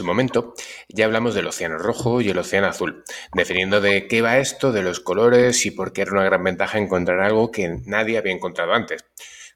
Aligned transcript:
Su 0.00 0.06
momento 0.06 0.54
ya 0.88 1.04
hablamos 1.04 1.34
del 1.34 1.46
océano 1.46 1.76
rojo 1.76 2.22
y 2.22 2.30
el 2.30 2.38
océano 2.38 2.68
azul, 2.68 3.04
definiendo 3.34 3.82
de 3.82 4.08
qué 4.08 4.22
va 4.22 4.38
esto, 4.38 4.72
de 4.72 4.82
los 4.82 4.98
colores 4.98 5.66
y 5.66 5.72
por 5.72 5.92
qué 5.92 6.00
era 6.00 6.12
una 6.12 6.24
gran 6.24 6.42
ventaja 6.42 6.78
encontrar 6.78 7.20
algo 7.20 7.50
que 7.50 7.82
nadie 7.84 8.16
había 8.16 8.32
encontrado 8.32 8.72
antes. 8.72 9.04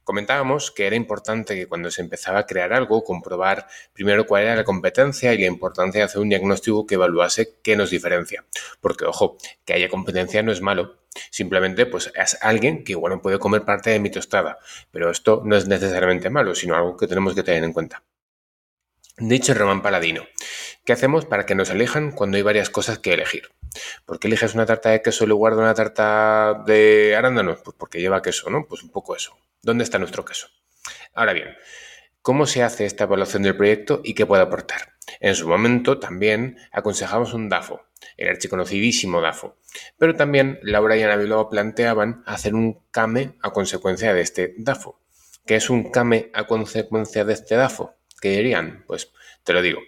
Comentábamos 0.04 0.70
que 0.70 0.86
era 0.86 0.96
importante 0.96 1.54
que 1.54 1.66
cuando 1.66 1.90
se 1.90 2.02
empezaba 2.02 2.40
a 2.40 2.46
crear 2.46 2.74
algo, 2.74 3.04
comprobar 3.04 3.68
primero 3.94 4.26
cuál 4.26 4.42
era 4.42 4.54
la 4.54 4.64
competencia 4.64 5.32
y 5.32 5.38
la 5.38 5.46
importancia 5.46 6.00
de 6.00 6.04
hacer 6.04 6.20
un 6.20 6.28
diagnóstico 6.28 6.84
que 6.84 6.96
evaluase 6.96 7.54
qué 7.62 7.74
nos 7.74 7.88
diferencia. 7.88 8.44
Porque, 8.82 9.06
ojo, 9.06 9.38
que 9.64 9.72
haya 9.72 9.88
competencia 9.88 10.42
no 10.42 10.52
es 10.52 10.60
malo. 10.60 10.98
Simplemente, 11.30 11.86
pues 11.86 12.12
es 12.14 12.36
alguien 12.42 12.84
que 12.84 12.92
igual 12.92 13.18
puede 13.22 13.38
comer 13.38 13.62
parte 13.62 13.88
de 13.88 13.98
mi 13.98 14.10
tostada. 14.10 14.58
Pero 14.90 15.10
esto 15.10 15.40
no 15.42 15.56
es 15.56 15.66
necesariamente 15.68 16.28
malo, 16.28 16.54
sino 16.54 16.76
algo 16.76 16.98
que 16.98 17.06
tenemos 17.06 17.34
que 17.34 17.42
tener 17.42 17.64
en 17.64 17.72
cuenta. 17.72 18.02
Dicho 19.16 19.54
Román 19.54 19.80
Paladino, 19.80 20.24
¿qué 20.84 20.92
hacemos 20.92 21.24
para 21.24 21.46
que 21.46 21.54
nos 21.54 21.70
elijan 21.70 22.10
cuando 22.10 22.36
hay 22.36 22.42
varias 22.42 22.68
cosas 22.68 22.98
que 22.98 23.14
elegir? 23.14 23.44
¿Por 24.04 24.18
qué 24.18 24.26
eliges 24.26 24.54
una 24.54 24.66
tarta 24.66 24.90
de 24.90 25.02
queso 25.02 25.22
en 25.22 25.30
lugar 25.30 25.54
de 25.54 25.60
una 25.60 25.72
tarta 25.72 26.64
de 26.66 27.14
arándanos? 27.16 27.60
Pues 27.62 27.76
porque 27.78 28.00
lleva 28.00 28.22
queso, 28.22 28.50
¿no? 28.50 28.66
Pues 28.66 28.82
un 28.82 28.90
poco 28.90 29.14
eso. 29.14 29.38
¿Dónde 29.62 29.84
está 29.84 30.00
nuestro 30.00 30.24
queso? 30.24 30.48
Ahora 31.14 31.32
bien, 31.32 31.56
¿cómo 32.22 32.44
se 32.44 32.64
hace 32.64 32.86
esta 32.86 33.04
evaluación 33.04 33.44
del 33.44 33.56
proyecto 33.56 34.00
y 34.02 34.14
qué 34.14 34.26
puede 34.26 34.42
aportar? 34.42 34.94
En 35.20 35.36
su 35.36 35.46
momento 35.46 36.00
también 36.00 36.58
aconsejamos 36.72 37.34
un 37.34 37.48
DAFO, 37.48 37.82
el 38.16 38.28
archiconocidísimo 38.30 39.20
DAFO. 39.20 39.58
Pero 39.96 40.16
también 40.16 40.58
Laura 40.62 40.96
y 40.96 41.04
Ana 41.04 41.14
Bilbao 41.14 41.48
planteaban 41.48 42.24
hacer 42.26 42.56
un 42.56 42.82
CAME 42.90 43.34
a 43.42 43.52
consecuencia 43.52 44.12
de 44.12 44.22
este 44.22 44.54
DAFO. 44.58 45.00
¿Qué 45.46 45.54
es 45.54 45.70
un 45.70 45.92
CAME 45.92 46.32
a 46.34 46.48
consecuencia 46.48 47.24
de 47.24 47.34
este 47.34 47.54
DAFO? 47.54 47.94
¿Qué 48.24 48.30
dirían? 48.30 48.84
Pues 48.86 49.12
te 49.42 49.52
lo 49.52 49.60
digo. 49.60 49.82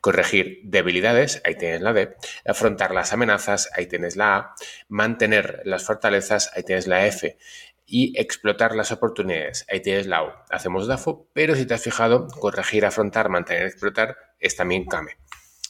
Corregir 0.00 0.58
debilidades, 0.64 1.40
ahí 1.44 1.54
tienes 1.54 1.82
la 1.82 1.92
D. 1.92 2.16
Afrontar 2.44 2.92
las 2.92 3.12
amenazas, 3.12 3.70
ahí 3.76 3.86
tienes 3.86 4.16
la 4.16 4.36
A. 4.36 4.54
Mantener 4.88 5.62
las 5.64 5.84
fortalezas, 5.84 6.50
ahí 6.56 6.64
tienes 6.64 6.88
la 6.88 7.06
F 7.06 7.38
y 7.86 8.18
explotar 8.20 8.74
las 8.74 8.90
oportunidades. 8.90 9.64
Ahí 9.70 9.82
tienes 9.82 10.08
la 10.08 10.24
O. 10.24 10.34
Hacemos 10.50 10.88
DAFO, 10.88 11.28
pero 11.32 11.54
si 11.54 11.64
te 11.64 11.74
has 11.74 11.82
fijado, 11.82 12.26
corregir, 12.26 12.84
afrontar, 12.84 13.28
mantener, 13.28 13.66
explotar 13.66 14.16
es 14.40 14.56
también 14.56 14.86
CAME. 14.86 15.18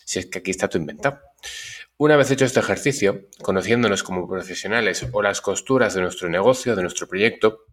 Si 0.06 0.18
es 0.18 0.24
que 0.24 0.38
aquí 0.38 0.52
está 0.52 0.68
tu 0.68 0.78
inventado. 0.78 1.20
Una 1.98 2.16
vez 2.16 2.30
hecho 2.30 2.46
este 2.46 2.60
ejercicio, 2.60 3.26
conociéndonos 3.42 4.02
como 4.02 4.26
profesionales 4.26 5.06
o 5.12 5.20
las 5.20 5.42
costuras 5.42 5.92
de 5.92 6.00
nuestro 6.00 6.30
negocio, 6.30 6.76
de 6.76 6.80
nuestro 6.80 7.08
proyecto, 7.08 7.66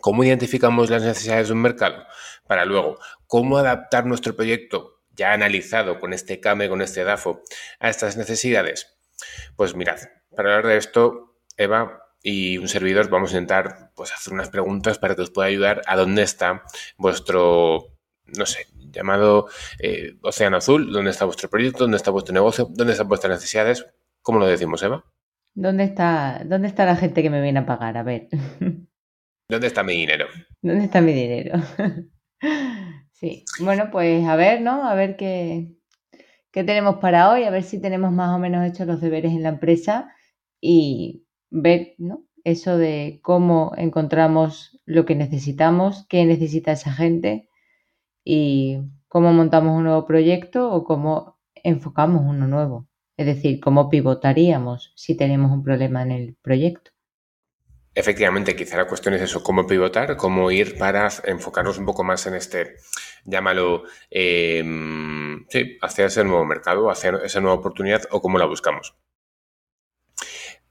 ¿cómo 0.00 0.24
identificamos 0.24 0.90
las 0.90 1.02
necesidades 1.02 1.48
de 1.48 1.54
un 1.54 1.62
mercado? 1.62 2.04
Para 2.46 2.64
luego, 2.64 2.98
¿cómo 3.26 3.58
adaptar 3.58 4.06
nuestro 4.06 4.34
proyecto 4.36 5.02
ya 5.14 5.32
analizado 5.32 5.98
con 5.98 6.12
este 6.12 6.40
CAME, 6.40 6.68
con 6.68 6.82
este 6.82 7.04
DAFO, 7.04 7.42
a 7.80 7.88
estas 7.88 8.16
necesidades? 8.16 8.98
Pues 9.56 9.74
mirad, 9.74 9.98
para 10.34 10.56
hablar 10.56 10.72
de 10.72 10.76
esto, 10.78 11.36
Eva, 11.56 12.02
y 12.22 12.58
un 12.58 12.68
servidor 12.68 13.08
vamos 13.10 13.32
a 13.32 13.38
intentar 13.38 13.90
pues, 13.94 14.12
hacer 14.12 14.32
unas 14.32 14.50
preguntas 14.50 14.98
para 14.98 15.14
que 15.14 15.22
os 15.22 15.30
pueda 15.30 15.48
ayudar 15.48 15.82
a 15.86 15.96
dónde 15.96 16.22
está 16.22 16.62
vuestro, 16.96 17.98
no 18.26 18.46
sé, 18.46 18.66
llamado 18.90 19.48
eh, 19.78 20.16
Océano 20.22 20.56
Azul, 20.56 20.92
dónde 20.92 21.10
está 21.10 21.24
vuestro 21.24 21.48
proyecto, 21.48 21.84
dónde 21.84 21.96
está 21.96 22.10
vuestro 22.10 22.34
negocio, 22.34 22.68
dónde 22.70 22.92
están 22.92 23.08
vuestras 23.08 23.32
necesidades. 23.32 23.86
¿Cómo 24.22 24.38
lo 24.38 24.46
decimos, 24.46 24.82
Eva? 24.82 25.04
¿Dónde 25.54 25.84
está, 25.84 26.42
¿Dónde 26.44 26.68
está 26.68 26.84
la 26.84 26.96
gente 26.96 27.22
que 27.22 27.30
me 27.30 27.40
viene 27.40 27.60
a 27.60 27.66
pagar? 27.66 27.96
A 27.96 28.02
ver. 28.02 28.28
¿Dónde 29.48 29.68
está 29.68 29.82
mi 29.82 29.94
dinero? 29.94 30.26
¿Dónde 30.60 30.84
está 30.84 31.00
mi 31.00 31.14
dinero? 31.14 31.58
sí, 33.12 33.44
bueno, 33.60 33.88
pues 33.90 34.26
a 34.26 34.36
ver, 34.36 34.60
¿no? 34.60 34.86
A 34.86 34.94
ver 34.94 35.16
qué, 35.16 35.72
qué 36.52 36.64
tenemos 36.64 36.96
para 36.96 37.30
hoy, 37.30 37.44
a 37.44 37.50
ver 37.50 37.62
si 37.62 37.80
tenemos 37.80 38.12
más 38.12 38.36
o 38.36 38.38
menos 38.38 38.66
hechos 38.66 38.86
los 38.86 39.00
deberes 39.00 39.32
en 39.32 39.42
la 39.42 39.48
empresa 39.48 40.12
y 40.60 41.24
ver 41.50 41.94
¿no? 41.96 42.24
eso 42.44 42.76
de 42.76 43.20
cómo 43.22 43.72
encontramos 43.78 44.78
lo 44.84 45.06
que 45.06 45.14
necesitamos, 45.14 46.06
qué 46.10 46.26
necesita 46.26 46.72
esa 46.72 46.92
gente 46.92 47.48
y 48.24 48.78
cómo 49.08 49.32
montamos 49.32 49.78
un 49.78 49.84
nuevo 49.84 50.06
proyecto 50.06 50.70
o 50.70 50.84
cómo 50.84 51.38
enfocamos 51.54 52.22
uno 52.26 52.46
nuevo. 52.46 52.86
Es 53.16 53.24
decir, 53.24 53.60
cómo 53.60 53.88
pivotaríamos 53.88 54.92
si 54.94 55.16
tenemos 55.16 55.50
un 55.52 55.62
problema 55.62 56.02
en 56.02 56.12
el 56.12 56.36
proyecto. 56.42 56.90
Efectivamente, 57.94 58.54
quizá 58.54 58.76
la 58.76 58.86
cuestión 58.86 59.14
es 59.14 59.22
eso, 59.22 59.42
cómo 59.42 59.66
pivotar, 59.66 60.16
cómo 60.16 60.50
ir 60.50 60.78
para 60.78 61.08
enfocarnos 61.24 61.78
un 61.78 61.86
poco 61.86 62.04
más 62.04 62.26
en 62.26 62.34
este, 62.34 62.76
llámalo, 63.24 63.84
em, 64.10 65.46
sí, 65.48 65.78
hacia 65.82 66.06
ese 66.06 66.24
nuevo 66.24 66.44
mercado, 66.44 66.90
hacia 66.90 67.18
esa 67.24 67.40
nueva 67.40 67.56
oportunidad 67.56 68.02
o 68.10 68.20
cómo 68.22 68.38
la 68.38 68.46
buscamos. 68.46 68.94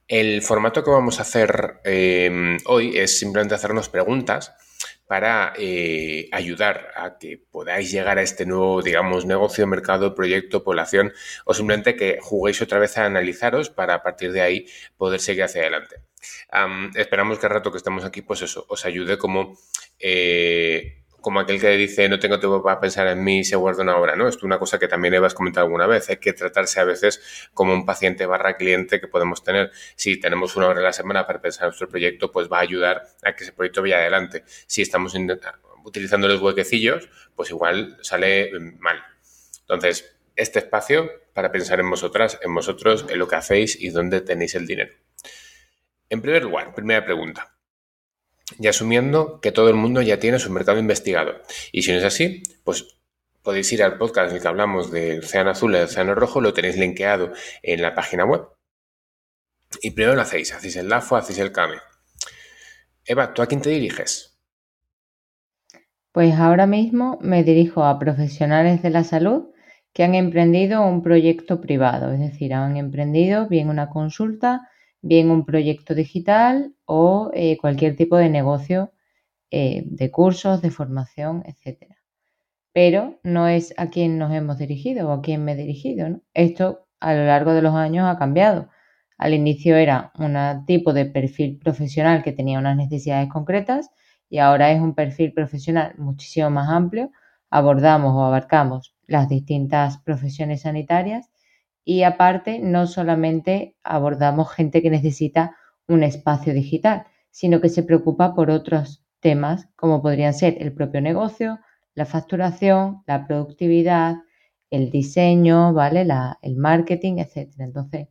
El 0.08 0.42
formato 0.42 0.84
que 0.84 0.90
vamos 0.92 1.20
a 1.20 1.24
hacer 1.24 1.82
eh, 1.84 2.58
hoy 2.66 2.98
es 2.98 3.20
simplemente 3.20 3.56
hacernos 3.56 3.90
preguntas 3.90 4.54
para 5.08 5.54
eh, 5.58 6.30
ayudar 6.32 6.92
a 6.96 7.18
que 7.18 7.42
podáis 7.52 7.92
llegar 7.92 8.18
a 8.18 8.22
este 8.22 8.46
nuevo, 8.46 8.82
digamos, 8.82 9.26
negocio, 9.26 9.68
mercado, 9.68 10.16
proyecto, 10.16 10.64
población, 10.64 11.14
o 11.46 11.54
simplemente 11.54 11.96
que 11.96 12.20
juguéis 12.22 12.62
otra 12.62 12.80
vez 12.80 12.98
a 12.98 13.06
analizaros 13.06 13.70
para 13.70 13.96
a 13.96 14.04
partir 14.04 14.32
de 14.34 14.42
ahí 14.42 14.66
poder 14.98 15.20
seguir 15.20 15.44
hacia 15.44 15.62
adelante. 15.62 16.06
Esperamos 16.96 17.40
que 17.40 17.46
al 17.46 17.54
rato 17.54 17.72
que 17.72 17.78
estemos 17.78 18.04
aquí, 18.04 18.22
pues 18.22 18.42
eso, 18.42 18.66
os 18.70 18.86
ayude 18.86 19.18
como 19.18 19.58
eh, 20.00 21.04
como 21.28 21.40
aquel 21.42 21.60
que 21.60 21.70
dice 21.76 22.08
no 22.08 22.20
tengo 22.20 22.40
tiempo 22.40 22.64
para 22.64 22.80
pensar 22.80 23.08
en 23.08 23.22
mí 23.22 23.40
y 23.40 23.44
se 23.44 23.58
guarda 23.58 23.84
una 23.84 23.98
hora, 23.98 24.16
¿no? 24.16 24.30
Esto 24.30 24.40
es 24.40 24.44
una 24.44 24.60
cosa 24.60 24.80
que 24.80 24.88
también 24.88 25.14
Eva 25.14 25.28
has 25.28 25.34
comentado 25.34 25.66
alguna 25.66 25.86
vez, 25.86 26.10
hay 26.10 26.18
que 26.18 26.32
tratarse 26.32 26.80
a 26.80 26.86
veces 26.86 27.50
como 27.54 27.74
un 27.74 27.86
paciente 27.86 28.26
barra 28.26 28.56
cliente 28.56 29.02
que 29.02 29.08
podemos 29.08 29.44
tener. 29.44 29.72
Si 29.96 30.20
tenemos 30.20 30.56
una 30.56 30.68
hora 30.68 30.80
a 30.80 30.84
la 30.84 30.94
semana 30.94 31.28
para 31.28 31.42
pensar 31.42 31.64
en 31.64 31.68
nuestro 31.70 31.90
proyecto, 31.90 32.32
pues 32.32 32.50
va 32.50 32.60
a 32.60 32.62
ayudar 32.62 33.08
a 33.24 33.36
que 33.36 33.44
ese 33.44 33.52
proyecto 33.52 33.82
vaya 33.82 33.98
adelante. 33.98 34.44
Si 34.68 34.82
estamos 34.82 35.16
utilizando 35.84 36.28
los 36.30 36.42
huequecillos, 36.42 37.10
pues 37.36 37.50
igual 37.50 37.98
sale 38.02 38.52
mm, 38.58 38.80
mal. 38.80 39.04
Entonces, 39.62 40.16
este 40.36 40.60
espacio 40.60 41.12
para 41.34 41.52
pensar 41.52 41.80
en 41.82 41.90
vosotras, 41.90 42.40
en 42.42 42.54
vosotros, 42.54 43.06
en 43.10 43.20
lo 43.20 43.28
que 43.28 43.36
hacéis 43.36 43.78
y 43.82 43.90
dónde 43.90 44.22
tenéis 44.22 44.56
el 44.56 44.66
dinero. 44.66 44.94
En 46.09 46.22
primer 46.22 46.44
lugar, 46.44 46.73
primera 46.73 47.03
pregunta 47.06 47.57
y 48.59 48.68
asumiendo 48.68 49.40
que 49.41 49.51
todo 49.51 49.69
el 49.69 49.75
mundo 49.75 50.01
ya 50.01 50.19
tiene 50.19 50.40
su 50.40 50.51
mercado 50.51 50.79
investigado. 50.79 51.41
Y 51.72 51.81
si 51.81 51.91
no 51.91 51.97
es 51.97 52.03
así, 52.03 52.44
pues 52.63 52.97
podéis 53.41 53.72
ir 53.73 53.84
al 53.84 53.97
podcast 53.97 54.29
en 54.29 54.38
el 54.38 54.41
que 54.41 54.47
hablamos 54.47 54.91
del 54.91 55.19
océano 55.19 55.51
azul 55.51 55.72
y 55.72 55.78
del 55.78 55.85
océano 55.85 56.16
rojo, 56.16 56.41
lo 56.41 56.53
tenéis 56.53 56.78
linkeado 56.78 57.31
en 57.62 57.81
la 57.81 57.94
página 57.94 58.25
web. 58.25 58.47
Y 59.81 59.91
primero 59.91 60.16
lo 60.16 60.22
hacéis, 60.22 60.53
hacéis 60.53 60.78
el 60.78 60.90
LAFO, 60.90 61.18
hacéis 61.18 61.40
el 61.40 61.51
CAME. 61.51 61.78
Eva, 63.06 63.34
¿tú 63.34 63.41
a 63.41 63.47
quién 63.47 63.62
te 63.62 63.69
diriges? 63.69 64.38
Pues 66.12 66.34
ahora 66.35 66.66
mismo 66.68 67.19
me 67.22 67.44
dirijo 67.44 67.84
a 67.84 68.00
profesionales 68.00 68.81
de 68.81 68.89
la 68.89 69.03
salud 69.03 69.50
que 69.94 70.03
han 70.03 70.16
emprendido 70.16 70.85
un 70.85 71.03
proyecto 71.03 71.59
privado, 71.62 72.12
es 72.12 72.19
decir, 72.19 72.53
han 72.53 72.78
emprendido 72.78 73.47
bien 73.47 73.69
una 73.69 73.89
consulta 73.89 74.69
bien 75.07 75.31
un 75.31 75.45
proyecto 75.45 75.95
digital 75.95 76.73
o 76.85 77.31
eh, 77.34 77.57
cualquier 77.57 77.95
tipo 77.95 78.18
de 78.18 78.29
negocio 78.29 78.91
eh, 79.51 79.84
de 79.85 80.12
cursos, 80.12 80.62
de 80.62 80.72
formación, 80.72 81.44
etc. 81.45 81.95
Pero 82.73 83.19
no 83.23 83.47
es 83.47 83.73
a 83.78 83.90
quien 83.90 84.18
nos 84.18 84.34
hemos 84.34 84.57
dirigido 84.57 85.09
o 85.09 85.12
a 85.12 85.21
quien 85.21 85.44
me 85.45 85.54
he 85.54 85.56
dirigido. 85.56 86.21
Esto 86.33 86.88
a 87.00 87.13
lo 87.13 87.25
largo 87.25 87.54
de 87.54 87.62
los 87.62 87.75
años 87.75 88.07
ha 88.07 88.18
cambiado. 88.18 88.69
Al 89.18 89.33
inicio 89.33 89.75
era 89.77 90.12
un 90.19 90.65
tipo 90.65 90.94
de 90.94 91.06
perfil 91.06 91.57
profesional 91.57 92.24
que 92.24 92.33
tenía 92.33 92.60
unas 92.60 92.77
necesidades 92.77 93.30
concretas 93.30 93.89
y 94.30 94.39
ahora 94.39 94.71
es 94.71 94.81
un 94.81 94.94
perfil 94.94 95.33
profesional 95.33 95.95
muchísimo 95.98 96.50
más 96.50 96.69
amplio. 96.69 97.12
Abordamos 97.50 98.13
o 98.13 98.24
abarcamos 98.25 98.95
las 99.07 99.30
distintas 99.30 99.98
profesiones 100.00 100.62
sanitarias 100.62 101.31
y 101.89 102.04
aparte, 102.04 102.60
no 102.60 102.86
solamente 102.86 103.78
abordamos 103.81 104.51
gente 104.51 104.81
que 104.81 104.89
necesita 104.89 105.56
un 105.88 106.04
espacio 106.04 106.54
digital, 106.54 107.06
sino 107.31 107.62
que 107.62 107.69
se 107.69 107.81
preocupa 107.81 108.36
por 108.36 108.51
otros 108.51 109.06
temas 109.22 109.69
como 109.78 110.01
podrían 110.01 110.34
ser 110.34 110.57
el 110.60 110.74
propio 110.74 111.00
negocio, 111.00 111.60
la 111.95 112.06
facturación, 112.06 113.04
la 113.07 113.25
productividad, 113.25 114.18
el 114.69 114.92
diseño, 114.92 115.72
¿vale? 115.72 116.06
el 116.42 116.57
marketing, 116.57 117.19
etc. 117.19 117.54
Entonces, 117.60 118.10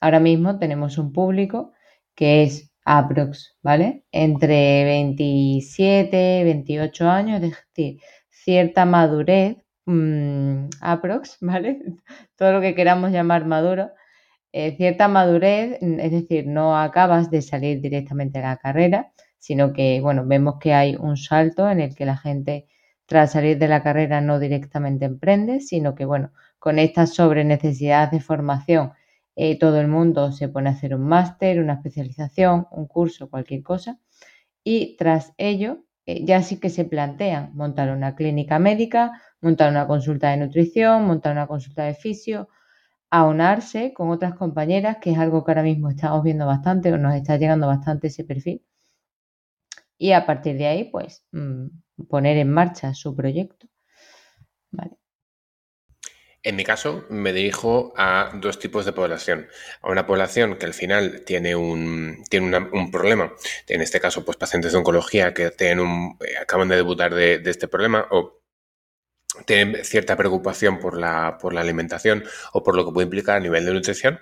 ahora 0.00 0.20
mismo 0.20 0.60
tenemos 0.60 0.96
un 0.96 1.12
público 1.12 1.72
que 2.14 2.44
es 2.44 2.72
aprox, 2.84 3.58
¿vale? 3.62 4.04
Entre 4.12 4.84
27, 4.84 6.44
28 6.44 7.08
años, 7.08 7.42
es 7.42 7.50
decir, 7.74 8.00
cierta 8.30 8.84
madurez 8.84 9.56
Mm, 9.88 10.68
aprox, 10.82 11.38
¿vale? 11.40 11.80
Todo 12.36 12.52
lo 12.52 12.60
que 12.60 12.74
queramos 12.74 13.10
llamar 13.10 13.46
maduro, 13.46 13.90
eh, 14.52 14.76
cierta 14.76 15.08
madurez, 15.08 15.78
mm, 15.82 16.00
es 16.00 16.12
decir, 16.12 16.46
no 16.48 16.78
acabas 16.78 17.30
de 17.30 17.42
salir 17.42 17.80
directamente 17.80 18.38
a 18.40 18.42
la 18.42 18.56
carrera, 18.58 19.12
sino 19.38 19.72
que, 19.72 20.00
bueno, 20.02 20.24
vemos 20.26 20.56
que 20.60 20.74
hay 20.74 20.96
un 20.96 21.16
salto 21.16 21.70
en 21.70 21.80
el 21.80 21.94
que 21.96 22.06
la 22.06 22.18
gente 22.18 22.66
tras 23.06 23.32
salir 23.32 23.58
de 23.58 23.68
la 23.68 23.82
carrera 23.82 24.20
no 24.20 24.38
directamente 24.40 25.06
emprende, 25.06 25.60
sino 25.60 25.94
que, 25.94 26.04
bueno, 26.06 26.32
con 26.58 26.78
estas 26.78 27.14
sobre 27.14 27.44
necesidades 27.44 28.10
de 28.12 28.20
formación, 28.20 28.92
eh, 29.36 29.58
todo 29.58 29.80
el 29.80 29.88
mundo 29.88 30.32
se 30.32 30.48
pone 30.50 30.70
a 30.70 30.72
hacer 30.74 30.94
un 30.94 31.02
máster, 31.08 31.60
una 31.60 31.74
especialización, 31.74 32.66
un 32.72 32.86
curso, 32.88 33.30
cualquier 33.30 33.62
cosa, 33.62 33.98
y 34.64 34.96
tras 34.96 35.32
ello 35.38 35.84
eh, 36.06 36.24
ya 36.24 36.42
sí 36.42 36.58
que 36.58 36.70
se 36.70 36.84
plantean 36.84 37.50
montar 37.54 37.90
una 37.90 38.14
clínica 38.16 38.58
médica, 38.58 39.20
montar 39.40 39.70
una 39.70 39.86
consulta 39.86 40.30
de 40.30 40.38
nutrición, 40.38 41.04
montar 41.06 41.32
una 41.32 41.46
consulta 41.46 41.84
de 41.84 41.94
fisio, 41.94 42.48
aunarse 43.10 43.92
con 43.94 44.10
otras 44.10 44.34
compañeras, 44.34 44.98
que 45.00 45.12
es 45.12 45.18
algo 45.18 45.44
que 45.44 45.52
ahora 45.52 45.62
mismo 45.62 45.88
estamos 45.90 46.22
viendo 46.22 46.46
bastante 46.46 46.92
o 46.92 46.98
nos 46.98 47.14
está 47.14 47.36
llegando 47.36 47.66
bastante 47.66 48.08
ese 48.08 48.24
perfil. 48.24 48.62
Y 49.98 50.12
a 50.12 50.26
partir 50.26 50.56
de 50.56 50.66
ahí, 50.66 50.84
pues, 50.90 51.24
mm, 51.32 51.66
poner 52.08 52.36
en 52.36 52.50
marcha 52.50 52.94
su 52.94 53.14
proyecto. 53.16 53.68
En 56.44 56.54
mi 56.56 56.64
caso, 56.64 57.04
me 57.10 57.32
dirijo 57.32 57.92
a 57.96 58.30
dos 58.40 58.58
tipos 58.60 58.84
de 58.86 58.92
población. 58.92 59.48
A 59.82 59.90
una 59.90 60.06
población 60.06 60.56
que 60.56 60.66
al 60.66 60.72
final 60.72 61.24
tiene 61.26 61.56
un, 61.56 62.22
tiene 62.30 62.56
un 62.72 62.90
problema, 62.92 63.32
en 63.66 63.82
este 63.82 64.00
caso, 64.00 64.24
pues 64.24 64.36
pacientes 64.36 64.72
de 64.72 64.78
oncología 64.78 65.34
que 65.34 65.50
tienen 65.50 65.80
un, 65.80 66.16
eh, 66.20 66.36
acaban 66.40 66.68
de 66.68 66.76
debutar 66.76 67.12
de, 67.12 67.40
de 67.40 67.50
este 67.50 67.66
problema 67.66 68.06
o 68.12 68.40
tienen 69.46 69.84
cierta 69.84 70.16
preocupación 70.16 70.78
por 70.78 70.98
la, 70.98 71.38
por 71.40 71.52
la 71.52 71.60
alimentación 71.60 72.24
o 72.52 72.62
por 72.62 72.74
lo 72.76 72.84
que 72.84 72.92
puede 72.92 73.04
implicar 73.04 73.36
a 73.36 73.40
nivel 73.40 73.64
de 73.64 73.72
nutrición. 73.72 74.20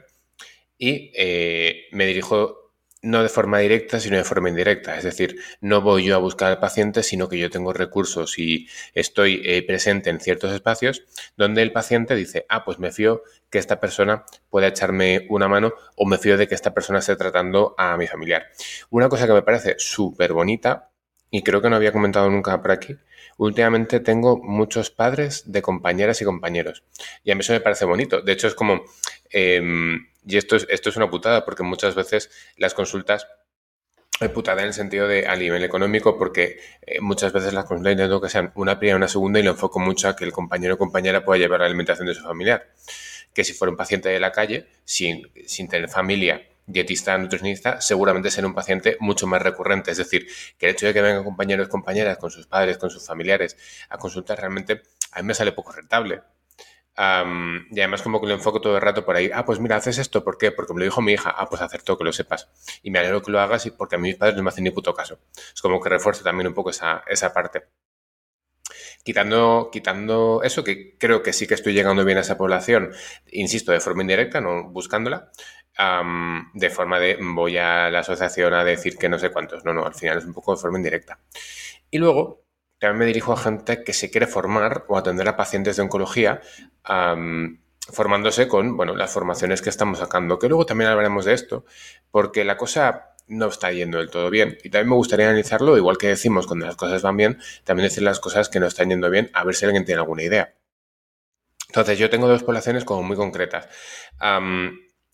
Y 0.79 1.13
eh, 1.17 1.87
me 1.93 2.07
dirijo 2.07 2.67
no 3.03 3.23
de 3.23 3.29
forma 3.29 3.59
directa, 3.59 4.01
sino 4.01 4.17
de 4.17 4.25
forma 4.25 4.49
indirecta. 4.49 4.97
Es 4.97 5.05
decir, 5.05 5.37
no 5.61 5.81
voy 5.81 6.05
yo 6.05 6.17
a 6.17 6.19
buscar 6.19 6.51
al 6.51 6.59
paciente, 6.59 7.03
sino 7.03 7.29
que 7.29 7.39
yo 7.39 7.51
tengo 7.51 7.73
recursos 7.73 8.39
y 8.39 8.69
estoy 8.95 9.43
eh, 9.45 9.63
presente 9.63 10.11
en 10.11 10.21
ciertos 10.21 10.53
espacios 10.53 11.05
donde 11.37 11.63
el 11.63 11.73
paciente 11.73 12.15
dice, 12.15 12.47
ah, 12.49 12.65
pues 12.65 12.79
me 12.79 12.91
fío 12.93 13.23
que 13.49 13.59
esta 13.59 13.81
persona 13.81 14.25
pueda 14.51 14.69
echarme 14.69 15.27
una 15.31 15.49
mano 15.49 15.73
o 15.95 16.07
me 16.07 16.19
fío 16.19 16.37
de 16.37 16.49
que 16.49 16.55
esta 16.55 16.75
persona 16.75 16.99
esté 16.99 17.15
tratando 17.17 17.75
a 17.79 17.97
mi 17.97 18.07
familiar. 18.07 18.47
Una 18.91 19.09
cosa 19.09 19.27
que 19.27 19.33
me 19.33 19.43
parece 19.43 19.77
súper 19.79 20.33
bonita 20.33 20.91
y 21.31 21.43
creo 21.43 21.63
que 21.63 21.71
no 21.71 21.77
había 21.77 21.93
comentado 21.93 22.29
nunca 22.31 22.61
por 22.61 22.73
aquí, 22.73 22.97
últimamente 23.37 24.01
tengo 24.01 24.39
muchos 24.39 24.91
padres 24.91 25.45
de 25.47 25.63
compañeras 25.63 26.21
y 26.21 26.25
compañeros. 26.25 26.85
Y 27.25 27.31
a 27.31 27.35
mí 27.35 27.41
eso 27.41 27.53
me 27.53 27.61
parece 27.61 27.85
bonito. 27.85 28.21
De 28.23 28.33
hecho, 28.33 28.47
es 28.47 28.55
como, 28.55 28.85
em, 29.31 30.09
y 30.27 30.37
esto 30.37 30.57
es, 30.57 30.67
esto 30.71 30.91
es 30.91 30.97
una 30.97 31.11
putada, 31.11 31.45
porque 31.45 31.63
muchas 31.63 31.95
veces 31.95 32.31
las 32.57 32.75
consultas 32.75 33.27
es 34.21 34.31
putada 34.31 34.63
en 34.63 34.69
el 34.69 34.75
sentido 34.75 35.07
de 35.07 35.27
a 35.27 35.37
nivel 35.37 35.63
económico, 35.63 36.17
porque 36.17 36.59
eh, 36.83 37.01
muchas 37.01 37.33
veces 37.33 37.53
las 37.53 37.67
consultas 37.67 37.93
intento 37.93 38.21
que 38.21 38.31
sean 38.31 38.53
una 38.55 38.79
primera 38.79 38.97
una 38.97 39.09
segunda 39.09 39.39
y 39.39 39.43
lo 39.43 39.51
enfoco 39.51 39.79
mucho 39.79 40.09
a 40.09 40.17
que 40.17 40.25
el 40.25 40.33
compañero 40.33 40.75
o 40.75 40.79
compañera 40.79 41.25
pueda 41.25 41.39
llevar 41.39 41.61
la 41.61 41.67
alimentación 41.67 42.07
de 42.07 42.15
su 42.15 42.23
familiar. 42.23 42.73
Que 43.35 43.45
si 43.45 43.53
fuera 43.53 43.71
un 43.71 43.77
paciente 43.77 44.09
de 44.09 44.19
la 44.19 44.33
calle, 44.33 44.67
sin, 44.85 45.31
sin 45.47 45.69
tener 45.69 45.91
familia 45.91 46.43
dietista, 46.67 47.17
nutricionista, 47.19 47.81
seguramente 47.81 48.31
será 48.31 48.47
un 48.47 48.55
paciente 48.55 48.97
mucho 49.01 49.27
más 49.27 49.43
recurrente. 49.43 49.91
Es 49.91 49.99
decir, 49.99 50.27
que 50.59 50.67
el 50.67 50.73
hecho 50.73 50.87
de 50.87 50.95
que 50.95 51.03
vengan 51.03 51.25
compañeros 51.25 51.69
compañeras 51.69 52.19
con 52.19 52.31
sus 52.31 52.47
padres, 52.47 52.79
con 52.79 52.91
sus 52.91 53.07
familiares 53.07 53.57
a 53.89 53.99
consultar, 53.99 54.39
realmente 54.39 54.83
a 55.13 55.23
mí 55.23 55.29
me 55.29 55.35
sale 55.35 55.53
poco 55.53 55.73
rentable. 55.73 56.23
y 57.71 57.81
además 57.81 58.03
como 58.03 58.21
que 58.21 58.27
lo 58.27 58.35
enfoco 58.35 58.61
todo 58.61 58.77
el 58.77 58.83
rato 58.83 59.05
por 59.05 59.17
ahí. 59.17 59.31
Ah, 59.33 59.45
pues 59.45 59.61
mira, 59.61 59.77
haces 59.77 59.99
esto. 59.99 60.25
¿Por 60.25 60.39
qué? 60.39 60.51
Porque 60.53 60.73
me 60.75 60.81
lo 60.81 60.85
dijo 60.85 61.03
mi 61.03 61.13
hija. 61.13 61.31
Ah, 61.37 61.47
pues 61.49 61.63
hacer 61.63 61.83
todo 61.83 61.99
que 61.99 62.05
lo 62.05 62.13
sepas. 62.13 62.49
Y 62.83 62.91
me 62.91 62.99
alegro 62.99 63.23
que 63.23 63.31
lo 63.31 63.41
hagas 63.41 63.67
y 63.67 63.71
porque 63.71 63.97
a 63.97 63.99
mí 63.99 64.09
mis 64.09 64.17
padres 64.17 64.37
no 64.37 64.43
me 64.43 64.49
hacen 64.51 64.65
ni 64.65 64.71
puto 64.71 64.95
caso. 64.95 65.19
Es 65.55 65.61
como 65.63 65.81
que 65.81 65.89
refuerce 65.89 66.25
también 66.25 66.49
un 66.49 66.55
poco 66.55 66.71
esa, 66.71 67.05
esa 67.09 67.33
parte. 67.33 67.65
Quitando, 69.07 69.69
quitando 69.71 70.41
eso, 70.43 70.65
que 70.65 70.99
creo 70.99 71.23
que 71.23 71.33
sí 71.33 71.47
que 71.47 71.55
estoy 71.55 71.75
llegando 71.75 72.05
bien 72.05 72.19
a 72.19 72.23
esa 72.23 72.37
población, 72.37 72.91
insisto, 73.31 73.71
de 73.71 73.79
forma 73.79 74.03
indirecta, 74.03 74.41
no 74.41 74.65
buscándola, 74.65 75.31
de 76.53 76.71
forma 76.71 76.99
de 76.99 77.17
voy 77.21 77.57
a 77.57 77.89
la 77.89 78.01
asociación 78.01 78.53
a 78.53 78.65
decir 78.65 78.99
que 78.99 79.09
no 79.09 79.21
sé 79.21 79.31
cuántos. 79.31 79.65
No, 79.65 79.73
no, 79.73 79.87
al 79.87 79.95
final 79.95 80.19
es 80.19 80.25
un 80.25 80.35
poco 80.35 80.57
de 80.57 80.61
forma 80.61 80.79
indirecta. 80.79 81.21
Y 81.89 81.99
luego 81.99 82.43
también 82.81 82.99
me 82.99 83.07
dirijo 83.07 83.33
a 83.33 83.37
gente 83.37 83.85
que 83.85 83.93
se 83.93 84.11
quiere 84.11 84.27
formar 84.27 84.85
o 84.89 84.99
atender 84.99 85.29
a 85.29 85.37
pacientes 85.37 85.77
de 85.77 85.83
oncología 85.83 86.41
formándose 87.93 88.49
con 88.49 88.77
bueno, 88.77 88.97
las 88.97 89.13
formaciones 89.13 89.63
que 89.63 89.71
estamos 89.71 90.01
sacando, 90.01 90.41
que 90.41 90.49
luego 90.49 90.67
también 90.67 90.91
hablaremos 90.91 91.27
de 91.27 91.35
esto, 91.35 91.65
porque 92.11 92.45
la 92.45 92.57
cosa 92.57 93.15
no 93.27 93.49
está 93.49 93.73
yendo 93.73 93.99
del 93.99 94.11
todo 94.11 94.31
bien. 94.31 94.59
Y 94.63 94.71
también 94.71 94.91
me 94.91 94.97
gustaría 94.97 95.27
analizarlo, 95.27 95.77
igual 95.77 95.99
que 95.99 96.09
decimos 96.09 96.47
cuando 96.47 96.67
las 96.67 96.77
cosas 96.77 97.03
van 97.03 97.17
bien, 97.17 97.39
también 97.65 97.89
decir 97.89 98.03
las 98.03 98.21
cosas 98.21 98.49
que 98.49 98.61
no 98.61 98.67
están 98.67 98.91
yendo 98.91 99.11
bien, 99.11 99.31
a 99.35 99.45
ver 99.45 99.55
si 99.55 99.65
alguien 99.65 99.85
tiene 99.85 100.01
alguna 100.01 100.23
idea. 100.23 100.55
Entonces, 101.69 101.99
yo 101.99 102.09
tengo 102.09 102.29
dos 102.29 102.43
poblaciones 102.43 102.85
como 102.85 103.03
muy 103.03 103.17
concretas 103.17 103.69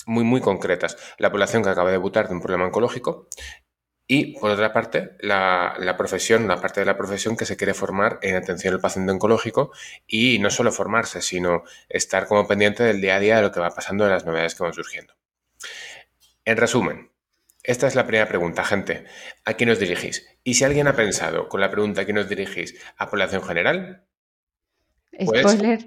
muy, 0.06 0.24
muy 0.24 0.40
concretas. 0.40 0.96
La 1.18 1.30
población 1.30 1.62
que 1.62 1.70
acaba 1.70 1.88
de 1.88 1.94
debutar 1.94 2.28
de 2.28 2.34
un 2.34 2.40
problema 2.40 2.66
oncológico 2.66 3.28
y, 4.06 4.38
por 4.38 4.50
otra 4.50 4.72
parte, 4.72 5.16
la, 5.20 5.74
la, 5.78 5.96
profesión, 5.96 6.48
la 6.48 6.60
parte 6.60 6.80
de 6.80 6.86
la 6.86 6.96
profesión 6.96 7.36
que 7.36 7.46
se 7.46 7.56
quiere 7.56 7.74
formar 7.74 8.18
en 8.22 8.36
atención 8.36 8.74
al 8.74 8.80
paciente 8.80 9.12
oncológico 9.12 9.72
y 10.06 10.38
no 10.38 10.50
solo 10.50 10.72
formarse, 10.72 11.22
sino 11.22 11.62
estar 11.88 12.26
como 12.26 12.46
pendiente 12.46 12.82
del 12.82 13.00
día 13.00 13.16
a 13.16 13.20
día 13.20 13.36
de 13.36 13.42
lo 13.42 13.52
que 13.52 13.60
va 13.60 13.70
pasando, 13.70 14.04
de 14.04 14.10
las 14.10 14.26
novedades 14.26 14.54
que 14.54 14.64
van 14.64 14.74
surgiendo. 14.74 15.14
En 16.44 16.56
resumen, 16.56 17.11
esta 17.62 17.86
es 17.86 17.94
la 17.94 18.06
primera 18.06 18.28
pregunta, 18.28 18.64
gente. 18.64 19.04
¿A 19.44 19.54
quién 19.54 19.70
os 19.70 19.78
dirigís? 19.78 20.26
Y 20.44 20.54
si 20.54 20.64
alguien 20.64 20.88
ha 20.88 20.96
pensado 20.96 21.48
con 21.48 21.60
la 21.60 21.70
pregunta 21.70 22.02
a 22.02 22.04
quién 22.04 22.18
os 22.18 22.28
dirigís 22.28 22.74
a 22.96 23.08
población 23.08 23.42
general, 23.42 24.04
pues, 25.24 25.42
spoiler. 25.42 25.84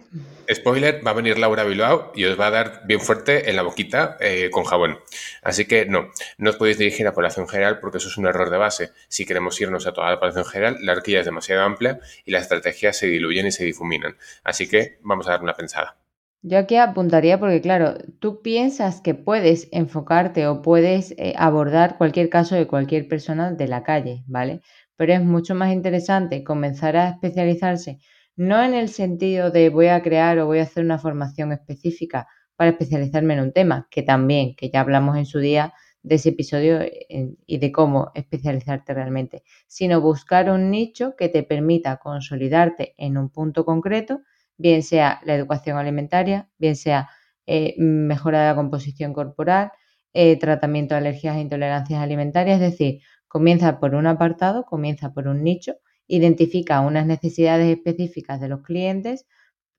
Spoiler, 0.54 1.06
va 1.06 1.12
a 1.12 1.16
venir 1.16 1.40
Laura 1.40 1.64
Bilbao 1.64 2.12
y 2.14 2.26
os 2.26 2.40
va 2.40 2.48
a 2.48 2.52
dar 2.52 2.82
bien 2.86 3.02
fuerte 3.02 3.50
en 3.50 3.56
la 3.56 3.64
boquita 3.64 4.18
eh, 4.20 4.50
con 4.52 4.64
jabón. 4.66 5.00
Así 5.42 5.66
que 5.66 5.86
no, 5.86 6.12
no 6.38 6.52
os 6.52 6.58
podéis 6.58 6.78
dirigir 6.78 7.08
a 7.08 7.14
población 7.14 7.48
general 7.48 7.80
porque 7.80 7.98
eso 7.98 8.08
es 8.08 8.18
un 8.18 8.28
error 8.28 8.52
de 8.52 8.58
base. 8.58 8.92
Si 9.08 9.26
queremos 9.26 9.60
irnos 9.60 9.88
a 9.88 9.94
toda 9.94 10.12
la 10.12 10.20
población 10.20 10.46
general, 10.46 10.78
la 10.82 10.94
horquilla 10.94 11.22
es 11.22 11.26
demasiado 11.26 11.64
amplia 11.64 12.00
y 12.24 12.32
las 12.32 12.44
estrategias 12.44 12.98
se 12.98 13.08
diluyen 13.08 13.48
y 13.48 13.52
se 13.52 13.66
difuminan. 13.66 14.16
Así 14.44 14.70
que 14.70 15.00
vamos 15.02 15.28
a 15.28 15.32
dar 15.32 15.42
una 15.42 15.56
pensada. 15.56 15.98
Yo 16.48 16.60
aquí 16.60 16.76
apuntaría 16.76 17.40
porque, 17.40 17.60
claro, 17.60 17.96
tú 18.20 18.42
piensas 18.44 19.02
que 19.02 19.16
puedes 19.16 19.68
enfocarte 19.72 20.46
o 20.48 20.62
puedes 20.62 21.12
eh, 21.18 21.34
abordar 21.38 21.98
cualquier 21.98 22.30
caso 22.30 22.54
de 22.56 22.68
cualquier 22.68 23.08
persona 23.08 23.52
de 23.52 23.68
la 23.68 23.82
calle, 23.82 24.24
¿vale? 24.28 24.62
Pero 24.96 25.14
es 25.14 25.24
mucho 25.24 25.56
más 25.56 25.74
interesante 25.74 26.44
comenzar 26.44 26.98
a 26.98 27.10
especializarse 27.10 28.00
no 28.36 28.62
en 28.64 28.74
el 28.76 28.90
sentido 28.90 29.50
de 29.50 29.70
voy 29.70 29.88
a 29.88 30.04
crear 30.04 30.38
o 30.40 30.46
voy 30.46 30.60
a 30.60 30.64
hacer 30.64 30.84
una 30.86 31.00
formación 31.00 31.52
específica 31.52 32.28
para 32.58 32.72
especializarme 32.72 33.34
en 33.34 33.40
un 33.40 33.52
tema, 33.54 33.88
que 33.90 34.04
también, 34.04 34.56
que 34.56 34.70
ya 34.70 34.82
hablamos 34.82 35.18
en 35.18 35.26
su 35.26 35.40
día 35.40 35.74
de 36.04 36.16
ese 36.16 36.30
episodio 36.30 36.80
eh, 36.82 37.34
y 37.48 37.58
de 37.58 37.72
cómo 37.72 38.12
especializarte 38.14 38.94
realmente, 38.94 39.42
sino 39.68 40.00
buscar 40.02 40.52
un 40.52 40.70
nicho 40.70 41.16
que 41.18 41.30
te 41.30 41.42
permita 41.44 41.98
consolidarte 41.98 42.94
en 42.98 43.18
un 43.18 43.30
punto 43.30 43.66
concreto, 43.66 44.22
bien 44.58 44.84
sea 44.84 45.22
la 45.26 45.36
educación 45.36 45.78
alimentaria, 45.78 46.50
bien 46.58 46.76
sea 46.76 47.10
eh, 47.46 47.76
mejora 47.78 48.42
de 48.42 48.48
la 48.48 48.56
composición 48.56 49.14
corporal, 49.14 49.72
eh, 50.14 50.38
tratamiento 50.40 50.96
de 50.96 51.00
alergias 51.00 51.38
e 51.38 51.42
intolerancias 51.42 52.02
alimentarias, 52.02 52.62
es 52.62 52.72
decir, 52.72 53.02
comienza 53.28 53.80
por 53.80 53.96
un 53.96 54.08
apartado, 54.08 54.66
comienza 54.66 55.14
por 55.14 55.28
un 55.28 55.44
nicho 55.44 55.76
identifica 56.08 56.82
unas 56.82 57.06
necesidades 57.06 57.76
específicas 57.76 58.40
de 58.40 58.50
los 58.50 58.62
clientes 58.62 59.26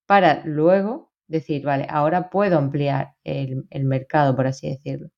para 0.06 0.42
luego 0.44 1.12
decir, 1.28 1.64
vale, 1.64 1.86
ahora 1.88 2.30
puedo 2.30 2.58
ampliar 2.58 3.14
el, 3.24 3.66
mercado, 3.84 4.36
por 4.36 4.46
así 4.46 4.68
decirlo. 4.68 5.10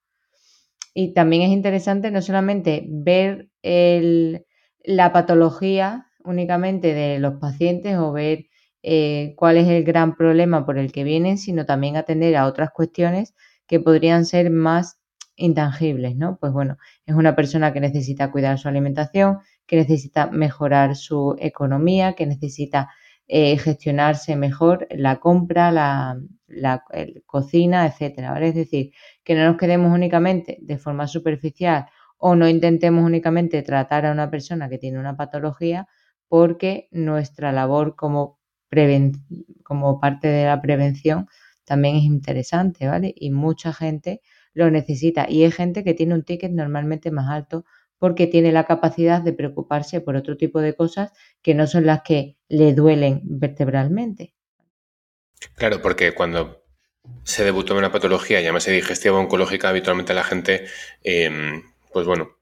Y 0.95 1.12
también 1.12 1.43
es 1.43 1.50
interesante 1.50 2.11
no 2.11 2.23
solamente 2.23 2.87
ver 2.88 3.50
la 3.62 5.12
patología 5.12 6.07
únicamente 6.25 6.95
de 6.95 7.19
los 7.19 7.35
pacientes 7.35 7.97
o 7.97 8.12
ver 8.12 8.47
eh, 8.82 9.35
cuál 9.37 9.56
es 9.56 9.68
el 9.68 9.85
gran 9.85 10.16
problema 10.16 10.64
por 10.64 10.78
el 10.78 10.92
que 10.92 11.04
vienen, 11.04 11.38
sino 11.38 11.66
también 11.66 11.97
atender 11.97 12.37
a 12.37 12.47
otras 12.47 12.70
cuestiones 12.70 13.35
que 13.66 13.80
podrían 13.80 14.25
ser 14.25 14.50
más 14.50 14.99
intangibles, 15.37 16.16
¿no? 16.16 16.38
Pues 16.40 16.52
bueno, 16.52 16.78
es 17.06 17.14
una 17.14 17.37
persona 17.37 17.73
que 17.73 17.80
necesita 17.80 18.30
cuidar 18.30 18.58
su 18.58 18.68
alimentación, 18.68 19.38
que 19.66 19.76
necesita 19.76 20.26
mejorar 20.28 20.97
su 20.97 21.37
economía, 21.38 22.14
que 22.14 22.26
necesita 22.26 22.88
eh, 23.28 23.58
gestionarse 23.58 24.37
mejor 24.37 24.87
la 24.90 25.20
compra, 25.20 25.70
la, 25.70 26.18
cocina, 27.26 27.87
etcétera, 27.87 28.32
¿vale? 28.32 28.49
Es 28.49 28.54
decir, 28.54 28.92
que 29.23 29.35
no 29.35 29.44
nos 29.44 29.58
quedemos 29.58 29.92
únicamente 29.92 30.58
de 30.62 30.78
forma 30.78 31.06
superficial 31.06 31.87
o 32.16 32.35
no 32.35 32.49
intentemos 32.49 33.04
únicamente 33.04 33.62
tratar 33.62 34.06
a 34.06 34.12
una 34.12 34.30
persona 34.30 34.68
que 34.70 34.78
tiene 34.78 34.99
una 34.99 35.16
patología 35.16 35.88
porque 36.28 36.88
nuestra 36.90 37.52
labor 37.52 37.97
como, 37.97 38.38
como 39.63 40.01
parte 40.01 40.29
de 40.29 40.47
la 40.47 40.61
prevención 40.61 41.29
también 41.65 41.97
es 41.97 42.05
interesante, 42.05 42.87
¿vale? 42.87 43.15
Y 43.17 43.31
mucha 43.31 43.73
gente 43.73 44.23
lo 44.55 44.71
necesita 44.71 45.27
y 45.29 45.45
hay 45.45 45.51
gente 45.51 45.85
que 45.85 45.95
tiene 45.95 46.15
un 46.15 46.25
ticket 46.25 46.51
normalmente 46.51 47.11
más 47.11 47.29
alto 47.29 47.65
porque 47.99 48.27
tiene 48.27 48.53
la 48.53 48.65
capacidad 48.65 49.21
de 49.21 49.33
preocuparse 49.33 50.01
por 50.01 50.17
otro 50.17 50.37
tipo 50.37 50.61
de 50.61 50.75
cosas 50.75 51.13
que 51.43 51.55
no 51.55 51.67
son 51.67 51.87
las 51.87 52.03
que 52.03 52.37
le 52.49 52.73
duelen 52.73 53.21
vertebralmente. 53.25 54.35
Claro, 55.55 55.83
porque 55.83 56.13
cuando 56.13 56.65
se 57.25 57.45
debutó 57.45 57.73
en 57.75 57.81
una 57.81 57.93
patología, 57.93 58.41
llámase 58.41 58.73
digestiva 58.73 59.19
oncológica, 59.19 59.69
habitualmente 59.69 60.15
la 60.15 60.25
gente, 60.25 60.67
em, 61.03 61.63
pues 61.93 62.07
bueno, 62.07 62.38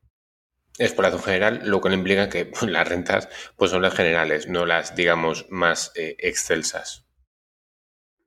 es 0.78 0.92
por 0.92 1.04
razón 1.04 1.22
general, 1.22 1.62
lo 1.64 1.80
que 1.80 1.92
implica 1.92 2.28
que 2.28 2.50
las 2.66 2.88
rentas 2.88 3.28
pues 3.56 3.70
son 3.70 3.82
las 3.82 3.94
generales, 3.94 4.48
no 4.48 4.66
las, 4.66 4.94
digamos, 4.94 5.46
más 5.50 5.92
eh, 5.94 6.16
excelsas. 6.18 7.06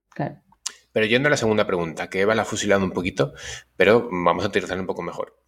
Claro. 0.10 0.42
Pero 0.92 1.06
yendo 1.06 1.28
a 1.28 1.30
la 1.30 1.38
segunda 1.38 1.68
pregunta, 1.68 2.10
que 2.10 2.22
Eva 2.22 2.36
la 2.36 2.42
ha 2.42 2.46
fusilado 2.46 2.84
un 2.84 2.92
poquito, 2.92 3.34
pero 3.76 4.10
vamos 4.12 4.44
a 4.44 4.48
utilizarla 4.48 4.82
un 4.82 4.88
poco 4.88 5.04
mejor. 5.04 5.40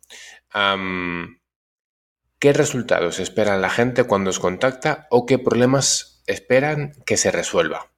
¿Qué 2.39 2.53
resultados 2.53 3.20
espera 3.20 3.58
la 3.58 3.70
gente 3.70 4.03
cuando 4.03 4.29
os 4.29 4.39
contacta 4.39 5.08
o 5.10 5.25
qué 5.25 5.39
problemas 5.39 6.24
esperan 6.27 6.93
que 7.05 7.17
se 7.17 7.31
resuelva? 7.31 7.91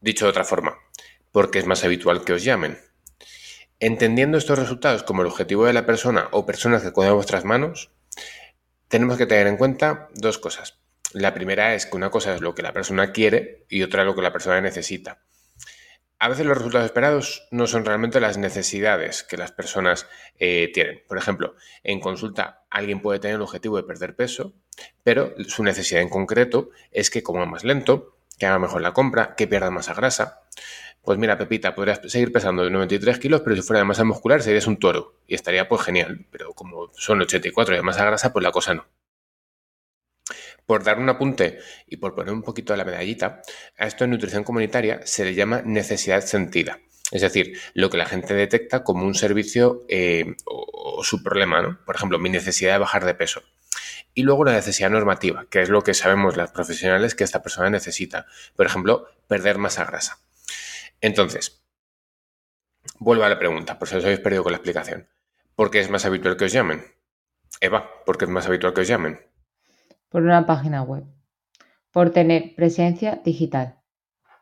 Dicho 0.00 0.24
de 0.24 0.30
otra 0.30 0.44
forma, 0.44 0.78
porque 1.30 1.58
es 1.58 1.66
más 1.66 1.84
habitual 1.84 2.24
que 2.24 2.32
os 2.32 2.44
llamen. 2.44 2.78
Entendiendo 3.82 4.38
estos 4.38 4.60
resultados 4.60 5.02
como 5.02 5.22
el 5.22 5.26
objetivo 5.26 5.66
de 5.66 5.72
la 5.72 5.84
persona 5.84 6.28
o 6.30 6.46
personas 6.46 6.84
que 6.84 6.92
cuidan 6.92 7.16
vuestras 7.16 7.44
manos, 7.44 7.90
tenemos 8.86 9.18
que 9.18 9.26
tener 9.26 9.48
en 9.48 9.56
cuenta 9.56 10.08
dos 10.14 10.38
cosas. 10.38 10.78
La 11.12 11.34
primera 11.34 11.74
es 11.74 11.86
que 11.86 11.96
una 11.96 12.08
cosa 12.08 12.32
es 12.32 12.40
lo 12.40 12.54
que 12.54 12.62
la 12.62 12.72
persona 12.72 13.10
quiere 13.10 13.66
y 13.68 13.82
otra 13.82 14.04
lo 14.04 14.14
que 14.14 14.22
la 14.22 14.32
persona 14.32 14.60
necesita. 14.60 15.24
A 16.20 16.28
veces 16.28 16.46
los 16.46 16.56
resultados 16.56 16.86
esperados 16.86 17.48
no 17.50 17.66
son 17.66 17.84
realmente 17.84 18.20
las 18.20 18.38
necesidades 18.38 19.24
que 19.24 19.36
las 19.36 19.50
personas 19.50 20.06
eh, 20.38 20.70
tienen. 20.72 21.02
Por 21.08 21.18
ejemplo, 21.18 21.56
en 21.82 21.98
consulta 21.98 22.62
alguien 22.70 23.02
puede 23.02 23.18
tener 23.18 23.34
el 23.34 23.42
objetivo 23.42 23.78
de 23.78 23.82
perder 23.82 24.14
peso, 24.14 24.54
pero 25.02 25.34
su 25.48 25.64
necesidad 25.64 26.02
en 26.02 26.08
concreto 26.08 26.70
es 26.92 27.10
que 27.10 27.24
coma 27.24 27.46
más 27.46 27.64
lento, 27.64 28.16
que 28.38 28.46
haga 28.46 28.60
mejor 28.60 28.80
la 28.80 28.92
compra, 28.92 29.34
que 29.34 29.48
pierda 29.48 29.72
masa 29.72 29.92
grasa. 29.92 30.42
Pues 31.04 31.18
mira, 31.18 31.36
Pepita, 31.36 31.74
podrías 31.74 32.00
seguir 32.06 32.30
pesando 32.30 32.62
de 32.62 32.70
93 32.70 33.18
kilos, 33.18 33.40
pero 33.40 33.56
si 33.56 33.62
fuera 33.62 33.80
de 33.80 33.84
masa 33.84 34.04
muscular 34.04 34.40
serías 34.40 34.68
un 34.68 34.78
toro 34.78 35.16
y 35.26 35.34
estaría 35.34 35.68
pues 35.68 35.82
genial. 35.82 36.26
Pero 36.30 36.52
como 36.54 36.92
son 36.94 37.20
84 37.20 37.74
de 37.74 37.82
masa 37.82 38.04
grasa, 38.04 38.32
pues 38.32 38.44
la 38.44 38.52
cosa 38.52 38.74
no. 38.74 38.86
Por 40.64 40.84
dar 40.84 41.00
un 41.00 41.08
apunte 41.08 41.58
y 41.88 41.96
por 41.96 42.14
poner 42.14 42.32
un 42.32 42.42
poquito 42.42 42.72
de 42.72 42.76
la 42.76 42.84
medallita, 42.84 43.42
a 43.76 43.86
esto 43.86 44.04
en 44.04 44.10
nutrición 44.10 44.44
comunitaria 44.44 45.00
se 45.04 45.24
le 45.24 45.34
llama 45.34 45.62
necesidad 45.64 46.20
sentida. 46.20 46.78
Es 47.10 47.20
decir, 47.20 47.58
lo 47.74 47.90
que 47.90 47.98
la 47.98 48.06
gente 48.06 48.32
detecta 48.34 48.84
como 48.84 49.04
un 49.04 49.14
servicio 49.14 49.84
eh, 49.88 50.36
o, 50.46 51.02
su 51.02 51.22
problema, 51.22 51.60
¿no? 51.60 51.78
Por 51.84 51.96
ejemplo, 51.96 52.20
mi 52.20 52.30
necesidad 52.30 52.74
de 52.74 52.78
bajar 52.78 53.04
de 53.04 53.14
peso. 53.14 53.42
Y 54.14 54.22
luego 54.22 54.44
la 54.44 54.52
necesidad 54.52 54.88
normativa, 54.88 55.46
que 55.50 55.62
es 55.62 55.68
lo 55.68 55.82
que 55.82 55.94
sabemos 55.94 56.36
las 56.36 56.52
profesionales 56.52 57.14
que 57.16 57.24
esta 57.24 57.42
persona 57.42 57.70
necesita. 57.70 58.26
Por 58.54 58.66
ejemplo, 58.66 59.08
perder 59.26 59.58
masa 59.58 59.84
grasa. 59.84 60.20
Entonces, 61.02 61.62
vuelvo 62.98 63.24
a 63.24 63.28
la 63.28 63.38
pregunta, 63.38 63.78
por 63.78 63.88
si 63.88 63.96
os 63.96 64.04
habéis 64.04 64.20
perdido 64.20 64.42
con 64.42 64.52
la 64.52 64.58
explicación. 64.58 65.08
¿Por 65.54 65.70
qué 65.70 65.80
es 65.80 65.90
más 65.90 66.06
habitual 66.06 66.38
que 66.38 66.46
os 66.46 66.52
llamen? 66.52 66.82
Eva, 67.60 67.90
¿por 68.06 68.16
qué 68.16 68.24
es 68.24 68.30
más 68.30 68.46
habitual 68.46 68.72
que 68.72 68.80
os 68.80 68.88
llamen? 68.88 69.20
por 70.12 70.22
una 70.22 70.44
página 70.46 70.82
web, 70.82 71.04
por 71.90 72.10
tener 72.10 72.54
presencia 72.54 73.22
digital, 73.24 73.78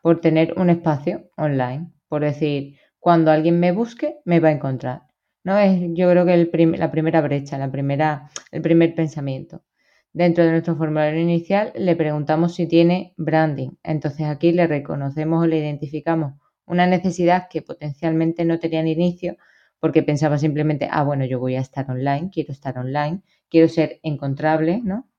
por 0.01 0.19
tener 0.19 0.53
un 0.57 0.69
espacio 0.69 1.29
online, 1.37 1.93
por 2.09 2.21
decir, 2.23 2.77
cuando 2.99 3.31
alguien 3.31 3.59
me 3.59 3.71
busque, 3.71 4.17
me 4.25 4.41
va 4.41 4.49
a 4.49 4.51
encontrar. 4.51 5.03
No 5.45 5.57
es, 5.57 5.79
yo 5.93 6.09
creo 6.09 6.25
que 6.25 6.77
la 6.77 6.91
primera 6.91 7.21
brecha, 7.21 7.57
la 7.57 7.71
primera, 7.71 8.29
el 8.51 8.61
primer 8.61 8.93
pensamiento. 8.93 9.63
Dentro 10.11 10.43
de 10.43 10.51
nuestro 10.51 10.75
formulario 10.75 11.21
inicial 11.21 11.71
le 11.73 11.95
preguntamos 11.95 12.53
si 12.53 12.67
tiene 12.67 13.13
branding. 13.15 13.69
Entonces 13.81 14.27
aquí 14.27 14.51
le 14.51 14.67
reconocemos 14.67 15.41
o 15.41 15.47
le 15.47 15.57
identificamos 15.57 16.33
una 16.71 16.87
necesidad 16.87 17.49
que 17.49 17.61
potencialmente 17.61 18.45
no 18.45 18.57
tenía 18.57 18.79
en 18.79 18.87
inicio 18.87 19.37
porque 19.79 20.03
pensaba 20.03 20.37
simplemente, 20.37 20.87
ah, 20.89 21.03
bueno, 21.03 21.25
yo 21.25 21.39
voy 21.39 21.55
a 21.55 21.59
estar 21.59 21.89
online, 21.91 22.29
quiero 22.31 22.53
estar 22.53 22.77
online, 22.77 23.21
quiero 23.49 23.67
ser 23.67 23.99
encontrable, 24.03 24.81
¿no? 24.83 25.09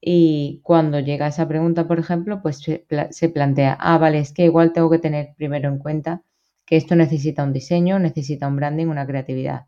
Y 0.00 0.60
cuando 0.62 1.00
llega 1.00 1.28
esa 1.28 1.48
pregunta, 1.48 1.88
por 1.88 1.98
ejemplo, 1.98 2.42
pues 2.42 2.58
se, 2.58 3.28
plantea, 3.30 3.78
ah, 3.80 3.96
vale, 3.96 4.18
es 4.18 4.32
que 4.34 4.44
igual 4.44 4.74
tengo 4.74 4.90
que 4.90 4.98
tener 4.98 5.34
primero 5.36 5.70
en 5.70 5.78
cuenta 5.78 6.22
que 6.66 6.76
esto 6.76 6.96
necesita 6.96 7.42
un 7.44 7.54
diseño, 7.54 7.98
necesita 7.98 8.46
un 8.46 8.56
branding, 8.56 8.88
una 8.88 9.06
creatividad. 9.06 9.66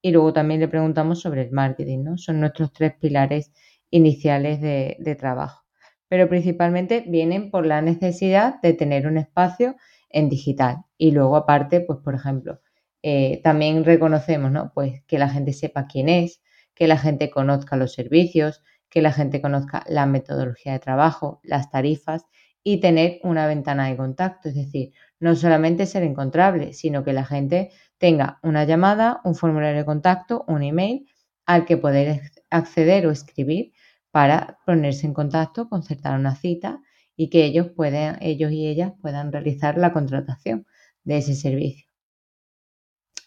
Y 0.00 0.12
luego 0.12 0.32
también 0.32 0.60
le 0.60 0.68
preguntamos 0.68 1.20
sobre 1.20 1.42
el 1.42 1.50
marketing, 1.50 2.04
¿no? 2.04 2.16
Son 2.16 2.40
nuestros 2.40 2.72
tres 2.72 2.94
pilares 2.94 3.52
iniciales 3.90 4.60
de, 4.62 5.16
trabajo. 5.18 5.66
Pero 6.08 6.28
principalmente 6.28 7.04
vienen 7.06 7.50
por 7.50 7.66
la 7.66 7.82
necesidad 7.82 8.62
de 8.62 8.72
tener 8.72 9.06
un 9.06 9.18
espacio 9.18 9.76
en 10.14 10.28
digital. 10.30 10.84
Y 10.96 11.10
luego 11.10 11.36
aparte, 11.36 11.80
pues 11.80 11.98
por 11.98 12.14
ejemplo, 12.14 12.60
eh, 13.02 13.40
también 13.42 13.84
reconocemos, 13.84 14.50
¿no? 14.50 14.72
Pues 14.72 15.02
que 15.06 15.18
la 15.18 15.28
gente 15.28 15.52
sepa 15.52 15.86
quién 15.86 16.08
es, 16.08 16.40
que 16.74 16.86
la 16.86 16.96
gente 16.96 17.30
conozca 17.30 17.76
los 17.76 17.92
servicios, 17.92 18.62
que 18.88 19.02
la 19.02 19.12
gente 19.12 19.42
conozca 19.42 19.84
la 19.88 20.06
metodología 20.06 20.72
de 20.72 20.78
trabajo, 20.78 21.40
las 21.42 21.70
tarifas 21.70 22.24
y 22.62 22.80
tener 22.80 23.18
una 23.22 23.46
ventana 23.46 23.88
de 23.88 23.96
contacto, 23.96 24.48
es 24.48 24.54
decir, 24.54 24.92
no 25.20 25.36
solamente 25.36 25.84
ser 25.84 26.02
encontrable, 26.02 26.72
sino 26.72 27.04
que 27.04 27.12
la 27.12 27.24
gente 27.24 27.70
tenga 27.98 28.38
una 28.42 28.64
llamada, 28.64 29.20
un 29.24 29.34
formulario 29.34 29.78
de 29.78 29.84
contacto, 29.84 30.44
un 30.48 30.62
email 30.62 31.06
al 31.44 31.66
que 31.66 31.76
poder 31.76 32.22
acceder 32.50 33.06
o 33.06 33.10
escribir 33.10 33.72
para 34.10 34.58
ponerse 34.64 35.06
en 35.06 35.12
contacto, 35.12 35.68
concertar 35.68 36.18
una 36.18 36.36
cita 36.36 36.80
y 37.16 37.30
que 37.30 37.44
ellos 37.44 37.68
puedan, 37.74 38.18
ellos 38.20 38.52
y 38.52 38.66
ellas 38.66 38.92
puedan 39.00 39.32
realizar 39.32 39.78
la 39.78 39.92
contratación 39.92 40.66
de 41.04 41.18
ese 41.18 41.34
servicio. 41.34 41.86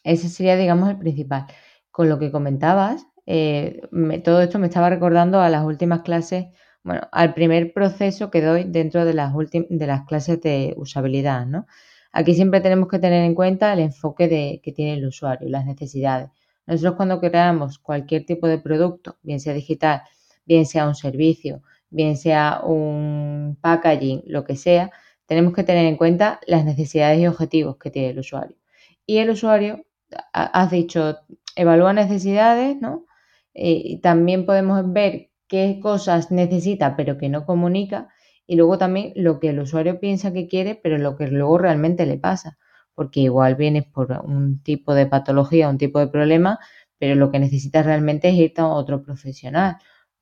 Ese 0.04 0.30
sería, 0.30 0.56
digamos, 0.56 0.90
el 0.90 0.98
principal. 0.98 1.48
Con 1.92 2.10
lo 2.10 2.20
que 2.20 2.32
comentabas, 2.32 3.06
eh, 3.26 3.82
todo 4.24 4.42
esto 4.42 4.60
me 4.60 4.68
estaba 4.68 4.90
recordando 4.90 5.42
a 5.42 5.50
las 5.50 5.66
últimas 5.66 6.02
clases, 6.02 6.48
bueno, 6.84 7.02
al 7.12 7.34
primer 7.34 7.74
proceso 7.74 8.32
que 8.32 8.42
doy 8.42 8.64
dentro 8.64 9.04
de 9.06 9.14
las, 9.14 9.34
de 9.34 9.88
las 9.88 10.06
clases 10.06 10.42
de 10.42 10.74
usabilidad, 10.78 11.46
¿no? 11.46 11.66
Aquí 12.14 12.34
siempre 12.34 12.62
tenemos 12.62 12.88
que 12.88 13.00
tener 13.00 13.24
en 13.24 13.36
cuenta 13.36 13.74
el 13.74 13.80
enfoque 13.80 14.28
de, 14.28 14.62
que 14.64 14.72
tiene 14.72 14.94
el 14.94 15.06
usuario, 15.06 15.50
las 15.50 15.66
necesidades. 15.66 16.30
Nosotros 16.66 16.96
cuando 16.96 17.20
creamos 17.20 17.80
cualquier 17.80 18.26
tipo 18.26 18.48
de 18.48 18.60
producto, 18.60 19.18
bien 19.24 19.40
sea 19.40 19.54
digital, 19.54 20.02
bien 20.46 20.66
sea 20.66 20.88
un 20.88 20.96
servicio, 20.96 21.62
bien 21.90 22.18
sea 22.18 22.62
un 22.64 23.58
packaging, 23.62 24.24
lo 24.28 24.44
que 24.44 24.56
sea, 24.56 24.92
tenemos 25.26 25.54
que 25.54 25.64
tener 25.64 25.86
en 25.86 25.98
cuenta 25.98 26.40
las 26.48 26.66
necesidades 26.66 27.20
y 27.20 27.28
objetivos 27.28 27.78
que 27.78 27.92
tiene 27.92 28.10
el 28.10 28.20
usuario. 28.20 28.58
Y 29.06 29.18
el 29.20 29.30
usuario, 29.30 29.86
has 30.34 30.72
dicho, 30.72 31.18
evalúa 31.56 31.94
necesidades, 31.94 32.80
¿no? 32.82 33.06
Eh, 33.54 34.00
también 34.02 34.46
podemos 34.46 34.92
ver 34.94 35.32
qué 35.48 35.80
cosas 35.82 36.32
necesita 36.32 36.96
pero 36.96 37.18
que 37.18 37.30
no 37.30 37.46
comunica 37.46 38.10
y 38.46 38.56
luego 38.56 38.78
también 38.78 39.14
lo 39.16 39.40
que 39.40 39.50
el 39.50 39.60
usuario 39.60 40.00
piensa 40.00 40.32
que 40.34 40.48
quiere 40.48 40.76
pero 40.76 40.98
lo 41.00 41.16
que 41.18 41.28
luego 41.28 41.58
realmente 41.58 42.06
le 42.06 42.18
pasa 42.18 42.58
porque 42.98 43.20
igual 43.20 43.54
vienes 43.54 43.86
por 43.86 44.12
un 44.26 44.64
tipo 44.64 44.96
de 44.96 45.06
patología, 45.06 45.70
un 45.70 45.78
tipo 45.78 46.00
de 46.00 46.08
problema, 46.08 46.58
pero 46.98 47.14
lo 47.14 47.30
que 47.30 47.38
necesitas 47.38 47.86
realmente 47.86 48.30
es 48.30 48.34
irte 48.34 48.62
a 48.62 48.68
otro 48.70 49.04
profesional, 49.04 49.78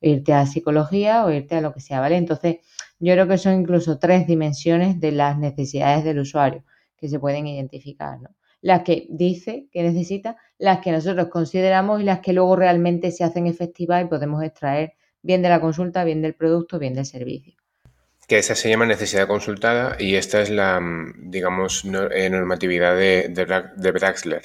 irte 0.09 0.33
a 0.33 0.45
psicología 0.45 1.25
o 1.25 1.31
irte 1.31 1.55
a 1.55 1.61
lo 1.61 1.73
que 1.73 1.81
sea, 1.81 1.99
¿vale? 1.99 2.17
Entonces, 2.17 2.57
yo 2.99 3.13
creo 3.13 3.27
que 3.27 3.37
son 3.37 3.59
incluso 3.59 3.99
tres 3.99 4.27
dimensiones 4.27 4.99
de 4.99 5.11
las 5.11 5.37
necesidades 5.37 6.03
del 6.03 6.19
usuario 6.19 6.63
que 6.97 7.09
se 7.09 7.19
pueden 7.19 7.47
identificar, 7.47 8.21
¿no? 8.21 8.29
las 8.65 8.81
que 8.81 9.05
dice 9.11 9.67
que 9.71 9.83
necesita, 9.83 10.37
las 10.57 10.79
que 10.79 10.91
nosotros 10.91 11.27
consideramos 11.27 12.01
y 12.01 12.03
las 12.03 12.21
que 12.21 12.33
luego 12.33 12.55
realmente 12.55 13.11
se 13.11 13.23
hacen 13.23 13.45
efectivas 13.45 14.03
y 14.03 14.07
podemos 14.07 14.41
extraer 14.41 14.93
bien 15.21 15.43
de 15.43 15.49
la 15.49 15.61
consulta, 15.61 16.03
bien 16.03 16.23
del 16.23 16.33
producto, 16.33 16.79
bien 16.79 16.95
del 16.95 17.05
servicio. 17.05 17.53
Que 18.27 18.39
esa 18.39 18.55
se 18.55 18.67
llama 18.69 18.87
necesidad 18.87 19.27
consultada 19.27 19.97
y 19.99 20.15
esta 20.15 20.41
es 20.41 20.49
la, 20.49 20.79
mm, 20.79 21.29
digamos, 21.29 21.85
eh, 21.85 22.27
normatividad 22.27 22.95
de, 22.95 23.29
de, 23.29 23.91
Braxler 23.91 24.41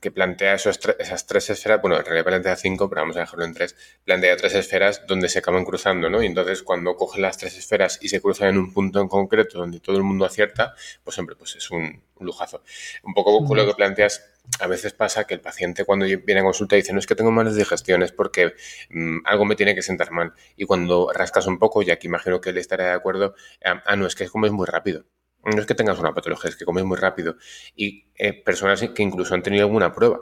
que 0.00 0.10
plantea 0.10 0.54
esas 0.54 1.26
tres 1.26 1.50
esferas, 1.50 1.80
bueno, 1.80 1.96
en 1.96 2.04
realidad 2.04 2.24
plantea 2.24 2.56
cinco, 2.56 2.88
pero 2.88 3.00
vamos 3.00 3.16
a 3.16 3.20
dejarlo 3.20 3.44
en 3.46 3.54
tres, 3.54 3.74
plantea 4.04 4.36
tres 4.36 4.54
esferas 4.54 5.06
donde 5.06 5.28
se 5.28 5.38
acaban 5.38 5.64
cruzando, 5.64 6.10
¿no? 6.10 6.22
Y 6.22 6.26
entonces 6.26 6.62
cuando 6.62 6.96
coge 6.96 7.20
las 7.20 7.38
tres 7.38 7.56
esferas 7.56 7.98
y 8.02 8.08
se 8.08 8.20
cruzan 8.20 8.48
en 8.48 8.58
un 8.58 8.72
punto 8.72 9.00
en 9.00 9.08
concreto 9.08 9.58
donde 9.58 9.80
todo 9.80 9.96
el 9.96 10.02
mundo 10.02 10.26
acierta, 10.26 10.74
pues 11.02 11.14
siempre 11.14 11.34
pues 11.36 11.56
es 11.56 11.70
un, 11.70 12.02
lujazo. 12.20 12.62
Un 13.02 13.14
poco 13.14 13.44
con 13.44 13.56
lo 13.56 13.66
que 13.66 13.74
planteas, 13.74 14.30
a 14.60 14.66
veces 14.66 14.92
pasa 14.92 15.24
que 15.24 15.34
el 15.34 15.40
paciente 15.40 15.84
cuando 15.84 16.06
viene 16.06 16.40
a 16.40 16.44
consulta 16.44 16.76
dice, 16.76 16.92
no 16.92 16.98
es 16.98 17.06
que 17.06 17.14
tengo 17.14 17.30
malas 17.30 17.56
digestiones 17.56 18.12
porque 18.12 18.54
mm, 18.90 19.18
algo 19.24 19.44
me 19.44 19.56
tiene 19.56 19.74
que 19.74 19.82
sentar 19.82 20.10
mal. 20.10 20.34
Y 20.56 20.64
cuando 20.66 21.10
rascas 21.12 21.46
un 21.46 21.58
poco, 21.58 21.82
y 21.82 21.90
aquí 21.90 22.06
imagino 22.06 22.40
que 22.40 22.50
él 22.50 22.58
estará 22.58 22.86
de 22.86 22.92
acuerdo, 22.92 23.34
ah, 23.64 23.96
no, 23.96 24.06
es 24.06 24.14
que 24.14 24.28
comes 24.28 24.52
muy 24.52 24.66
rápido 24.66 25.04
no 25.44 25.60
es 25.60 25.66
que 25.66 25.74
tengas 25.74 25.98
una 25.98 26.14
patología, 26.14 26.50
es 26.50 26.56
que 26.56 26.64
comes 26.64 26.84
muy 26.84 26.96
rápido. 26.96 27.36
Y 27.76 28.06
eh, 28.14 28.32
personas 28.32 28.80
que 28.82 29.02
incluso 29.02 29.34
han 29.34 29.42
tenido 29.42 29.64
alguna 29.64 29.92
prueba 29.92 30.20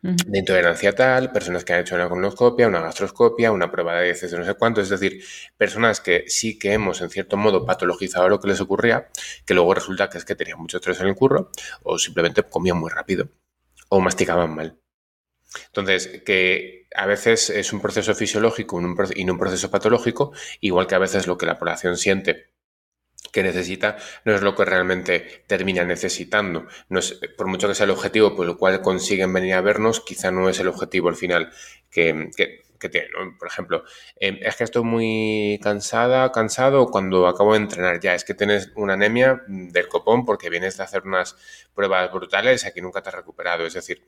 de 0.00 0.38
intolerancia 0.38 0.94
tal, 0.94 1.32
personas 1.32 1.64
que 1.64 1.72
han 1.72 1.80
hecho 1.80 1.96
una 1.96 2.08
colonoscopia, 2.08 2.68
una 2.68 2.80
gastroscopia, 2.80 3.50
una 3.50 3.70
prueba 3.70 3.96
de 3.96 4.10
heces 4.10 4.30
de 4.30 4.38
no 4.38 4.44
sé 4.44 4.54
cuánto, 4.54 4.80
es 4.80 4.88
decir, 4.88 5.24
personas 5.56 6.00
que 6.00 6.24
sí 6.28 6.56
que 6.56 6.72
hemos 6.72 7.00
en 7.00 7.10
cierto 7.10 7.36
modo 7.36 7.66
patologizado 7.66 8.28
lo 8.28 8.38
que 8.38 8.46
les 8.46 8.60
ocurría, 8.60 9.08
que 9.44 9.54
luego 9.54 9.74
resulta 9.74 10.08
que 10.08 10.18
es 10.18 10.24
que 10.24 10.36
tenían 10.36 10.58
mucho 10.60 10.76
estrés 10.76 11.00
en 11.00 11.08
el 11.08 11.16
curro 11.16 11.50
o 11.82 11.98
simplemente 11.98 12.44
comían 12.44 12.78
muy 12.78 12.90
rápido 12.90 13.28
o 13.88 14.00
masticaban 14.00 14.54
mal. 14.54 14.78
Entonces, 15.66 16.22
que 16.24 16.86
a 16.94 17.06
veces 17.06 17.50
es 17.50 17.72
un 17.72 17.80
proceso 17.80 18.14
fisiológico 18.14 18.80
y 19.16 19.24
no 19.24 19.32
un 19.32 19.38
proceso 19.38 19.70
patológico, 19.70 20.32
igual 20.60 20.86
que 20.86 20.94
a 20.94 20.98
veces 20.98 21.26
lo 21.26 21.38
que 21.38 21.46
la 21.46 21.58
población 21.58 21.96
siente 21.96 22.52
que 23.32 23.42
necesita 23.42 23.96
no 24.24 24.34
es 24.34 24.42
lo 24.42 24.54
que 24.54 24.64
realmente 24.64 25.44
termina 25.46 25.84
necesitando. 25.84 26.66
No 26.88 26.98
es, 26.98 27.18
por 27.36 27.46
mucho 27.46 27.68
que 27.68 27.74
sea 27.74 27.84
el 27.84 27.90
objetivo 27.90 28.34
por 28.34 28.46
el 28.46 28.56
cual 28.56 28.80
consiguen 28.80 29.32
venir 29.32 29.54
a 29.54 29.60
vernos, 29.60 30.00
quizá 30.00 30.30
no 30.30 30.48
es 30.48 30.60
el 30.60 30.68
objetivo 30.68 31.08
al 31.08 31.16
final 31.16 31.50
que, 31.90 32.30
que, 32.36 32.88
tienen. 32.88 33.36
Por 33.38 33.48
ejemplo, 33.48 33.84
em, 34.16 34.38
es 34.40 34.56
que 34.56 34.64
estoy 34.64 34.84
muy 34.84 35.58
cansada, 35.62 36.30
cansado 36.30 36.86
cuando 36.86 37.26
acabo 37.26 37.52
de 37.52 37.58
entrenar 37.58 38.00
ya. 38.00 38.14
Es 38.14 38.24
que 38.24 38.34
tienes 38.34 38.70
una 38.76 38.94
anemia 38.94 39.42
del 39.48 39.88
copón 39.88 40.24
porque 40.24 40.48
vienes 40.48 40.76
de 40.76 40.84
hacer 40.84 41.02
unas 41.04 41.36
pruebas 41.74 42.10
brutales 42.12 42.64
y 42.64 42.68
aquí 42.68 42.80
nunca 42.80 43.02
te 43.02 43.08
has 43.08 43.16
recuperado. 43.16 43.66
Es 43.66 43.74
decir, 43.74 44.06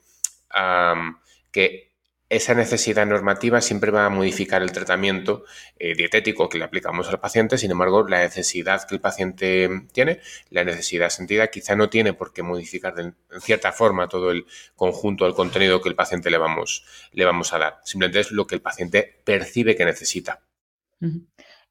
que 1.51 1.90
esa 2.31 2.55
necesidad 2.55 3.07
normativa 3.07 3.61
siempre 3.61 3.91
va 3.91 4.07
a 4.07 4.09
modificar 4.09 4.63
el 4.63 4.71
tratamiento 4.71 5.45
eh, 5.79 5.95
dietético 5.97 6.49
que 6.49 6.59
le 6.59 6.65
aplicamos 6.65 7.09
al 7.09 7.19
paciente, 7.19 7.59
sin 7.59 7.73
embargo, 7.73 8.07
la 8.07 8.21
necesidad 8.21 8.87
que 8.89 8.95
el 8.95 9.01
paciente 9.01 9.69
tiene, 9.93 10.21
la 10.49 10.63
necesidad 10.63 11.11
sentida, 11.11 11.49
quizá 11.49 11.75
no 11.75 11.91
tiene 11.91 12.13
por 12.13 12.33
qué 12.33 12.45
modificar 12.45 12.95
en 13.01 13.17
cierta 13.41 13.73
forma 13.73 14.09
todo 14.09 14.31
el 14.31 14.47
conjunto 14.77 15.25
del 15.25 15.35
contenido 15.35 15.83
que 15.83 15.89
el 15.89 15.97
paciente 15.97 16.31
le 16.31 16.39
vamos, 16.39 16.85
le 17.13 17.25
vamos 17.25 17.53
a 17.53 17.59
dar. 17.59 17.81
Simplemente 17.83 18.21
es 18.21 18.31
lo 18.31 18.47
que 18.47 18.55
el 18.55 18.63
paciente 18.63 19.21
percibe 19.25 19.75
que 19.75 19.85
necesita. 19.85 20.41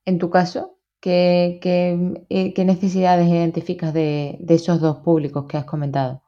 En 0.03 0.17
tu 0.19 0.29
caso, 0.29 0.77
¿qué, 0.99 1.59
eh, 2.29 2.65
necesidades 2.65 3.29
identificas 3.29 3.93
de 3.93 4.37
esos 4.49 4.81
dos 4.81 4.97
públicos 4.97 5.45
que 5.47 5.55
has 5.55 5.65
comentado? 5.65 6.21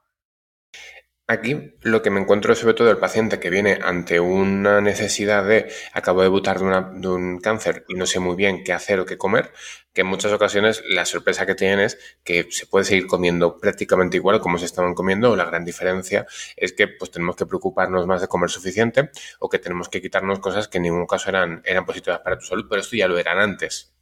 Aquí 1.31 1.75
lo 1.83 2.01
que 2.01 2.09
me 2.09 2.19
encuentro 2.19 2.51
es 2.51 2.59
sobre 2.59 2.73
todo 2.73 2.91
el 2.91 2.97
paciente 2.97 3.39
que 3.39 3.49
viene 3.49 3.79
ante 3.81 4.19
una 4.19 4.81
necesidad 4.81 5.45
de 5.45 5.71
acabo 5.93 6.19
de 6.19 6.25
debutar 6.25 6.59
de, 6.59 7.07
un 7.07 7.39
cáncer 7.39 7.85
y 7.87 7.93
no 7.93 8.05
sé 8.05 8.19
muy 8.19 8.35
bien 8.35 8.65
qué 8.65 8.73
hacer 8.73 8.99
o 8.99 9.05
qué 9.05 9.17
comer, 9.17 9.53
que 9.93 10.01
en 10.01 10.07
muchas 10.07 10.33
ocasiones 10.33 10.83
la 10.89 11.05
sorpresa 11.05 11.45
que 11.45 11.55
tienen 11.55 11.79
es 11.79 11.97
que 12.25 12.47
se 12.51 12.65
puede 12.65 12.83
seguir 12.83 13.07
comiendo 13.07 13.57
prácticamente 13.59 14.17
igual 14.17 14.41
como 14.41 14.57
se 14.57 14.65
estaban 14.65 14.93
comiendo 14.93 15.31
o 15.31 15.37
la 15.37 15.45
gran 15.45 15.63
diferencia 15.63 16.25
es 16.57 16.73
que 16.73 16.89
pues 16.89 17.11
tenemos 17.11 17.37
que 17.37 17.45
preocuparnos 17.45 18.05
más 18.05 18.19
de 18.19 18.27
comer 18.27 18.49
suficiente 18.49 19.09
o 19.39 19.47
que 19.47 19.57
tenemos 19.57 19.87
que 19.87 20.01
quitarnos 20.01 20.39
cosas 20.39 20.67
que 20.67 20.79
en 20.79 20.83
ningún 20.83 21.07
caso 21.07 21.29
eran, 21.29 21.61
eran 21.63 21.85
positivas 21.85 22.19
para 22.19 22.37
tu 22.37 22.45
salud, 22.45 22.65
pero 22.69 22.81
esto 22.81 22.97
ya 22.97 23.07
lo 23.07 23.17
eran 23.17 23.39
antes. 23.39 23.93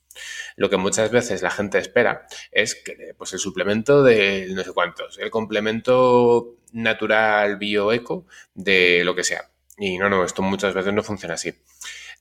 Lo 0.55 0.69
que 0.69 0.77
muchas 0.77 1.11
veces 1.11 1.43
la 1.43 1.51
gente 1.51 1.77
espera 1.77 2.25
es 2.51 2.73
que 2.73 3.13
pues 3.15 3.33
el 3.33 3.39
suplemento 3.39 4.01
de 4.01 4.47
no 4.49 4.63
sé 4.63 4.73
cuántos, 4.73 5.19
el 5.19 5.29
complemento 5.29 6.58
natural 6.73 7.57
bioeco 7.57 8.25
de 8.53 9.03
lo 9.03 9.15
que 9.15 9.23
sea. 9.23 9.49
Y 9.77 9.97
no, 9.97 10.09
no, 10.09 10.25
esto 10.25 10.41
muchas 10.41 10.73
veces 10.73 10.93
no 10.93 11.03
funciona 11.03 11.35
así. 11.35 11.53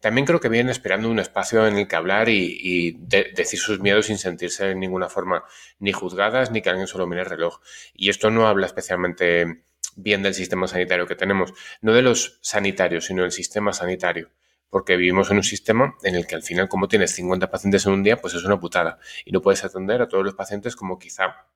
También 0.01 0.27
creo 0.27 0.39
que 0.39 0.49
vienen 0.49 0.71
esperando 0.71 1.11
un 1.11 1.19
espacio 1.19 1.67
en 1.67 1.77
el 1.77 1.89
que 1.89 1.97
hablar 1.97 2.29
y, 2.29 2.97
decir 3.01 3.59
sus 3.59 3.81
miedos 3.81 4.07
sin 4.07 4.19
sentirse 4.19 4.67
de 4.67 4.75
ninguna 4.77 5.09
forma 5.09 5.45
ni 5.81 5.93
juzgadas 5.93 6.53
ni 6.53 6.63
que 6.63 6.71
alguien 6.71 6.87
solo 6.87 7.07
mire 7.07 7.23
el 7.23 7.29
reloj. 7.29 7.61
Y 7.95 8.09
esto 8.09 8.31
no 8.31 8.47
habla 8.47 8.67
especialmente 8.67 9.65
bien 9.97 10.23
del 10.23 10.35
sistema 10.35 10.69
sanitario 10.69 11.07
que 11.07 11.17
tenemos, 11.17 11.53
no 11.81 11.93
de 11.93 12.03
los 12.03 12.39
sanitarios, 12.43 13.07
sino 13.07 13.23
del 13.23 13.33
sistema 13.33 13.73
sanitario 13.73 14.31
porque 14.71 14.97
vivimos 14.97 15.31
en 15.31 15.39
un 15.39 15.43
sistema 15.43 15.97
en 16.03 16.15
el 16.15 16.27
que 16.27 16.35
al 16.35 16.43
final, 16.43 16.69
como 16.69 16.89
tienes 16.89 17.13
50 17.13 17.51
pacientes 17.51 17.87
en 17.87 17.93
un 17.93 18.03
día, 18.03 18.19
pues 18.19 18.35
es 18.35 18.45
una 18.45 18.61
putada 18.61 18.99
y 19.25 19.33
no 19.33 19.41
puedes 19.41 19.65
atender 19.65 20.03
a 20.03 20.09
todos 20.09 20.25
los 20.25 20.35
pacientes 20.35 20.77
como 20.77 20.99
quizá 20.99 21.47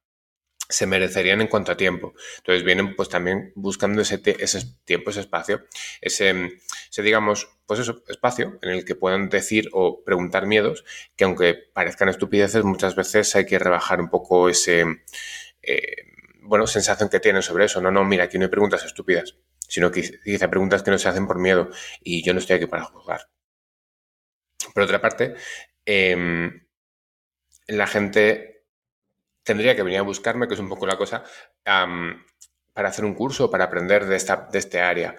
se 0.72 0.86
merecerían 0.86 1.40
en 1.40 1.48
cuanto 1.48 1.72
a 1.72 1.76
tiempo. 1.76 2.14
Entonces 2.38 2.64
vienen 2.64 2.96
pues 2.96 3.08
también 3.08 3.52
buscando 3.54 4.02
ese, 4.02 4.18
tiempo, 4.18 5.10
ese 5.10 5.20
espacio, 5.20 5.66
ese, 6.00 6.50
digamos, 6.96 7.48
pues 7.66 7.80
eso, 7.80 8.02
espacio 8.08 8.58
en 8.62 8.70
el 8.70 8.84
que 8.84 8.94
puedan 8.94 9.28
decir 9.28 9.68
o 9.72 10.02
preguntar 10.04 10.46
miedos 10.46 10.84
que 11.16 11.24
aunque 11.24 11.54
parezcan 11.72 12.08
estupideces, 12.08 12.64
muchas 12.64 12.96
veces 12.96 13.34
hay 13.36 13.46
que 13.46 13.58
rebajar 13.58 14.00
un 14.00 14.10
poco 14.10 14.48
ese, 14.48 14.84
eh, 15.62 15.96
bueno, 16.40 16.66
sensación 16.66 17.08
que 17.08 17.20
tienen 17.20 17.42
sobre 17.42 17.66
eso. 17.66 17.80
No, 17.80 17.90
no, 17.90 18.04
mira, 18.04 18.24
aquí 18.24 18.38
no 18.38 18.44
hay 18.44 18.50
preguntas 18.50 18.84
estúpidas 18.84 19.36
sino 19.72 19.90
que 19.90 20.02
quizá 20.22 20.50
preguntas 20.50 20.82
que 20.82 20.90
no 20.90 20.98
se 20.98 21.08
hacen 21.08 21.26
por 21.26 21.38
miedo 21.38 21.70
y 22.02 22.22
yo 22.22 22.34
no 22.34 22.40
estoy 22.40 22.56
aquí 22.56 22.66
para 22.66 22.84
juzgar. 22.84 23.22
Por 24.74 24.82
otra 24.82 25.00
parte, 25.00 25.34
em, 25.86 26.66
la 27.68 27.86
gente 27.86 28.51
tendría 29.42 29.76
que 29.76 29.82
venir 29.82 29.98
a 29.98 30.02
buscarme, 30.02 30.48
que 30.48 30.54
es 30.54 30.60
un 30.60 30.68
poco 30.68 30.86
la 30.86 30.96
cosa, 30.96 31.24
para 31.64 32.88
hacer 32.88 33.04
un 33.04 33.14
curso, 33.14 33.50
para 33.50 33.64
aprender 33.64 34.06
de, 34.06 34.16
esta, 34.16 34.48
de 34.50 34.58
este 34.58 34.80
área 34.80 35.16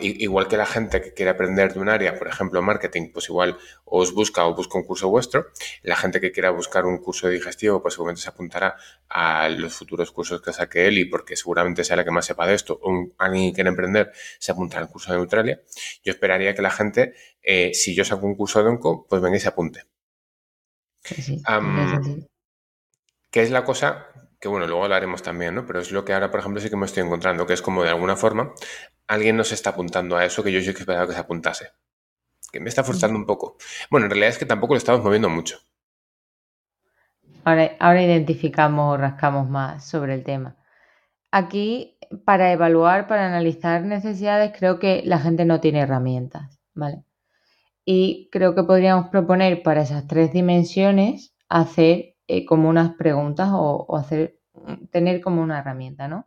igual 0.00 0.48
que 0.48 0.56
la 0.56 0.66
gente 0.66 1.02
que 1.02 1.12
quiere 1.12 1.30
aprender 1.30 1.74
de 1.74 1.80
un 1.80 1.88
área, 1.88 2.18
por 2.18 2.28
ejemplo, 2.28 2.62
marketing, 2.62 3.10
pues 3.12 3.28
igual 3.28 3.58
os 3.84 4.14
busca 4.14 4.46
o 4.46 4.54
busca 4.54 4.78
un 4.78 4.84
curso 4.84 5.08
vuestro. 5.08 5.48
La 5.82 5.96
gente 5.96 6.20
que 6.20 6.32
quiera 6.32 6.50
buscar 6.50 6.86
un 6.86 6.98
curso 6.98 7.28
de 7.28 7.34
digestivo, 7.34 7.82
pues 7.82 7.94
seguramente 7.94 8.22
se 8.22 8.30
apuntará 8.30 8.76
a 9.08 9.48
los 9.48 9.74
futuros 9.74 10.10
cursos 10.10 10.40
que 10.40 10.52
saque 10.52 10.86
él 10.86 10.98
y 10.98 11.04
porque 11.04 11.36
seguramente 11.36 11.84
sea 11.84 11.96
la 11.96 12.04
que 12.04 12.10
más 12.10 12.26
sepa 12.26 12.46
de 12.46 12.54
esto. 12.54 12.78
O 12.82 13.08
alguien 13.18 13.50
que 13.50 13.56
quiere 13.56 13.70
emprender 13.70 14.12
se 14.38 14.52
apuntará 14.52 14.82
al 14.82 14.90
curso 14.90 15.12
de 15.12 15.18
Neutralia. 15.18 15.60
Yo 16.02 16.12
esperaría 16.12 16.54
que 16.54 16.62
la 16.62 16.70
gente, 16.70 17.14
eh, 17.42 17.72
si 17.74 17.94
yo 17.94 18.04
saco 18.04 18.26
un 18.26 18.36
curso 18.36 18.62
de 18.62 18.70
Onco, 18.70 19.06
pues 19.08 19.20
venga 19.20 19.36
y 19.36 19.40
se 19.40 19.48
apunte. 19.48 19.84
Sí, 21.02 21.42
¿Qué 23.30 23.42
es 23.42 23.50
la 23.50 23.64
cosa? 23.64 24.06
que 24.40 24.46
bueno, 24.48 24.68
luego 24.68 24.84
hablaremos 24.84 25.22
también, 25.22 25.56
¿no? 25.56 25.66
Pero 25.66 25.80
es 25.80 25.90
lo 25.90 26.04
que 26.04 26.12
ahora, 26.12 26.30
por 26.30 26.38
ejemplo, 26.40 26.60
sí 26.60 26.70
que 26.70 26.76
me 26.76 26.86
estoy 26.86 27.02
encontrando, 27.02 27.44
que 27.44 27.54
es 27.54 27.62
como 27.62 27.82
de 27.82 27.88
alguna 27.88 28.14
forma 28.14 28.52
alguien 29.08 29.36
nos 29.36 29.52
está 29.52 29.70
apuntando 29.70 30.16
a 30.16 30.24
eso 30.24 30.44
que 30.44 30.52
yo 30.52 30.60
sí 30.60 30.72
que 30.72 30.80
esperaba 30.80 31.06
que 31.06 31.14
se 31.14 31.20
apuntase. 31.20 31.70
Que 32.52 32.60
me 32.60 32.68
está 32.68 32.84
forzando 32.84 33.18
un 33.18 33.26
poco. 33.26 33.56
Bueno, 33.90 34.06
en 34.06 34.10
realidad 34.10 34.30
es 34.30 34.38
que 34.38 34.46
tampoco 34.46 34.74
lo 34.74 34.78
estamos 34.78 35.02
moviendo 35.02 35.28
mucho. 35.28 35.58
Ahora, 37.44 37.72
ahora 37.80 38.02
identificamos 38.02 38.94
o 38.94 38.96
rascamos 38.96 39.48
más 39.48 39.86
sobre 39.86 40.14
el 40.14 40.24
tema. 40.24 40.56
Aquí, 41.30 41.98
para 42.24 42.52
evaluar, 42.52 43.06
para 43.06 43.26
analizar 43.26 43.82
necesidades, 43.82 44.52
creo 44.56 44.78
que 44.78 45.02
la 45.04 45.18
gente 45.18 45.44
no 45.44 45.60
tiene 45.60 45.80
herramientas, 45.80 46.60
¿vale? 46.74 47.04
Y 47.84 48.28
creo 48.30 48.54
que 48.54 48.64
podríamos 48.64 49.08
proponer 49.08 49.62
para 49.62 49.82
esas 49.82 50.06
tres 50.06 50.32
dimensiones 50.32 51.34
hacer 51.48 52.16
eh, 52.28 52.44
como 52.44 52.68
unas 52.68 52.92
preguntas 52.94 53.48
o, 53.52 53.96
hacer, 53.96 54.38
tener 54.90 55.20
como 55.22 55.42
una 55.42 55.60
herramienta, 55.60 56.08
¿no? 56.08 56.26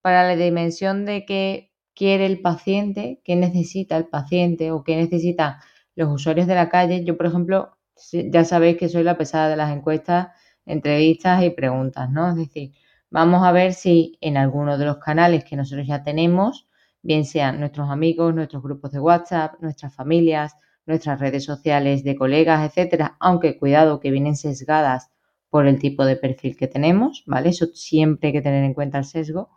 Para 0.00 0.24
la 0.24 0.36
dimensión 0.36 1.04
de 1.04 1.24
que 1.26 1.72
quiere 1.94 2.26
el 2.26 2.40
paciente, 2.40 3.20
qué 3.24 3.36
necesita 3.36 3.96
el 3.96 4.06
paciente 4.06 4.70
o 4.70 4.84
qué 4.84 4.96
necesitan 4.96 5.56
los 5.96 6.08
usuarios 6.08 6.46
de 6.46 6.54
la 6.54 6.68
calle. 6.68 7.04
Yo, 7.04 7.16
por 7.16 7.26
ejemplo, 7.26 7.76
ya 8.12 8.44
sabéis 8.44 8.78
que 8.78 8.88
soy 8.88 9.02
la 9.02 9.18
pesada 9.18 9.48
de 9.48 9.56
las 9.56 9.76
encuestas, 9.76 10.28
entrevistas 10.66 11.42
y 11.42 11.50
preguntas, 11.50 12.08
¿no? 12.10 12.30
Es 12.30 12.36
decir, 12.36 12.72
vamos 13.10 13.42
a 13.44 13.52
ver 13.52 13.74
si 13.74 14.18
en 14.20 14.36
alguno 14.36 14.78
de 14.78 14.86
los 14.86 14.98
canales 14.98 15.44
que 15.44 15.56
nosotros 15.56 15.86
ya 15.86 16.02
tenemos, 16.04 16.68
bien 17.02 17.24
sean 17.24 17.60
nuestros 17.60 17.90
amigos, 17.90 18.34
nuestros 18.34 18.62
grupos 18.62 18.92
de 18.92 19.00
WhatsApp, 19.00 19.54
nuestras 19.60 19.94
familias, 19.94 20.54
nuestras 20.86 21.18
redes 21.20 21.44
sociales 21.44 22.04
de 22.04 22.14
colegas, 22.16 22.64
etcétera, 22.68 23.16
aunque 23.20 23.58
cuidado 23.58 24.00
que 24.00 24.10
vienen 24.10 24.36
sesgadas 24.36 25.10
por 25.50 25.66
el 25.66 25.78
tipo 25.78 26.04
de 26.04 26.16
perfil 26.16 26.56
que 26.56 26.68
tenemos, 26.68 27.24
¿vale? 27.26 27.50
Eso 27.50 27.66
siempre 27.74 28.28
hay 28.28 28.32
que 28.34 28.42
tener 28.42 28.64
en 28.64 28.74
cuenta 28.74 28.98
el 28.98 29.04
sesgo 29.04 29.50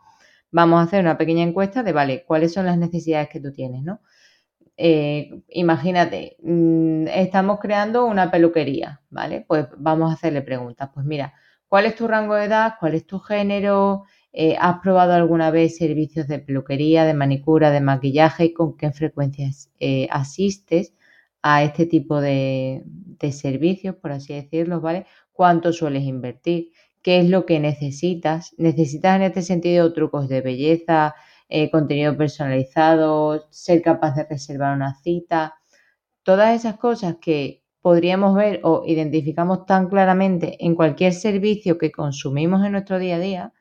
vamos 0.54 0.80
a 0.80 0.84
hacer 0.84 1.02
una 1.02 1.18
pequeña 1.18 1.44
encuesta 1.44 1.84
de, 1.84 1.92
vale, 1.92 2.24
¿cuáles 2.26 2.54
son 2.54 2.66
las 2.68 2.78
necesidades 2.78 3.28
que 3.30 3.42
tú 3.42 3.52
tienes, 3.52 3.84
no? 3.84 4.00
Eh, 4.78 5.30
imagínate, 5.50 6.38
mm, 6.44 7.08
estamos 7.10 7.60
creando 7.60 8.06
una 8.06 8.32
peluquería, 8.32 9.02
¿vale? 9.10 9.46
Pues 9.48 9.68
vamos 9.78 10.12
a 10.12 10.16
hacerle 10.16 10.42
preguntas. 10.42 10.90
Pues 10.94 11.06
mira, 11.06 11.34
¿cuál 11.68 11.86
es 11.86 11.96
tu 11.96 12.08
rango 12.08 12.36
de 12.36 12.46
edad? 12.46 12.76
¿Cuál 12.80 12.96
es 12.96 13.06
tu 13.08 13.20
género? 13.20 14.06
Eh, 14.32 14.56
¿Has 14.60 14.80
probado 14.80 15.14
alguna 15.14 15.52
vez 15.52 15.78
servicios 15.78 16.28
de 16.28 16.40
peluquería, 16.40 17.06
de 17.06 17.14
manicura, 17.14 17.72
de 17.72 17.82
maquillaje? 17.82 18.54
¿Con 18.54 18.78
qué 18.78 18.92
frecuencias 18.92 19.72
eh, 19.80 20.08
asistes 20.12 20.94
a 21.44 21.64
este 21.64 21.86
tipo 21.86 22.22
de, 22.22 22.84
de 22.86 23.32
servicios, 23.32 23.96
por 23.98 24.12
así 24.14 24.34
decirlo, 24.34 24.82
¿vale? 24.82 25.06
¿Cuánto 25.34 25.74
sueles 25.74 26.04
invertir? 26.04 26.72
qué 27.04 27.20
es 27.20 27.30
lo 27.30 27.46
que 27.46 27.60
necesitas. 27.60 28.56
Necesitas 28.58 29.18
en 29.18 29.24
este 29.24 29.44
sentido 29.44 29.94
trucos 29.94 30.28
de 30.30 30.42
belleza, 30.42 31.14
eh, 31.50 31.70
contenido 31.70 32.18
personalizado, 32.18 33.46
ser 33.52 33.82
capaz 33.84 34.16
de 34.16 34.26
reservar 34.28 34.76
una 34.76 34.96
cita. 34.96 35.56
Todas 36.24 36.56
esas 36.56 36.78
cosas 36.78 37.18
que 37.22 37.62
podríamos 37.82 38.34
ver 38.34 38.62
o 38.64 38.84
identificamos 38.88 39.66
tan 39.66 39.90
claramente 39.90 40.58
en 40.66 40.74
cualquier 40.74 41.14
servicio 41.14 41.78
que 41.78 41.92
consumimos 41.92 42.66
en 42.66 42.72
nuestro 42.72 42.98
día 42.98 43.18
a 43.18 43.20
día, 43.20 43.54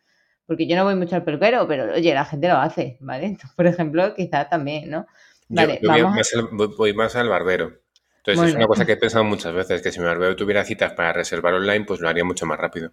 porque 0.47 0.69
yo 0.69 0.77
no 0.77 0.85
voy 0.85 0.95
mucho 0.95 1.17
al 1.17 1.25
peluquero, 1.25 1.67
pero 1.67 1.93
oye, 1.93 2.15
la 2.15 2.25
gente 2.25 2.47
lo 2.49 2.57
hace, 2.57 2.99
¿vale? 3.01 3.37
por 3.57 3.67
ejemplo, 3.67 4.15
quizá 4.15 4.49
también, 4.49 4.89
¿no? 4.91 5.07
Vale, 5.49 5.81
yo, 5.83 5.91
voy, 5.91 6.03
más 6.03 6.33
al, 6.35 6.49
voy, 6.79 6.95
más 6.95 7.17
al, 7.17 7.29
barbero. 7.29 7.73
Entonces 8.25 8.51
es 8.51 8.57
una 8.57 8.69
cosa 8.69 8.87
que 8.87 8.93
he 8.93 8.97
pensado 8.97 9.25
muchas 9.25 9.53
veces, 9.53 9.83
que 9.83 9.91
si 9.91 9.99
mi 9.99 10.07
barbero 10.07 10.37
tuviera 10.37 10.65
citas 10.65 10.93
para 10.93 11.13
reservar 11.13 11.55
online, 11.55 11.85
pues 11.85 12.01
lo 12.01 12.09
haría 12.09 12.25
mucho 12.25 12.47
más 12.47 12.59
rápido. 12.59 12.93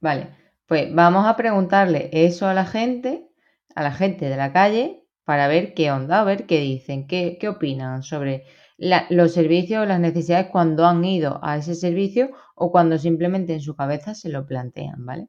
Vale, 0.00 0.28
pues 0.66 0.94
vamos 0.94 1.26
a 1.26 1.36
preguntarle 1.36 2.08
eso 2.12 2.46
a 2.46 2.54
la 2.54 2.64
gente, 2.64 3.28
a 3.74 3.82
la 3.82 3.92
gente 3.92 4.30
de 4.30 4.36
la 4.36 4.54
calle, 4.54 5.04
para 5.24 5.48
ver 5.48 5.74
qué 5.74 5.92
onda, 5.92 6.20
a 6.20 6.24
ver 6.24 6.46
qué 6.46 6.60
dicen, 6.60 7.06
qué, 7.06 7.36
qué 7.38 7.48
opinan 7.48 8.02
sobre 8.02 8.44
los 9.10 9.34
servicios 9.34 9.82
o 9.82 9.86
las 9.86 10.00
necesidades 10.00 10.46
cuando 10.50 10.86
han 10.86 11.04
ido 11.04 11.38
a 11.42 11.58
ese 11.58 11.74
servicio 11.74 12.30
o 12.54 12.72
cuando 12.72 12.96
simplemente 12.96 13.52
en 13.52 13.60
su 13.60 13.76
cabeza 13.76 14.14
se 14.14 14.30
lo 14.30 14.46
plantean, 14.46 15.04
¿vale? 15.04 15.28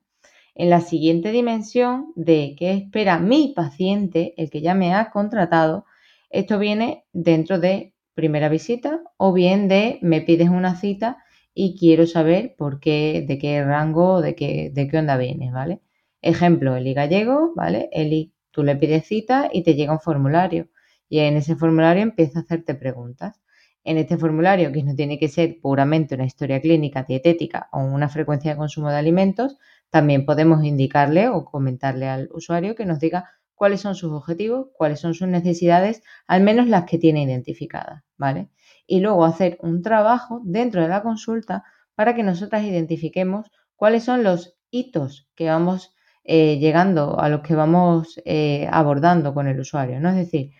En 0.56 0.70
la 0.70 0.80
siguiente 0.80 1.32
dimensión 1.32 2.14
de 2.16 2.56
qué 2.58 2.72
espera 2.72 3.20
mi 3.20 3.54
paciente, 3.54 4.34
el 4.38 4.50
que 4.50 4.62
ya 4.62 4.74
me 4.76 4.94
ha 4.94 5.12
contratado, 5.12 5.86
esto 6.30 6.58
viene 6.58 7.06
dentro 7.12 7.60
de 7.60 7.94
primera 8.14 8.50
visita 8.50 9.02
o 9.18 9.34
bien 9.34 9.68
de 9.68 10.00
me 10.02 10.22
pides 10.22 10.50
una 10.50 10.76
cita 10.76 11.18
y 11.54 11.78
quiero 11.78 12.08
saber 12.08 12.56
por 12.58 12.80
qué, 12.80 13.26
de 13.28 13.38
qué 13.38 13.64
rango, 13.64 14.22
de 14.22 14.36
qué, 14.36 14.72
de 14.74 14.88
qué 14.88 14.98
onda 14.98 15.18
vienes, 15.18 15.52
¿vale? 15.52 15.82
Ejemplo, 16.22 16.76
Eli 16.76 16.94
Gallego, 16.94 17.54
¿vale? 17.56 17.90
Eli, 17.92 18.34
tú 18.52 18.64
le 18.64 18.76
pides 18.76 19.06
cita 19.08 19.50
y 19.52 19.64
te 19.64 19.76
llega 19.76 19.94
un 19.94 20.00
formulario 20.00 20.70
y 21.10 21.20
en 21.20 21.36
ese 21.38 21.56
formulario 21.56 22.04
empieza 22.04 22.40
a 22.40 22.42
hacerte 22.44 22.76
preguntas. 22.76 23.42
En 23.84 23.98
este 23.98 24.18
formulario, 24.18 24.72
que 24.72 24.84
no 24.84 24.96
tiene 24.96 25.18
que 25.18 25.28
ser 25.28 25.60
puramente 25.60 26.16
una 26.16 26.26
historia 26.26 26.62
clínica, 26.62 27.04
dietética 27.04 27.68
o 27.72 27.80
una 27.80 28.10
frecuencia 28.10 28.52
de 28.52 28.58
consumo 28.58 28.90
de 28.90 28.98
alimentos, 28.98 29.58
también 29.90 30.26
podemos 30.26 30.64
indicarle 30.64 31.30
o 31.30 31.44
comentarle 31.46 32.08
al 32.08 32.30
usuario 32.32 32.76
que 32.76 32.86
nos 32.86 33.00
diga 33.00 33.30
cuáles 33.62 33.82
son 33.82 33.94
sus 33.94 34.12
objetivos, 34.12 34.70
cuáles 34.74 35.00
son 35.00 35.14
sus 35.14 35.28
necesidades, 35.28 36.02
al 36.26 36.42
menos 36.42 36.68
las 36.68 36.86
que 36.86 36.98
tiene 36.98 37.22
identificadas, 37.22 38.02
¿vale? 38.18 38.50
Y 38.88 39.02
luego 39.02 39.24
hacer 39.24 39.60
un 39.62 39.84
trabajo 39.84 40.42
dentro 40.44 40.82
de 40.82 40.88
la 40.88 41.04
consulta 41.04 41.64
para 41.94 42.16
que 42.16 42.24
nosotras 42.24 42.64
identifiquemos 42.64 43.52
cuáles 43.76 44.04
son 44.04 44.24
los 44.24 44.58
hitos 44.72 45.30
que 45.36 45.48
vamos 45.48 45.94
eh, 46.24 46.58
llegando, 46.58 47.20
a 47.20 47.30
los 47.30 47.42
que 47.42 47.54
vamos 47.54 48.20
eh, 48.26 48.68
abordando 48.72 49.36
con 49.36 49.48
el 49.48 49.60
usuario, 49.60 50.00
¿no? 50.00 50.10
Es 50.10 50.16
decir, 50.16 50.54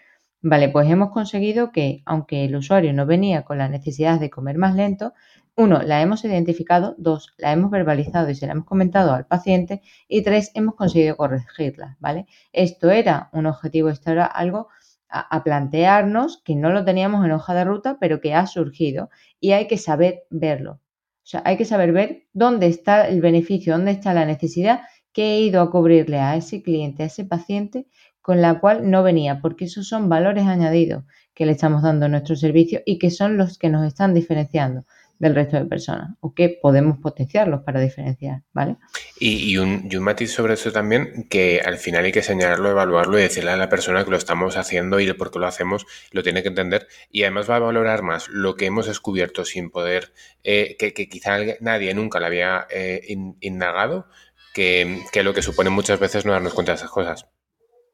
Vale, 0.44 0.70
pues 0.70 0.90
hemos 0.90 1.12
conseguido 1.12 1.72
que, 1.72 2.02
aunque 2.06 2.46
el 2.46 2.56
usuario 2.56 2.94
no 2.94 3.06
venía 3.06 3.44
con 3.44 3.60
la 3.60 3.70
necesidad 3.70 4.20
de 4.20 4.32
comer 4.32 4.58
más 4.58 4.76
lento, 4.76 5.14
uno, 5.56 5.84
la 5.84 6.02
hemos 6.02 6.24
identificado, 6.26 6.96
dos, 6.98 7.34
la 7.38 7.52
hemos 7.52 7.70
verbalizado 7.70 8.30
y 8.30 8.36
se 8.36 8.48
la 8.48 8.54
hemos 8.54 8.66
comentado 8.66 9.14
al 9.14 9.28
paciente 9.28 9.82
y 10.08 10.24
tres, 10.24 10.52
hemos 10.56 10.76
conseguido 10.76 11.16
corregirla, 11.18 11.98
¿vale? 12.00 12.26
Esto 12.54 12.90
era 12.90 13.30
un 13.34 13.46
objetivo, 13.46 13.90
esto 13.90 14.12
era 14.12 14.26
algo 14.26 14.70
a, 15.10 15.44
plantearnos 15.44 16.42
que 16.44 16.56
no 16.56 16.72
lo 16.72 16.86
teníamos 16.86 17.24
en 17.26 17.32
hoja 17.34 17.54
de 17.54 17.66
ruta, 17.66 17.98
pero 18.00 18.22
que 18.22 18.34
ha 18.34 18.48
surgido 18.48 19.10
y 19.40 19.52
hay 19.52 19.68
que 19.68 19.78
saber 19.78 20.24
verlo. 20.30 20.80
O 21.24 21.28
sea, 21.32 21.44
hay 21.46 21.58
que 21.58 21.66
saber 21.66 21.92
ver 21.92 22.28
dónde 22.34 22.68
está 22.68 23.08
el 23.08 23.22
beneficio, 23.22 23.74
dónde 23.74 23.92
está 23.92 24.14
la 24.14 24.26
necesidad 24.26 24.82
que 25.14 25.34
he 25.34 25.42
ido 25.42 25.62
a 25.62 25.70
cubrirle 25.70 26.20
a 26.20 26.36
ese 26.36 26.64
cliente, 26.64 27.04
a 27.04 27.08
ese 27.08 27.26
paciente 27.26 27.88
con 28.22 28.42
la 28.42 28.60
cual 28.60 28.90
no 28.90 29.04
venía, 29.04 29.40
porque 29.42 29.66
esos 29.66 29.88
son 29.88 30.10
valores 30.10 30.46
añadidos 30.46 31.04
que 31.34 31.46
le 31.46 31.54
estamos 31.54 31.82
dando 31.82 32.06
a 32.06 32.10
nuestro 32.10 32.36
servicio 32.36 32.82
y 32.86 33.00
que 33.00 33.10
son 33.10 33.38
los 33.38 33.58
que 33.58 33.70
nos 33.70 33.86
están 33.86 34.14
diferenciando 34.14 34.86
del 35.22 35.36
resto 35.36 35.56
de 35.56 35.66
personas 35.66 36.16
o 36.20 36.34
que 36.34 36.50
podemos 36.50 36.98
potenciarlos 36.98 37.62
para 37.62 37.80
diferenciar, 37.80 38.42
¿vale? 38.54 38.78
Y, 39.20 39.56
un, 39.58 39.88
matiz 40.00 40.32
sobre 40.32 40.56
eso 40.56 40.72
también, 40.72 41.28
que 41.30 41.62
al 41.64 41.78
final 41.78 42.06
hay 42.06 42.12
que 42.12 42.24
señalarlo, 42.24 42.72
evaluarlo 42.72 43.20
y 43.20 43.22
decirle 43.22 43.52
a 43.52 43.56
la 43.56 43.70
persona 43.70 44.04
que 44.04 44.10
lo 44.10 44.18
estamos 44.18 44.58
haciendo 44.58 45.00
y 45.00 45.14
por 45.14 45.30
qué 45.30 45.38
lo 45.38 45.46
hacemos, 45.46 45.86
lo 46.12 46.24
tiene 46.24 46.42
que 46.42 46.48
entender 46.48 46.88
y 47.12 47.22
además 47.22 47.48
va 47.48 47.58
a 47.58 47.60
valorar 47.60 48.02
más 48.02 48.30
lo 48.30 48.56
que 48.56 48.66
hemos 48.66 48.88
descubierto 48.88 49.46
sin 49.46 49.70
poder, 49.70 50.12
eh, 50.44 50.76
que, 50.80 50.92
quizá 50.92 51.38
nadie 51.60 51.94
nunca 51.94 52.20
le 52.20 52.26
había 52.26 52.66
eh, 52.72 53.16
indagado, 53.42 54.08
que, 54.56 55.04
que 55.12 55.22
lo 55.22 55.36
que 55.36 55.44
supone 55.44 55.70
muchas 55.70 56.00
veces 56.00 56.26
no 56.26 56.32
darnos 56.32 56.56
cuenta 56.56 56.72
de 56.72 56.78
esas 56.78 56.90
cosas. 56.90 57.28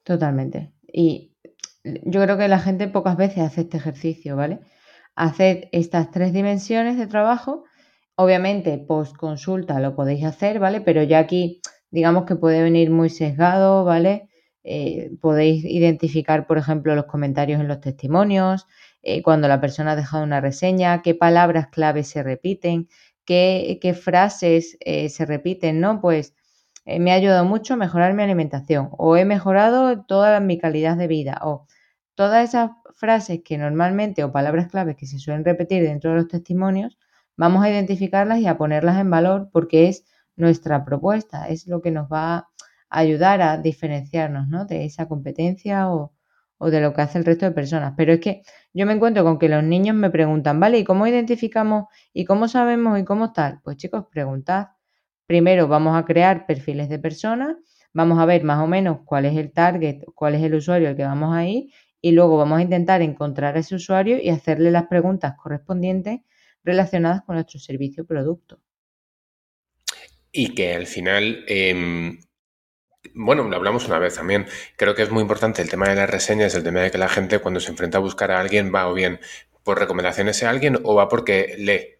Totalmente. 0.07 0.71
Y 0.87 1.35
yo 1.83 2.21
creo 2.23 2.37
que 2.37 2.47
la 2.47 2.59
gente 2.59 2.87
pocas 2.87 3.17
veces 3.17 3.39
hace 3.39 3.61
este 3.61 3.75
ejercicio, 3.75 4.37
¿vale? 4.37 4.59
Haced 5.15 5.65
estas 5.73 6.11
tres 6.11 6.31
dimensiones 6.31 6.97
de 6.97 7.07
trabajo. 7.07 7.65
Obviamente, 8.15 8.77
post 8.77 9.17
consulta 9.17 9.81
lo 9.81 9.95
podéis 9.97 10.23
hacer, 10.23 10.59
¿vale? 10.59 10.79
Pero 10.79 11.03
ya 11.03 11.19
aquí, 11.19 11.59
digamos 11.91 12.23
que 12.23 12.37
puede 12.37 12.63
venir 12.63 12.89
muy 12.89 13.09
sesgado, 13.09 13.83
¿vale? 13.83 14.29
Eh, 14.63 15.11
podéis 15.21 15.65
identificar, 15.65 16.47
por 16.47 16.57
ejemplo, 16.57 16.95
los 16.95 17.05
comentarios 17.05 17.59
en 17.59 17.67
los 17.67 17.81
testimonios, 17.81 18.65
eh, 19.01 19.21
cuando 19.21 19.49
la 19.49 19.59
persona 19.59 19.91
ha 19.91 19.95
dejado 19.97 20.23
una 20.23 20.39
reseña, 20.39 21.01
qué 21.01 21.15
palabras 21.15 21.67
clave 21.67 22.03
se 22.05 22.23
repiten, 22.23 22.87
qué, 23.25 23.77
qué 23.81 23.93
frases 23.93 24.77
eh, 24.79 25.09
se 25.09 25.25
repiten, 25.25 25.81
¿no? 25.81 25.99
Pues 25.99 26.33
eh, 26.87 26.99
me 26.99 27.11
ha 27.11 27.15
ayudado 27.15 27.43
mucho 27.43 27.73
a 27.73 27.77
mejorar 27.77 28.13
mi 28.13 28.23
alimentación 28.23 28.89
o 28.97 29.17
he 29.17 29.25
mejorado 29.25 30.05
toda 30.05 30.39
mi 30.39 30.57
calidad 30.57 30.95
de 30.95 31.07
vida 31.07 31.37
o 31.43 31.67
todas 32.15 32.47
esas 32.47 32.71
frases 32.95 33.41
que 33.43 33.57
normalmente 33.57 34.23
o 34.23 34.31
palabras 34.31 34.69
claves 34.69 34.95
que 34.95 35.05
se 35.05 35.19
suelen 35.19 35.43
repetir 35.43 35.83
dentro 35.83 36.11
de 36.11 36.15
los 36.17 36.29
testimonios, 36.29 36.97
vamos 37.35 37.61
a 37.63 37.69
identificarlas 37.69 38.39
y 38.39 38.47
a 38.47 38.57
ponerlas 38.57 38.97
en 39.01 39.09
valor 39.11 39.49
porque 39.51 39.89
es 39.89 40.05
nuestra 40.37 40.85
propuesta, 40.85 41.49
es 41.49 41.67
lo 41.67 41.81
que 41.81 41.91
nos 41.91 42.07
va 42.09 42.37
a 42.37 42.47
ayudar 42.89 43.41
a 43.41 43.57
diferenciarnos 43.57 44.47
¿no? 44.47 44.65
de 44.65 44.85
esa 44.85 45.09
competencia 45.09 45.91
o, 45.91 46.13
o 46.57 46.69
de 46.71 46.79
lo 46.79 46.93
que 46.93 47.01
hace 47.01 47.17
el 47.17 47.25
resto 47.25 47.45
de 47.45 47.51
personas. 47.51 47.95
Pero 47.97 48.13
es 48.13 48.21
que 48.21 48.43
yo 48.73 48.85
me 48.85 48.93
encuentro 48.93 49.25
con 49.25 49.39
que 49.39 49.49
los 49.49 49.63
niños 49.63 49.95
me 49.97 50.09
preguntan, 50.09 50.59
¿vale? 50.61 50.79
¿Y 50.79 50.83
cómo 50.85 51.05
identificamos 51.05 51.87
y 52.13 52.23
cómo 52.23 52.47
sabemos 52.47 52.97
y 52.97 53.03
cómo 53.03 53.33
tal? 53.33 53.59
Pues 53.63 53.75
chicos, 53.75 54.05
preguntad 54.09 54.67
Primero 55.27 55.67
vamos 55.67 55.97
a 55.97 56.05
crear 56.05 56.45
perfiles 56.45 56.87
de 56.87 56.99
personas, 56.99 57.57
vamos 57.91 58.17
a 58.17 58.25
ver 58.25 58.45
más 58.45 58.63
o 58.63 58.67
menos 58.67 58.99
cuál 59.03 59.25
es 59.25 59.35
el 59.35 59.51
target, 59.51 60.03
cuál 60.15 60.35
es 60.35 60.41
el 60.41 60.55
usuario 60.55 60.87
al 60.87 60.95
que 60.95 61.03
vamos 61.03 61.35
a 61.35 61.45
ir 61.45 61.65
y 61.99 62.11
luego 62.13 62.37
vamos 62.37 62.59
a 62.59 62.61
intentar 62.61 63.01
encontrar 63.01 63.57
a 63.57 63.59
ese 63.59 63.75
usuario 63.75 64.17
y 64.21 64.29
hacerle 64.29 64.71
las 64.71 64.87
preguntas 64.87 65.33
correspondientes 65.35 66.21
relacionadas 66.63 67.23
con 67.23 67.35
nuestro 67.35 67.59
servicio 67.59 68.03
o 68.03 68.07
producto. 68.07 68.61
Y 70.31 70.55
que 70.55 70.75
al 70.75 70.87
final, 70.87 71.43
em, 71.47 72.19
bueno, 73.13 73.43
lo 73.49 73.55
hablamos 73.57 73.85
una 73.87 73.99
vez 73.99 74.15
también, 74.15 74.45
creo 74.77 74.95
que 74.95 75.03
es 75.03 75.11
muy 75.11 75.21
importante 75.21 75.61
el 75.61 75.69
tema 75.69 75.89
de 75.89 75.95
las 75.95 76.09
reseñas, 76.09 76.55
el 76.55 76.63
tema 76.63 76.79
de 76.79 76.91
que 76.91 76.97
la 76.97 77.09
gente 77.09 77.39
cuando 77.39 77.59
se 77.59 77.71
enfrenta 77.71 77.97
a 77.97 78.01
buscar 78.01 78.31
a 78.31 78.39
alguien 78.39 78.71
va 78.73 78.87
o 78.87 78.93
bien 78.93 79.19
por 79.63 79.77
recomendaciones 79.77 80.41
a 80.43 80.49
alguien 80.49 80.79
o 80.83 80.95
va 80.95 81.09
porque 81.09 81.55
lee. 81.57 81.95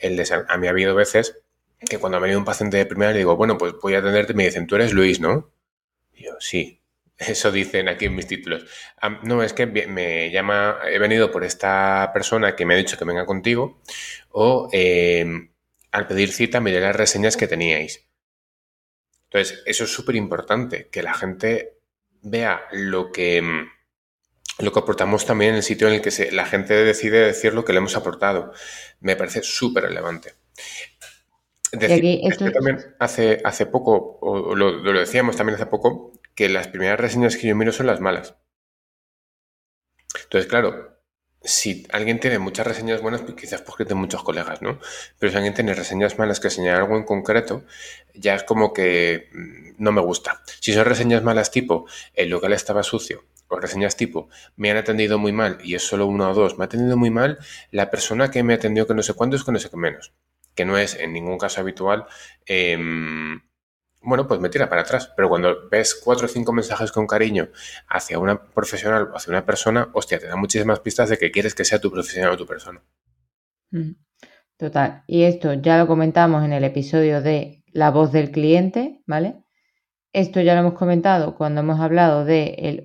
El 0.00 0.22
a 0.48 0.56
mí 0.56 0.66
ha 0.66 0.70
habido 0.70 0.94
veces 0.94 1.42
que 1.80 1.98
cuando 1.98 2.18
ha 2.18 2.20
venido 2.20 2.38
un 2.38 2.44
paciente 2.44 2.76
de 2.76 2.86
primera 2.86 3.12
le 3.12 3.18
digo, 3.18 3.36
bueno, 3.36 3.56
pues 3.58 3.74
voy 3.80 3.94
a 3.94 3.98
atenderte 3.98 4.34
me 4.34 4.44
dicen, 4.44 4.66
tú 4.66 4.76
eres 4.76 4.92
Luis, 4.92 5.20
¿no? 5.20 5.52
Y 6.14 6.24
yo, 6.24 6.32
sí. 6.40 6.82
Eso 7.18 7.50
dicen 7.50 7.88
aquí 7.88 8.06
en 8.06 8.14
mis 8.14 8.26
títulos. 8.26 8.64
no, 9.22 9.42
es 9.42 9.52
que 9.52 9.66
me 9.66 10.30
llama, 10.30 10.78
he 10.84 10.98
venido 10.98 11.30
por 11.30 11.44
esta 11.44 12.10
persona 12.12 12.54
que 12.54 12.64
me 12.64 12.74
ha 12.74 12.76
dicho 12.76 12.96
que 12.96 13.04
venga 13.04 13.26
contigo, 13.26 13.82
o 14.30 14.68
em, 14.72 15.50
al 15.90 16.06
pedir 16.06 16.32
cita 16.32 16.60
miré 16.60 16.80
las 16.80 16.96
reseñas 16.96 17.36
que 17.36 17.48
teníais. 17.48 18.08
Entonces, 19.24 19.62
eso 19.66 19.84
es 19.84 19.92
súper 19.92 20.16
importante, 20.16 20.88
que 20.90 21.02
la 21.02 21.14
gente 21.14 21.78
vea 22.22 22.62
lo 22.72 23.12
que, 23.12 23.38
em, 23.38 23.68
lo 24.58 24.72
que 24.72 24.78
aportamos 24.78 25.26
también 25.26 25.50
en 25.50 25.56
el 25.56 25.62
sitio 25.62 25.88
en 25.88 25.94
el 25.94 26.02
que 26.02 26.30
la 26.32 26.46
gente 26.46 26.74
decide 26.74 27.20
decir 27.26 27.54
lo 27.54 27.64
que 27.64 27.72
le 27.72 27.78
hemos 27.78 27.96
aportado. 27.96 28.52
Me 29.00 29.16
parece 29.16 29.42
súper 29.42 29.84
relevante. 29.84 30.34
Decir, 31.72 32.20
también 32.52 32.78
hace, 32.98 33.40
hace 33.44 33.66
poco, 33.66 34.18
o 34.20 34.54
lo, 34.54 34.82
decíamos 34.92 35.36
también 35.36 35.56
hace 35.56 35.66
poco, 35.66 36.12
que 36.34 36.48
las 36.48 36.68
primeras 36.68 36.98
reseñas 36.98 37.36
que 37.36 37.48
yo 37.48 37.56
miro 37.56 37.72
son 37.72 37.86
las 37.86 38.00
malas. 38.00 38.36
Entonces, 40.24 40.48
claro, 40.48 40.98
si 41.42 41.86
alguien 41.90 42.20
tiene 42.20 42.38
muchas 42.38 42.66
reseñas 42.66 43.02
buenas, 43.02 43.20
pues 43.22 43.34
quizás 43.34 43.60
porque 43.60 43.84
tiene 43.84 44.00
muchos 44.00 44.22
colegas, 44.22 44.62
¿no? 44.62 44.78
Pero 45.18 45.30
si 45.30 45.36
alguien 45.36 45.54
tiene 45.54 45.74
reseñas 45.74 46.18
malas 46.18 46.40
que 46.40 46.50
señalan 46.50 46.82
algo 46.82 46.96
en 46.96 47.04
concreto, 47.04 47.64
ya 48.14 48.34
es 48.34 48.44
como 48.44 48.72
que 48.72 49.28
mm, 49.32 49.82
no 49.82 49.92
me 49.92 50.00
gusta. 50.00 50.42
Si 50.60 50.72
son 50.72 50.86
reseñas 50.86 51.22
malas 51.22 51.50
tipo, 51.50 51.86
el 52.14 52.30
local 52.30 52.54
estaba 52.54 52.82
sucio, 52.82 53.24
o 53.48 53.58
reseñas 53.60 53.96
tipo, 53.96 54.28
me 54.56 54.70
han 54.70 54.78
atendido 54.78 55.18
muy 55.18 55.32
mal 55.32 55.58
y 55.62 55.74
es 55.74 55.82
solo 55.86 56.06
uno 56.06 56.30
o 56.30 56.34
dos, 56.34 56.56
me 56.56 56.64
ha 56.64 56.66
atendido 56.66 56.96
muy 56.96 57.10
mal 57.10 57.38
la 57.70 57.90
persona 57.90 58.30
que 58.30 58.42
me 58.42 58.54
ha 58.54 58.56
atendido 58.56 58.86
que 58.86 58.94
no 58.94 59.02
sé 59.02 59.14
cuánto 59.14 59.36
es 59.36 59.44
que 59.44 59.52
no 59.52 59.58
sé 59.58 59.70
qué 59.70 59.76
menos 59.76 60.12
que 60.58 60.64
no 60.64 60.76
es 60.76 60.96
en 60.96 61.12
ningún 61.12 61.38
caso 61.38 61.60
habitual, 61.60 62.06
em, 62.44 63.40
bueno, 64.02 64.26
pues 64.26 64.40
me 64.40 64.48
tira 64.48 64.68
para 64.68 64.80
atrás. 64.80 65.12
Pero 65.14 65.28
cuando 65.28 65.68
ves 65.70 65.94
cuatro 65.94 66.26
o 66.26 66.28
cinco 66.28 66.52
mensajes 66.52 66.90
con 66.90 67.06
cariño 67.06 67.50
hacia 67.88 68.18
una 68.18 68.42
profesional 68.42 69.04
o 69.12 69.16
hacia 69.16 69.30
una 69.30 69.46
persona, 69.46 69.88
hostia, 69.92 70.18
te 70.18 70.26
da 70.26 70.34
muchísimas 70.34 70.80
pistas 70.80 71.10
de 71.10 71.16
que 71.16 71.30
quieres 71.30 71.54
que 71.54 71.64
sea 71.64 71.80
tu 71.80 71.92
profesional 71.92 72.32
o 72.32 72.36
tu 72.36 72.44
persona. 72.44 72.82
Mm, 73.70 73.92
total. 74.56 75.04
Y 75.06 75.22
esto 75.22 75.54
ya 75.54 75.78
lo 75.78 75.86
comentamos 75.86 76.44
en 76.44 76.52
el 76.52 76.64
episodio 76.64 77.22
de 77.22 77.62
La 77.72 77.92
voz 77.92 78.10
del 78.10 78.32
cliente, 78.32 79.00
¿vale? 79.06 79.36
Esto 80.12 80.40
ya 80.40 80.54
lo 80.54 80.60
hemos 80.62 80.74
comentado 80.74 81.36
cuando 81.36 81.60
hemos 81.60 81.78
hablado 81.78 82.24
de 82.24 82.56
el, 82.58 82.82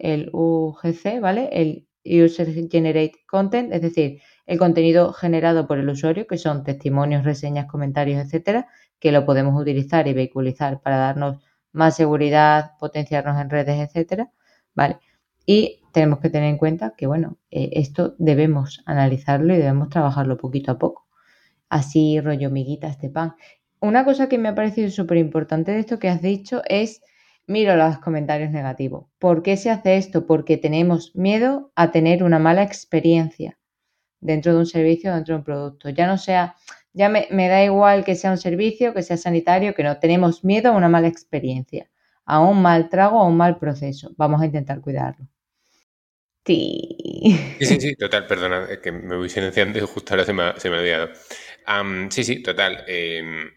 el 0.00 0.28
UGC, 0.30 1.20
¿vale? 1.22 1.48
El 1.52 1.88
User 2.04 2.52
Generate 2.70 3.14
Content, 3.26 3.72
es 3.72 3.80
decir, 3.80 4.20
el 4.46 4.58
contenido 4.58 5.12
generado 5.12 5.66
por 5.66 5.78
el 5.78 5.88
usuario, 5.88 6.26
que 6.26 6.38
son 6.38 6.64
testimonios, 6.64 7.24
reseñas, 7.24 7.66
comentarios, 7.66 8.24
etcétera, 8.24 8.68
que 8.98 9.12
lo 9.12 9.24
podemos 9.24 9.60
utilizar 9.60 10.06
y 10.08 10.12
vehiculizar 10.12 10.80
para 10.80 10.98
darnos 10.98 11.42
más 11.72 11.96
seguridad, 11.96 12.72
potenciarnos 12.78 13.40
en 13.40 13.50
redes, 13.50 13.80
etcétera, 13.80 14.30
¿vale? 14.74 14.98
Y 15.46 15.82
tenemos 15.92 16.20
que 16.20 16.30
tener 16.30 16.48
en 16.48 16.58
cuenta 16.58 16.94
que, 16.96 17.06
bueno, 17.06 17.38
eh, 17.50 17.70
esto 17.72 18.14
debemos 18.18 18.82
analizarlo 18.86 19.54
y 19.54 19.58
debemos 19.58 19.88
trabajarlo 19.88 20.36
poquito 20.36 20.72
a 20.72 20.78
poco. 20.78 21.06
Así, 21.68 22.20
rollo 22.20 22.50
miguita 22.50 22.88
este 22.88 23.10
pan. 23.10 23.34
Una 23.80 24.04
cosa 24.04 24.28
que 24.28 24.38
me 24.38 24.48
ha 24.48 24.54
parecido 24.54 24.90
súper 24.90 25.18
importante 25.18 25.72
de 25.72 25.80
esto 25.80 25.98
que 25.98 26.08
has 26.08 26.22
dicho 26.22 26.62
es, 26.68 27.02
miro 27.46 27.76
los 27.76 27.98
comentarios 27.98 28.50
negativos. 28.50 29.06
¿Por 29.18 29.42
qué 29.42 29.56
se 29.56 29.70
hace 29.70 29.96
esto? 29.96 30.26
Porque 30.26 30.56
tenemos 30.56 31.14
miedo 31.14 31.72
a 31.74 31.90
tener 31.90 32.22
una 32.22 32.38
mala 32.38 32.62
experiencia 32.62 33.58
dentro 34.24 34.52
de 34.54 34.58
un 34.58 34.66
servicio, 34.66 35.14
dentro 35.14 35.34
de 35.34 35.38
un 35.38 35.44
producto. 35.44 35.90
Ya 35.90 36.06
no 36.06 36.18
sea, 36.18 36.56
ya 36.94 37.08
me, 37.08 37.28
da 37.48 37.62
igual 37.62 38.04
que 38.04 38.16
sea 38.16 38.30
un 38.30 38.38
servicio, 38.38 38.94
que 38.94 39.02
sea 39.02 39.16
sanitario, 39.16 39.74
que 39.74 39.84
no. 39.84 39.98
Tenemos 39.98 40.44
miedo 40.44 40.70
a 40.70 40.76
una 40.76 40.88
mala 40.88 41.08
experiencia, 41.08 41.90
a 42.24 42.40
un 42.40 42.62
mal 42.62 42.88
trago, 42.88 43.20
a 43.20 43.26
un 43.28 43.36
mal 43.36 43.58
proceso. 43.58 44.12
Vamos 44.16 44.40
a 44.40 44.46
intentar 44.46 44.80
cuidarlo. 44.80 45.28
Sí. 46.46 47.56
Sí, 47.60 47.80
sí, 47.80 47.96
total, 47.96 48.26
perdona, 48.26 48.66
que 48.82 48.92
me 48.92 49.16
voy 49.16 49.28
silenciando 49.28 49.78
y 49.78 49.82
justo 49.82 50.14
ahora 50.14 50.24
se 50.24 50.32
me 50.32 50.42
ha, 50.42 50.58
se 50.58 50.70
me 50.70 50.76
ha 50.76 50.78
olvidado. 50.80 51.10
sí, 52.10 52.24
sí, 52.24 52.42
total. 52.42 52.84
Em, 52.86 53.50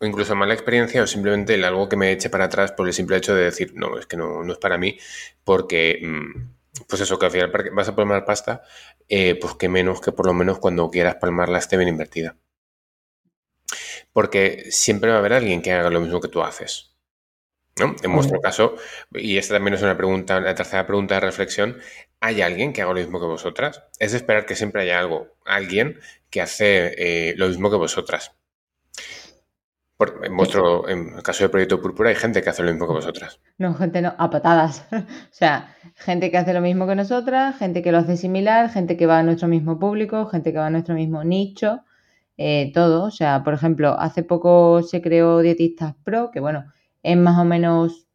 o 0.00 0.06
incluso 0.06 0.34
mala 0.34 0.54
experiencia 0.54 1.02
o 1.02 1.06
simplemente 1.06 1.54
algo 1.64 1.88
que 1.88 1.96
me 1.96 2.12
eche 2.12 2.28
para 2.28 2.44
atrás 2.44 2.72
por 2.72 2.86
el 2.86 2.92
simple 2.92 3.16
hecho 3.16 3.34
de 3.34 3.44
decir, 3.44 3.72
no, 3.74 3.98
es 3.98 4.06
que 4.06 4.16
no, 4.16 4.44
no 4.44 4.52
es 4.52 4.58
para 4.58 4.76
mí, 4.76 4.98
porque, 5.44 6.00
mm, 6.02 6.53
pues 6.88 7.00
eso, 7.02 7.18
que 7.18 7.26
al 7.26 7.32
final 7.32 7.52
vas 7.72 7.88
a 7.88 7.96
palmar 7.96 8.24
pasta, 8.24 8.62
eh, 9.08 9.38
pues 9.40 9.54
que 9.54 9.68
menos 9.68 10.00
que 10.00 10.12
por 10.12 10.26
lo 10.26 10.34
menos 10.34 10.58
cuando 10.58 10.90
quieras 10.90 11.16
palmarla 11.16 11.58
esté 11.58 11.76
bien 11.76 11.88
invertida. 11.88 12.36
Porque 14.12 14.66
siempre 14.70 15.10
va 15.10 15.16
a 15.16 15.18
haber 15.18 15.32
alguien 15.32 15.62
que 15.62 15.72
haga 15.72 15.90
lo 15.90 16.00
mismo 16.00 16.20
que 16.20 16.28
tú 16.28 16.42
haces. 16.42 16.96
¿no? 17.78 17.96
En 18.02 18.12
vuestro 18.12 18.40
caso, 18.40 18.76
y 19.12 19.36
esta 19.36 19.54
también 19.54 19.74
es 19.74 19.82
una 19.82 19.96
pregunta, 19.96 20.40
la 20.40 20.54
tercera 20.54 20.86
pregunta 20.86 21.16
de 21.16 21.20
reflexión, 21.20 21.78
¿hay 22.20 22.40
alguien 22.40 22.72
que 22.72 22.82
haga 22.82 22.92
lo 22.92 23.00
mismo 23.00 23.18
que 23.18 23.26
vosotras? 23.26 23.82
Es 23.98 24.14
esperar 24.14 24.46
que 24.46 24.54
siempre 24.54 24.82
haya 24.82 25.00
algo, 25.00 25.36
alguien 25.44 25.98
que 26.30 26.40
hace 26.40 26.94
eh, 26.96 27.34
lo 27.36 27.48
mismo 27.48 27.70
que 27.70 27.76
vosotras 27.76 28.32
en 30.22 30.36
vuestro 30.36 30.88
en 30.88 31.14
el 31.16 31.22
caso 31.22 31.44
del 31.44 31.50
proyecto 31.50 31.80
Púrpura 31.80 32.10
hay 32.10 32.16
gente 32.16 32.42
que 32.42 32.50
hace 32.50 32.62
lo 32.62 32.70
mismo 32.70 32.86
que 32.86 32.94
vosotras. 32.94 33.40
No, 33.58 33.74
gente 33.74 34.02
no, 34.02 34.14
a 34.18 34.30
patadas. 34.30 34.86
o 34.92 35.04
sea, 35.30 35.74
gente 35.94 36.30
que 36.30 36.38
hace 36.38 36.52
lo 36.52 36.60
mismo 36.60 36.86
que 36.86 36.94
nosotras, 36.94 37.56
gente 37.58 37.82
que 37.82 37.92
lo 37.92 37.98
hace 37.98 38.16
similar, 38.16 38.70
gente 38.70 38.96
que 38.96 39.06
va 39.06 39.18
a 39.18 39.22
nuestro 39.22 39.48
mismo 39.48 39.78
público, 39.78 40.26
gente 40.26 40.52
que 40.52 40.58
va 40.58 40.66
a 40.66 40.70
nuestro 40.70 40.94
mismo 40.94 41.22
nicho, 41.22 41.80
eh, 42.36 42.72
todo. 42.74 43.04
O 43.04 43.10
sea, 43.10 43.44
por 43.44 43.54
ejemplo, 43.54 43.98
hace 43.98 44.22
poco 44.22 44.82
se 44.82 45.00
creó 45.00 45.40
Dietistas 45.40 45.94
Pro, 46.02 46.30
que 46.32 46.40
bueno, 46.40 46.64
es 47.02 47.16
más 47.16 47.38
o 47.38 47.44
menos 47.44 48.08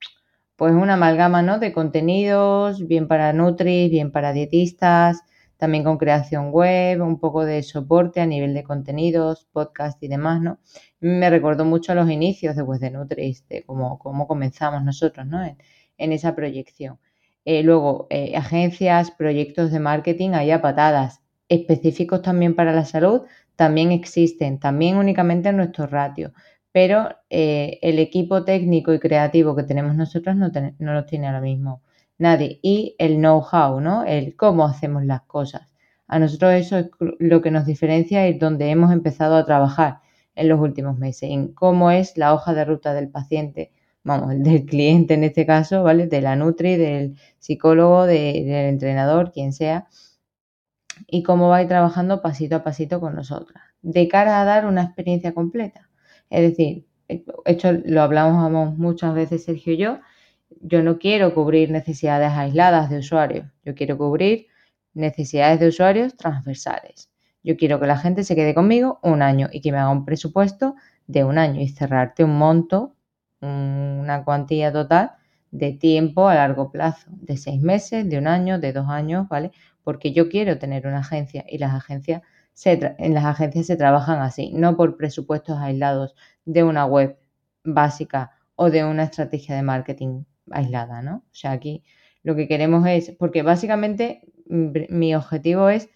pues 0.59 0.73
una 0.73 0.95
amalgama, 0.95 1.41
¿no? 1.41 1.57
De 1.57 1.71
contenidos, 1.71 2.85
bien 2.85 3.07
para 3.07 3.31
Nutris, 3.31 3.89
bien 3.89 4.11
para 4.11 4.33
dietistas, 4.33 5.21
también 5.55 5.85
con 5.85 5.97
creación 5.97 6.51
web, 6.51 7.01
un 7.01 7.17
poco 7.17 7.45
de 7.45 7.63
soporte 7.63 8.19
a 8.19 8.25
nivel 8.25 8.53
de 8.53 8.63
contenidos, 8.63 9.47
podcast 9.53 10.03
y 10.03 10.09
demás, 10.09 10.41
¿no? 10.41 10.59
Me 11.01 11.29
recordó 11.29 11.65
mucho 11.65 11.91
a 11.91 11.95
los 11.95 12.09
inicios 12.09 12.55
de 12.55 12.61
Web 12.61 12.79
de 12.79 12.91
Nutris, 12.91 13.47
de 13.47 13.63
cómo, 13.63 13.99
cómo 13.99 14.27
comenzamos 14.27 14.83
nosotros, 14.83 15.25
¿no? 15.27 15.43
En, 15.97 16.11
esa 16.13 16.35
proyección. 16.35 16.99
Eh, 17.45 17.63
luego, 17.63 18.07
eh, 18.09 18.35
agencias, 18.35 19.11
proyectos 19.11 19.71
de 19.71 19.79
marketing, 19.79 20.31
a 20.31 20.61
patadas, 20.61 21.21
específicos 21.49 22.21
también 22.21 22.55
para 22.55 22.73
la 22.73 22.85
salud, 22.85 23.23
también 23.55 23.91
existen, 23.91 24.59
también 24.59 24.97
únicamente 24.97 25.49
en 25.49 25.57
nuestro 25.57 25.87
ratio, 25.87 26.33
pero 26.71 27.09
eh, 27.29 27.79
el 27.81 27.99
equipo 27.99 28.45
técnico 28.45 28.93
y 28.93 28.99
creativo 28.99 29.55
que 29.55 29.63
tenemos 29.63 29.95
nosotros 29.95 30.35
no, 30.35 30.51
no 30.79 30.93
los 30.93 31.05
tiene 31.05 31.27
ahora 31.27 31.41
mismo 31.41 31.81
nadie. 32.19 32.59
Y 32.61 32.95
el 32.99 33.17
know-how, 33.17 33.81
¿no? 33.81 34.03
El 34.05 34.35
cómo 34.35 34.65
hacemos 34.65 35.03
las 35.05 35.21
cosas. 35.23 35.63
A 36.07 36.19
nosotros 36.19 36.53
eso 36.53 36.77
es 36.77 36.89
lo 37.19 37.41
que 37.41 37.51
nos 37.51 37.65
diferencia 37.65 38.27
y 38.27 38.37
donde 38.37 38.69
hemos 38.69 38.91
empezado 38.91 39.35
a 39.35 39.45
trabajar 39.45 39.99
en 40.39 40.47
los 40.47 40.59
últimos 40.59 40.97
meses, 40.97 41.29
en 41.29 41.53
cómo 41.53 41.91
es 41.91 42.17
la 42.17 42.33
hoja 42.33 42.53
de 42.53 42.65
ruta 42.65 42.93
del 42.93 43.09
paciente, 43.09 43.71
vamos, 44.03 44.33
del 44.39 44.65
cliente 44.65 45.13
en 45.15 45.25
este 45.25 45.45
caso, 45.45 45.83
¿vale? 45.83 46.07
De 46.07 46.21
la 46.21 46.35
Nutri, 46.35 46.77
del 46.77 47.17
psicólogo, 47.39 48.05
del 48.05 48.47
entrenador, 48.47 49.31
quien 49.31 49.51
sea, 49.53 49.87
y 51.07 51.23
cómo 51.23 51.49
va 51.49 51.57
a 51.57 51.61
ir 51.63 51.67
trabajando 51.67 52.21
pasito 52.21 52.55
a 52.57 52.63
pasito 52.63 52.99
con 53.01 53.15
nosotras, 53.15 53.63
de 53.81 54.07
cara 54.07 54.41
a 54.41 54.45
dar 54.45 54.65
una 54.65 54.83
experiencia 54.83 55.33
completa. 55.33 55.89
Es 56.29 56.41
decir, 56.49 56.87
esto 57.45 57.73
lo 57.85 58.01
hablamos 58.01 58.77
muchas 58.77 59.13
veces 59.13 59.43
Sergio 59.43 59.73
y 59.73 59.77
yo, 59.77 59.99
yo 60.61 60.83
no 60.83 60.99
quiero 60.99 61.33
cubrir 61.33 61.69
necesidades 61.71 62.31
aisladas 62.31 62.89
de 62.89 62.99
usuarios, 62.99 63.45
yo 63.65 63.75
quiero 63.75 63.97
cubrir 63.97 64.47
necesidades 64.93 65.59
de 65.59 65.67
usuarios 65.67 66.15
transversales. 66.15 67.08
Yo 67.43 67.57
quiero 67.57 67.79
que 67.79 67.87
la 67.87 67.97
gente 67.97 68.23
se 68.23 68.35
quede 68.35 68.53
conmigo 68.53 68.99
un 69.03 69.21
año 69.21 69.49
y 69.51 69.61
que 69.61 69.71
me 69.71 69.77
haga 69.77 69.89
un 69.89 70.05
presupuesto 70.05 70.75
de 71.07 71.23
un 71.23 71.37
año 71.37 71.61
y 71.61 71.69
cerrarte 71.69 72.23
un 72.23 72.37
monto, 72.37 72.95
una 73.41 74.23
cuantía 74.25 74.71
total 74.71 75.13
de 75.51 75.71
tiempo 75.73 76.27
a 76.27 76.35
largo 76.35 76.71
plazo, 76.71 77.07
de 77.11 77.37
seis 77.37 77.61
meses, 77.61 78.07
de 78.09 78.17
un 78.17 78.27
año, 78.27 78.59
de 78.59 78.73
dos 78.73 78.87
años, 78.89 79.27
¿vale? 79.29 79.51
Porque 79.83 80.11
yo 80.11 80.29
quiero 80.29 80.59
tener 80.59 80.85
una 80.85 80.99
agencia 80.99 81.45
y 81.47 81.57
las 81.57 81.73
agencias 81.73 82.21
en 82.65 83.13
las 83.13 83.25
agencias 83.25 83.67
se 83.67 83.77
trabajan 83.77 84.21
así, 84.21 84.51
no 84.53 84.75
por 84.75 84.97
presupuestos 84.97 85.57
aislados 85.59 86.15
de 86.45 86.63
una 86.63 86.85
web 86.85 87.17
básica 87.63 88.31
o 88.55 88.69
de 88.69 88.83
una 88.83 89.03
estrategia 89.03 89.55
de 89.55 89.63
marketing 89.63 90.23
aislada, 90.51 91.01
¿no? 91.01 91.17
O 91.17 91.35
sea, 91.35 91.51
aquí 91.51 91.83
lo 92.21 92.35
que 92.35 92.47
queremos 92.47 92.85
es, 92.85 93.11
porque 93.17 93.43
básicamente 93.43 94.21
mi 94.45 95.15
objetivo 95.15 95.69
es 95.69 95.89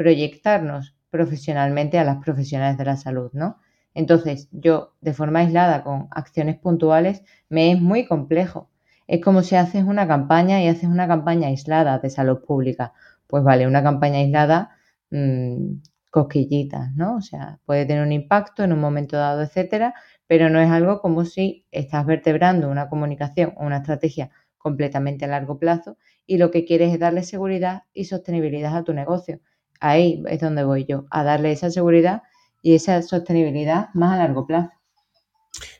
proyectarnos 0.00 0.94
profesionalmente 1.10 1.98
a 1.98 2.04
las 2.04 2.18
profesionales 2.24 2.78
de 2.78 2.84
la 2.86 2.96
salud, 2.96 3.30
¿no? 3.34 3.58
Entonces, 3.94 4.48
yo 4.52 4.94
de 5.02 5.12
forma 5.12 5.40
aislada 5.40 5.82
con 5.84 6.08
acciones 6.12 6.56
puntuales 6.58 7.22
me 7.50 7.72
es 7.72 7.80
muy 7.80 8.06
complejo. 8.06 8.70
Es 9.06 9.20
como 9.20 9.42
si 9.42 9.56
haces 9.56 9.84
una 9.84 10.06
campaña 10.08 10.62
y 10.62 10.68
haces 10.68 10.88
una 10.88 11.06
campaña 11.08 11.48
aislada 11.48 11.98
de 11.98 12.08
salud 12.10 12.40
pública. 12.46 12.92
Pues 13.26 13.42
vale, 13.44 13.66
una 13.66 13.82
campaña 13.82 14.18
aislada, 14.20 14.70
mmm, 15.10 15.74
cosquillitas, 16.10 16.94
¿no? 16.94 17.16
O 17.16 17.20
sea, 17.20 17.58
puede 17.66 17.84
tener 17.86 18.02
un 18.04 18.12
impacto 18.12 18.64
en 18.64 18.72
un 18.72 18.80
momento 18.80 19.16
dado, 19.16 19.42
etcétera, 19.42 19.94
pero 20.26 20.48
no 20.50 20.60
es 20.60 20.70
algo 20.70 21.00
como 21.00 21.24
si 21.24 21.66
estás 21.72 22.06
vertebrando 22.06 22.68
una 22.70 22.88
comunicación 22.88 23.52
o 23.56 23.66
una 23.66 23.78
estrategia 23.78 24.30
completamente 24.58 25.24
a 25.24 25.28
largo 25.28 25.58
plazo 25.58 25.96
y 26.26 26.38
lo 26.38 26.50
que 26.50 26.64
quieres 26.64 26.92
es 26.92 26.98
darle 27.00 27.22
seguridad 27.22 27.82
y 27.92 28.04
sostenibilidad 28.04 28.76
a 28.76 28.84
tu 28.84 28.92
negocio. 28.94 29.40
Ahí 29.80 30.22
es 30.28 30.40
donde 30.40 30.64
voy 30.64 30.84
yo, 30.84 31.06
a 31.10 31.24
darle 31.24 31.52
esa 31.52 31.70
seguridad 31.70 32.22
y 32.62 32.74
esa 32.74 33.02
sostenibilidad 33.02 33.88
más 33.94 34.14
a 34.14 34.18
largo 34.18 34.46
plazo. 34.46 34.70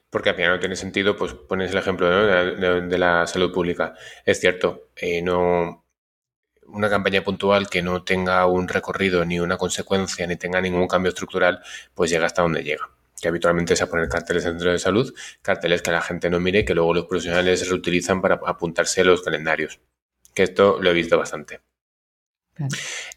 Porque 0.08 0.30
al 0.30 0.36
final 0.36 0.52
no 0.52 0.60
tiene 0.60 0.74
sentido, 0.74 1.16
pues 1.16 1.34
pones 1.34 1.70
el 1.70 1.78
ejemplo 1.78 2.08
de, 2.08 2.98
la 2.98 3.26
salud 3.26 3.52
pública. 3.52 3.94
Es 4.24 4.40
cierto, 4.40 4.88
eh, 4.96 5.22
no 5.22 5.84
una 6.64 6.88
campaña 6.88 7.22
puntual 7.22 7.68
que 7.68 7.82
no 7.82 8.04
tenga 8.04 8.46
un 8.46 8.68
recorrido 8.68 9.24
ni 9.24 9.40
una 9.40 9.56
consecuencia 9.56 10.26
ni 10.26 10.36
tenga 10.36 10.60
ningún 10.60 10.88
cambio 10.88 11.10
estructural, 11.10 11.60
pues 11.94 12.10
llega 12.10 12.26
hasta 12.26 12.42
donde 12.42 12.62
llega 12.62 12.90
que 13.20 13.28
habitualmente 13.28 13.74
es 13.74 13.82
a 13.82 13.86
poner 13.88 14.08
carteles 14.08 14.44
en 14.46 14.52
centro 14.52 14.72
de 14.72 14.78
salud, 14.78 15.14
carteles 15.42 15.82
que 15.82 15.90
la 15.90 16.00
gente 16.00 16.30
no 16.30 16.40
mire, 16.40 16.64
que 16.64 16.74
luego 16.74 16.94
los 16.94 17.06
profesionales 17.06 17.68
reutilizan 17.68 18.22
para 18.22 18.40
apuntarse 18.46 19.02
a 19.02 19.04
los 19.04 19.22
calendarios. 19.22 19.80
Que 20.34 20.44
esto 20.44 20.78
lo 20.80 20.90
he 20.90 20.94
visto 20.94 21.18
bastante. 21.18 21.60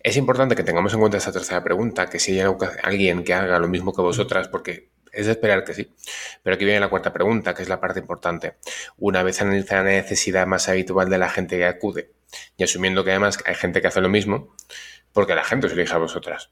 Es 0.01 0.17
importante 0.17 0.55
que 0.55 0.63
tengamos 0.63 0.93
en 0.93 0.99
cuenta 0.99 1.17
esta 1.17 1.31
tercera 1.31 1.63
pregunta, 1.63 2.09
que 2.09 2.19
si 2.19 2.39
hay 2.39 2.55
alguien 2.83 3.23
que 3.23 3.33
haga 3.33 3.59
lo 3.59 3.67
mismo 3.67 3.93
que 3.93 4.01
vosotras, 4.01 4.47
porque 4.47 4.89
es 5.11 5.27
de 5.27 5.33
esperar 5.33 5.63
que 5.63 5.73
sí. 5.73 5.93
Pero 6.41 6.55
aquí 6.55 6.65
viene 6.65 6.79
la 6.79 6.89
cuarta 6.89 7.13
pregunta, 7.13 7.53
que 7.53 7.63
es 7.63 7.69
la 7.69 7.79
parte 7.79 7.99
importante. 7.99 8.55
Una 8.97 9.23
vez 9.23 9.41
analizada 9.41 9.83
la 9.83 9.91
necesidad 9.91 10.47
más 10.47 10.67
habitual 10.69 11.09
de 11.09 11.17
la 11.17 11.29
gente 11.29 11.57
que 11.57 11.65
acude, 11.65 12.11
y 12.57 12.63
asumiendo 12.63 13.03
que 13.03 13.11
además 13.11 13.37
hay 13.45 13.55
gente 13.55 13.81
que 13.81 13.87
hace 13.87 14.01
lo 14.01 14.09
mismo, 14.09 14.55
porque 15.13 15.35
la 15.35 15.43
gente 15.43 15.67
os 15.67 15.73
elige 15.73 15.93
a 15.93 15.99
vosotras. 15.99 16.51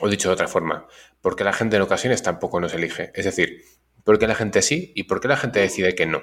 O 0.00 0.08
dicho 0.08 0.28
de 0.28 0.34
otra 0.34 0.46
forma, 0.46 0.86
¿por 1.22 1.36
qué 1.36 1.44
la 1.44 1.54
gente 1.54 1.76
en 1.76 1.82
ocasiones 1.82 2.22
tampoco 2.22 2.60
nos 2.60 2.74
elige? 2.74 3.10
Es 3.14 3.24
decir, 3.24 3.64
¿por 4.04 4.18
qué 4.18 4.26
la 4.26 4.34
gente 4.34 4.60
sí 4.60 4.92
y 4.94 5.04
por 5.04 5.20
qué 5.20 5.28
la 5.28 5.38
gente 5.38 5.60
decide 5.60 5.94
que 5.94 6.04
no? 6.04 6.22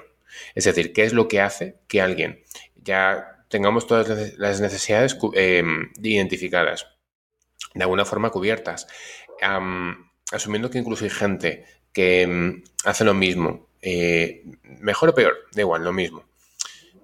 Es 0.54 0.64
decir, 0.64 0.92
¿qué 0.92 1.04
es 1.04 1.12
lo 1.12 1.26
que 1.26 1.40
hace 1.40 1.80
que 1.88 2.00
alguien 2.00 2.44
ya 2.76 3.33
tengamos 3.54 3.86
todas 3.86 4.36
las 4.36 4.60
necesidades 4.60 5.16
em, 5.34 5.92
identificadas, 6.02 6.88
de 7.72 7.84
alguna 7.84 8.04
forma 8.04 8.30
cubiertas? 8.30 8.88
asumiendo 10.32 10.70
que 10.70 10.78
incluso 10.78 11.04
hay 11.04 11.10
gente 11.10 11.64
que 11.92 12.22
em, 12.22 12.64
hace 12.84 13.04
lo 13.04 13.14
mismo 13.14 13.68
eh, 13.80 14.42
mejor 14.80 15.10
o 15.10 15.14
peor, 15.14 15.34
da 15.54 15.60
igual, 15.60 15.84
lo 15.84 15.92
mismo. 15.92 16.24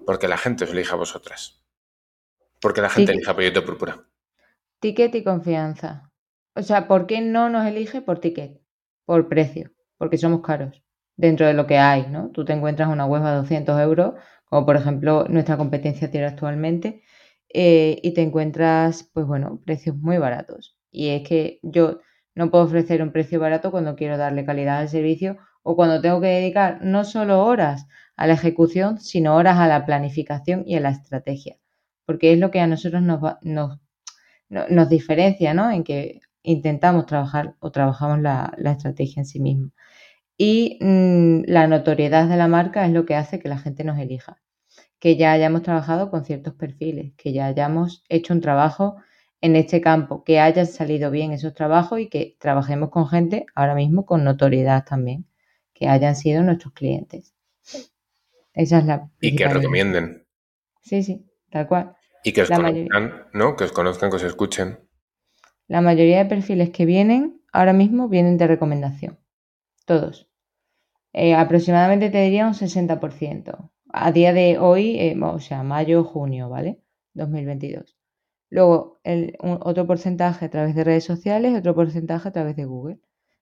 Porque 0.05 0.27
la 0.27 0.37
gente 0.37 0.65
os 0.65 0.71
elija 0.71 0.95
a 0.95 0.97
vosotras. 0.97 1.61
Porque 2.59 2.81
la 2.81 2.89
gente 2.89 3.13
elija 3.13 3.33
Proyecto 3.33 3.63
Púrpura. 3.63 4.03
Ticket 4.81 5.15
y 5.15 5.23
confianza. 5.23 6.11
O 6.53 6.63
sea, 6.63 6.85
¿por 6.89 7.07
qué 7.07 7.21
no 7.21 7.47
nos 7.49 7.65
elige 7.65 8.01
por 8.01 8.19
ticket? 8.19 8.59
Por 9.05 9.29
precio. 9.29 9.71
Porque 9.97 10.17
somos 10.17 10.41
caros. 10.41 10.83
Dentro 11.15 11.45
de 11.45 11.53
lo 11.53 11.65
que 11.65 11.77
hay, 11.77 12.07
¿no? 12.07 12.29
Tú 12.31 12.43
te 12.43 12.51
encuentras 12.51 12.89
una 12.89 13.05
web 13.05 13.23
a 13.23 13.35
200 13.35 13.79
euros, 13.79 14.15
como 14.51 14.65
por 14.65 14.75
ejemplo 14.75 15.25
nuestra 15.29 15.55
competencia 15.57 16.11
tiene 16.11 16.27
actualmente, 16.27 17.03
eh, 17.53 17.99
y 18.03 18.13
te 18.13 18.21
encuentras, 18.21 19.09
pues 19.13 19.25
bueno, 19.25 19.61
precios 19.65 19.95
muy 19.97 20.17
baratos. 20.17 20.77
Y 20.91 21.09
es 21.09 21.27
que 21.27 21.59
yo 21.63 22.01
no 22.35 22.51
puedo 22.51 22.65
ofrecer 22.65 23.01
un 23.01 23.13
precio 23.13 23.39
barato 23.39 23.71
cuando 23.71 23.95
quiero 23.95 24.17
darle 24.17 24.45
calidad 24.45 24.79
al 24.79 24.89
servicio 24.89 25.37
o 25.63 25.75
cuando 25.77 26.01
tengo 26.01 26.19
que 26.21 26.27
dedicar 26.27 26.79
no 26.83 27.05
solo 27.05 27.45
horas 27.45 27.87
a 28.17 28.27
la 28.27 28.33
ejecución, 28.33 28.99
sino 28.99 29.35
horas 29.37 29.57
a 29.57 29.67
la 29.67 29.85
planificación 29.85 30.63
y 30.67 30.75
a 30.75 30.81
la 30.81 30.91
estrategia. 30.91 31.57
Porque 32.05 32.33
es 32.33 32.39
lo 32.39 32.51
que 32.51 32.59
a 32.59 32.67
nosotros 32.67 33.01
nos, 33.01 33.21
nos, 33.43 33.79
nos 34.49 34.89
diferencia, 34.89 35.53
¿no? 35.53 35.71
En 35.71 35.83
que 35.85 36.19
intentamos 36.43 37.05
trabajar 37.05 37.55
o 37.59 37.71
trabajamos 37.71 38.19
la, 38.21 38.53
estrategia 38.65 39.21
en 39.21 39.25
sí 39.25 39.39
misma. 39.39 39.71
Y 40.43 40.79
mm, 40.81 41.43
la 41.45 41.67
notoriedad 41.67 42.27
de 42.27 42.35
la 42.35 42.47
marca 42.47 42.83
es 42.87 42.91
lo 42.91 43.05
que 43.05 43.13
hace 43.13 43.37
que 43.37 43.47
la 43.47 43.59
gente 43.59 43.83
nos 43.83 43.99
elija. 43.99 44.41
Que 44.97 45.15
ya 45.15 45.33
hayamos 45.33 45.61
trabajado 45.61 46.09
con 46.09 46.25
ciertos 46.25 46.55
perfiles, 46.55 47.13
que 47.15 47.31
ya 47.31 47.45
hayamos 47.45 48.03
hecho 48.09 48.33
un 48.33 48.41
trabajo 48.41 48.95
en 49.39 49.55
este 49.55 49.81
campo, 49.81 50.23
que 50.23 50.39
hayan 50.39 50.65
salido 50.65 51.11
bien 51.11 51.31
esos 51.31 51.53
trabajos 51.53 51.99
y 51.99 52.09
que 52.09 52.37
trabajemos 52.39 52.89
con 52.89 53.07
gente 53.07 53.45
ahora 53.53 53.75
mismo 53.75 54.07
con 54.07 54.23
notoriedad 54.23 54.83
también, 54.83 55.27
que 55.75 55.87
hayan 55.87 56.15
sido 56.15 56.41
nuestros 56.41 56.73
clientes. 56.73 57.35
Esa 58.55 58.79
es 58.79 58.85
la. 58.85 59.11
Y 59.21 59.35
que 59.35 59.47
recomienden. 59.47 60.25
Sí, 60.81 61.03
sí, 61.03 61.23
tal 61.51 61.67
cual. 61.67 61.93
Y 62.23 62.31
que 62.31 62.41
os 62.41 62.49
conozcan, 62.49 63.27
¿no? 63.31 63.55
Que 63.55 63.65
os 63.65 63.71
conozcan, 63.71 64.09
que 64.09 64.15
os 64.15 64.23
escuchen. 64.23 64.79
La 65.67 65.81
mayoría 65.81 66.17
de 66.17 66.25
perfiles 66.25 66.71
que 66.71 66.87
vienen 66.87 67.43
ahora 67.53 67.73
mismo 67.73 68.09
vienen 68.09 68.39
de 68.39 68.47
recomendación. 68.47 69.19
Todos. 69.85 70.30
Eh, 71.13 71.35
aproximadamente 71.35 72.09
te 72.09 72.21
diría 72.21 72.47
un 72.47 72.53
60%. 72.53 73.71
A 73.93 74.11
día 74.11 74.33
de 74.33 74.57
hoy, 74.57 74.97
eh, 74.99 75.17
o 75.21 75.39
sea, 75.39 75.63
mayo, 75.63 76.03
junio, 76.03 76.49
¿vale? 76.49 76.79
2022. 77.13 77.97
Luego, 78.49 78.99
el, 79.03 79.37
otro 79.41 79.87
porcentaje 79.87 80.45
a 80.45 80.49
través 80.49 80.75
de 80.75 80.83
redes 80.83 81.05
sociales, 81.05 81.57
otro 81.57 81.75
porcentaje 81.75 82.29
a 82.29 82.31
través 82.31 82.55
de 82.55 82.65
Google. 82.65 82.99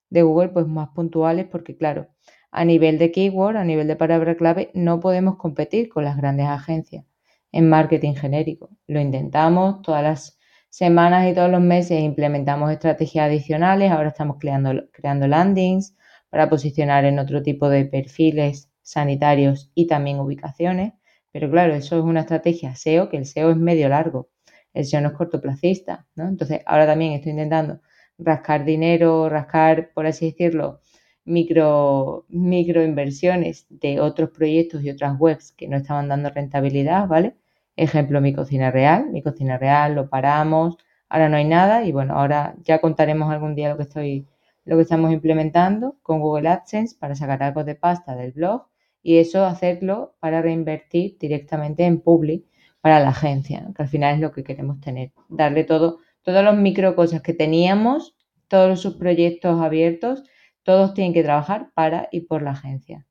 De 0.10 0.24
Google, 0.24 0.50
pues 0.50 0.68
más 0.68 0.90
puntuales, 0.90 1.48
porque 1.48 1.78
claro, 1.78 2.08
a 2.52 2.66
nivel 2.66 2.98
de 3.00 3.12
keyword, 3.12 3.58
a 3.58 3.64
nivel 3.66 3.88
de 3.88 3.96
palabra 3.96 4.36
clave, 4.36 4.72
no 4.74 5.00
podemos 5.00 5.38
competir 5.38 5.90
con 5.90 6.04
las 6.04 6.18
grandes 6.18 6.48
agencias 6.48 7.06
en 7.52 7.70
marketing 7.70 8.14
genérico. 8.16 8.70
Lo 8.88 9.00
intentamos 9.00 9.82
todas 9.82 10.04
las 10.04 10.40
semanas 10.70 11.30
y 11.30 11.34
todos 11.36 11.52
los 11.52 11.62
meses 11.62 12.02
implementamos 12.02 12.72
estrategias 12.72 13.26
adicionales. 13.28 13.92
Ahora 13.92 14.10
estamos 14.10 14.38
creando, 14.40 14.90
creando 14.92 15.28
landings 15.28 15.96
para 16.30 16.50
posicionar 16.50 17.06
en 17.06 17.20
otro 17.20 17.44
tipo 17.44 17.70
de 17.70 17.86
perfiles 17.86 18.70
sanitarios 18.82 19.72
y 19.76 19.88
también 19.88 20.20
ubicaciones. 20.20 20.94
Pero 21.32 21.50
claro, 21.50 21.74
eso 21.76 21.98
es 21.98 22.04
una 22.04 22.22
estrategia 22.22 22.76
SEO, 22.76 23.10
que 23.10 23.18
el 23.18 23.26
SEO 23.26 23.52
es 23.52 23.58
medio 23.58 23.90
largo 23.90 24.30
el 24.74 24.86
SEO 24.86 25.02
no 25.02 25.10
es 25.10 25.14
cortoplacista, 25.16 26.08
¿no? 26.16 26.28
Entonces, 26.28 26.62
ahora 26.66 26.86
también 26.86 27.14
estoy 27.14 27.32
intentando 27.32 27.82
rascar 28.18 28.66
dinero, 28.66 29.30
rascar, 29.30 29.92
por 29.94 30.06
así 30.06 30.28
decirlo, 30.32 30.82
micro, 31.26 32.26
micro 32.30 32.84
inversiones 32.84 33.66
de 33.70 34.00
otros 34.00 34.30
proyectos 34.32 34.84
y 34.84 34.90
otras 34.90 35.20
webs 35.20 35.54
que 35.54 35.68
no 35.68 35.78
estaban 35.78 36.08
dando 36.10 36.30
rentabilidad, 36.30 37.08
¿vale? 37.08 37.36
Ejemplo, 37.76 38.22
mi 38.22 38.34
cocina 38.34 38.72
real, 38.72 39.10
mi 39.12 39.22
cocina 39.24 39.58
real, 39.58 39.96
lo 39.96 40.10
paramos, 40.10 40.78
ahora 41.08 41.30
no 41.30 41.38
hay 41.38 41.46
nada 41.46 41.86
y 41.86 41.92
bueno, 41.92 42.16
ahora 42.16 42.56
ya 42.64 42.80
contaremos 42.80 43.32
algún 43.32 43.56
día 43.56 43.70
lo 43.70 43.78
que 43.78 43.84
estoy, 43.84 44.28
lo 44.70 44.76
que 44.76 44.84
estamos 44.84 45.12
implementando 45.12 45.98
con 46.04 46.22
Google 46.22 46.48
AdSense 46.48 46.96
para 47.00 47.16
sacar 47.16 47.42
algo 47.42 47.64
de 47.64 47.74
pasta 47.74 48.16
del 48.16 48.34
blog 48.34 48.68
y 49.02 49.18
eso 49.18 49.44
hacerlo 49.44 50.16
para 50.20 50.44
reinvertir 50.44 51.18
directamente 51.18 51.86
en 51.86 52.02
Public 52.02 52.46
para 52.80 53.00
la 53.00 53.10
agencia, 53.10 53.68
que 53.76 53.82
al 53.82 53.88
final 53.88 54.14
es 54.14 54.22
lo 54.22 54.32
que 54.32 54.44
queremos 54.44 54.80
tener, 54.80 55.12
darle 55.28 55.64
todo, 55.64 55.98
todos 56.22 56.44
los 56.44 56.56
micro 56.56 56.96
cosas 56.96 57.24
que 57.24 57.34
teníamos, 57.34 58.16
todos 58.48 58.80
sus 58.80 58.94
proyectos 58.94 59.60
abiertos, 59.60 60.24
todos 60.62 60.94
tienen 60.94 61.16
que 61.16 61.24
trabajar 61.24 61.72
para 61.74 62.08
y 62.12 62.22
por 62.22 62.44
la 62.44 62.52
agencia. 62.52 63.08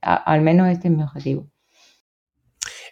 al 0.00 0.40
menos 0.40 0.66
este 0.68 0.88
es 0.88 0.94
mi 0.94 1.04
objetivo. 1.04 1.48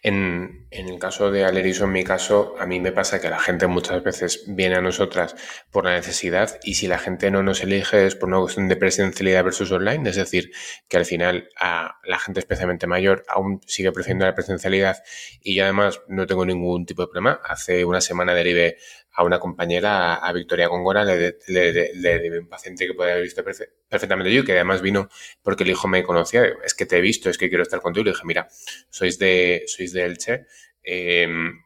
En, 0.08 0.68
el 0.70 1.00
caso 1.00 1.32
de 1.32 1.44
Aleriso, 1.44 1.86
en 1.86 1.90
mi 1.90 2.04
caso, 2.04 2.54
a 2.60 2.66
mí 2.66 2.78
me 2.78 2.92
pasa 2.92 3.20
que 3.20 3.28
la 3.28 3.40
gente 3.40 3.66
muchas 3.66 4.04
veces 4.04 4.44
viene 4.46 4.76
a 4.76 4.80
nosotras 4.80 5.34
por 5.72 5.84
la 5.84 5.96
necesidad 5.96 6.60
y 6.62 6.74
si 6.74 6.86
la 6.86 7.00
gente 7.00 7.28
no 7.32 7.42
nos 7.42 7.60
elige 7.64 8.06
es 8.06 8.14
por 8.14 8.28
una 8.28 8.38
cuestión 8.38 8.68
de 8.68 8.76
presencialidad 8.76 9.42
versus 9.42 9.72
online, 9.72 10.08
es 10.08 10.14
decir, 10.14 10.52
que 10.86 10.96
al 10.96 11.06
final 11.06 11.48
a 11.58 11.98
la 12.04 12.20
gente 12.20 12.38
especialmente 12.38 12.86
mayor 12.86 13.24
aún 13.26 13.60
sigue 13.66 13.90
prefiriendo 13.90 14.26
la 14.26 14.34
presencialidad 14.36 15.02
y 15.42 15.56
yo 15.56 15.64
además 15.64 16.00
no 16.06 16.24
tengo 16.28 16.46
ningún 16.46 16.86
tipo 16.86 17.02
de 17.02 17.08
problema. 17.08 17.40
Hace 17.42 17.84
una 17.84 18.00
semana 18.00 18.32
derivé 18.32 18.76
a 19.16 19.24
una 19.24 19.40
compañera, 19.40 20.16
a 20.16 20.32
Victoria 20.32 20.68
Góngora, 20.68 21.02
le, 21.04 21.38
le, 21.48 22.38
un 22.38 22.48
paciente 22.48 22.86
que 22.86 22.94
podía 22.94 23.12
haber 23.12 23.24
visto 23.24 23.42
perfectamente 23.42 24.32
yo, 24.32 24.44
que 24.44 24.52
además 24.52 24.82
vino 24.82 25.08
porque 25.42 25.64
el 25.64 25.70
hijo 25.70 25.88
me 25.88 26.02
conocía, 26.02 26.44
es 26.64 26.74
que 26.74 26.84
te 26.86 26.98
he 26.98 27.00
visto, 27.00 27.30
es 27.30 27.38
que 27.38 27.48
quiero 27.48 27.62
estar 27.62 27.80
contigo. 27.80 28.04
Le 28.04 28.10
dije, 28.10 28.26
mira, 28.26 28.48
sois 28.90 29.18
de, 29.18 29.64
sois 29.66 29.92
de 29.92 30.04
Elche, 30.04 30.46
em, 30.82 31.58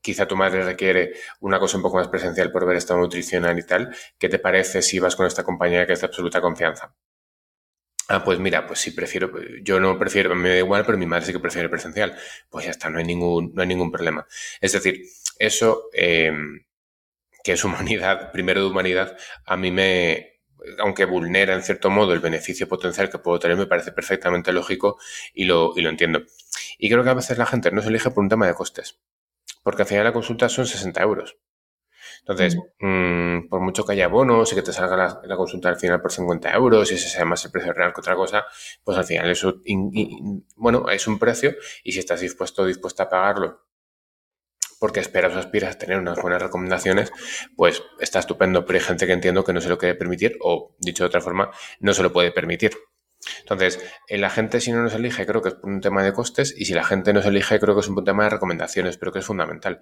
quizá 0.00 0.26
tu 0.26 0.36
madre 0.36 0.64
requiere 0.64 1.14
una 1.40 1.58
cosa 1.58 1.76
un 1.76 1.82
poco 1.82 1.98
más 1.98 2.08
presencial 2.08 2.50
por 2.50 2.66
ver 2.66 2.76
estado 2.78 3.00
nutricional 3.00 3.58
y 3.58 3.66
tal. 3.66 3.94
¿Qué 4.18 4.28
te 4.30 4.38
parece 4.38 4.80
si 4.82 4.98
vas 4.98 5.16
con 5.16 5.26
esta 5.26 5.44
compañera 5.44 5.86
que 5.86 5.92
es 5.94 6.00
de 6.00 6.06
absoluta 6.06 6.40
confianza? 6.40 6.94
Ah, 8.08 8.22
pues 8.24 8.38
mira, 8.38 8.66
pues 8.68 8.78
sí 8.80 8.92
prefiero, 8.92 9.32
yo 9.62 9.80
no 9.80 9.98
prefiero, 9.98 10.34
me 10.36 10.50
da 10.50 10.58
igual, 10.58 10.84
pero 10.86 10.96
mi 10.96 11.06
madre 11.06 11.26
sí 11.26 11.32
que 11.32 11.40
prefiere 11.40 11.68
presencial. 11.68 12.16
Pues 12.48 12.64
ya 12.66 12.70
está, 12.70 12.88
no 12.88 12.98
hay 12.98 13.04
ningún, 13.04 13.52
no 13.52 13.62
hay 13.62 13.68
ningún 13.68 13.90
problema. 13.90 14.26
Es 14.60 14.72
decir, 14.72 15.02
eso, 15.38 15.88
em, 15.92 16.64
que 17.46 17.52
es 17.52 17.64
humanidad, 17.64 18.30
primero 18.32 18.60
de 18.60 18.66
humanidad, 18.66 19.16
a 19.44 19.56
mí 19.56 19.70
me, 19.70 20.40
aunque 20.80 21.04
vulnera 21.04 21.54
en 21.54 21.62
cierto 21.62 21.90
modo 21.90 22.12
el 22.12 22.18
beneficio 22.18 22.68
potencial 22.68 23.08
que 23.08 23.18
puedo 23.18 23.38
tener, 23.38 23.56
me 23.56 23.66
parece 23.66 23.92
perfectamente 23.92 24.52
lógico 24.52 24.98
y 25.32 25.44
lo, 25.44 25.72
y 25.76 25.80
lo 25.80 25.88
entiendo. 25.88 26.22
Y 26.76 26.90
creo 26.90 27.04
que 27.04 27.10
a 27.10 27.14
veces 27.14 27.38
la 27.38 27.46
gente 27.46 27.70
no 27.70 27.82
se 27.82 27.88
elige 27.88 28.10
por 28.10 28.24
un 28.24 28.28
tema 28.28 28.48
de 28.48 28.54
costes, 28.54 28.98
porque 29.62 29.82
al 29.82 29.88
final 29.88 30.04
la 30.04 30.12
consulta 30.12 30.48
son 30.48 30.66
60 30.66 31.00
euros. 31.02 31.38
Entonces, 32.20 32.56
mm, 32.80 33.48
por 33.48 33.60
mucho 33.60 33.84
que 33.84 33.92
haya 33.92 34.08
bonos 34.08 34.52
y 34.52 34.56
que 34.56 34.62
te 34.62 34.72
salga 34.72 35.20
la, 35.22 35.36
consulta 35.36 35.68
al 35.68 35.76
final 35.76 36.02
por 36.02 36.10
50 36.10 36.52
euros 36.52 36.90
y 36.90 36.96
ese 36.96 37.08
sea 37.08 37.24
más 37.24 37.44
el 37.44 37.52
precio 37.52 37.72
real 37.72 37.92
que 37.92 38.00
otra 38.00 38.16
cosa, 38.16 38.44
pues 38.82 38.98
al 38.98 39.04
final 39.04 39.30
eso, 39.30 39.60
bueno, 40.56 40.88
es 40.88 41.06
un 41.06 41.20
precio 41.20 41.54
y 41.84 41.92
si 41.92 42.00
estás 42.00 42.20
dispuesto 42.20 42.62
o 42.62 42.66
dispuesta 42.66 43.04
a 43.04 43.08
pagarlo 43.08 43.65
porque 44.78 45.00
esperas 45.00 45.34
o 45.34 45.38
aspiras 45.38 45.74
a 45.74 45.78
tener 45.78 45.98
unas 45.98 46.20
buenas 46.20 46.42
recomendaciones, 46.42 47.12
pues 47.56 47.82
está 48.00 48.18
estupendo, 48.18 48.64
pero 48.64 48.78
hay 48.78 48.84
gente 48.84 49.06
que 49.06 49.12
entiendo 49.12 49.44
que 49.44 49.52
no 49.52 49.60
se 49.60 49.68
lo 49.68 49.78
quiere 49.78 49.94
permitir 49.94 50.36
o, 50.40 50.74
dicho 50.78 51.04
de 51.04 51.08
otra 51.08 51.20
forma, 51.20 51.50
no 51.80 51.94
se 51.94 52.02
lo 52.02 52.12
puede 52.12 52.32
permitir. 52.32 52.72
Entonces, 53.40 53.80
la 54.08 54.30
gente 54.30 54.60
si 54.60 54.72
no 54.72 54.82
nos 54.82 54.94
elige 54.94 55.26
creo 55.26 55.42
que 55.42 55.48
es 55.48 55.54
por 55.54 55.70
un 55.70 55.80
tema 55.80 56.02
de 56.02 56.12
costes 56.12 56.54
y 56.56 56.66
si 56.66 56.74
la 56.74 56.84
gente 56.84 57.12
nos 57.12 57.26
elige 57.26 57.58
creo 57.58 57.74
que 57.74 57.80
es 57.80 57.88
un 57.88 58.04
tema 58.04 58.24
de 58.24 58.30
recomendaciones, 58.30 58.96
pero 58.98 59.12
que 59.12 59.20
es 59.20 59.26
fundamental. 59.26 59.80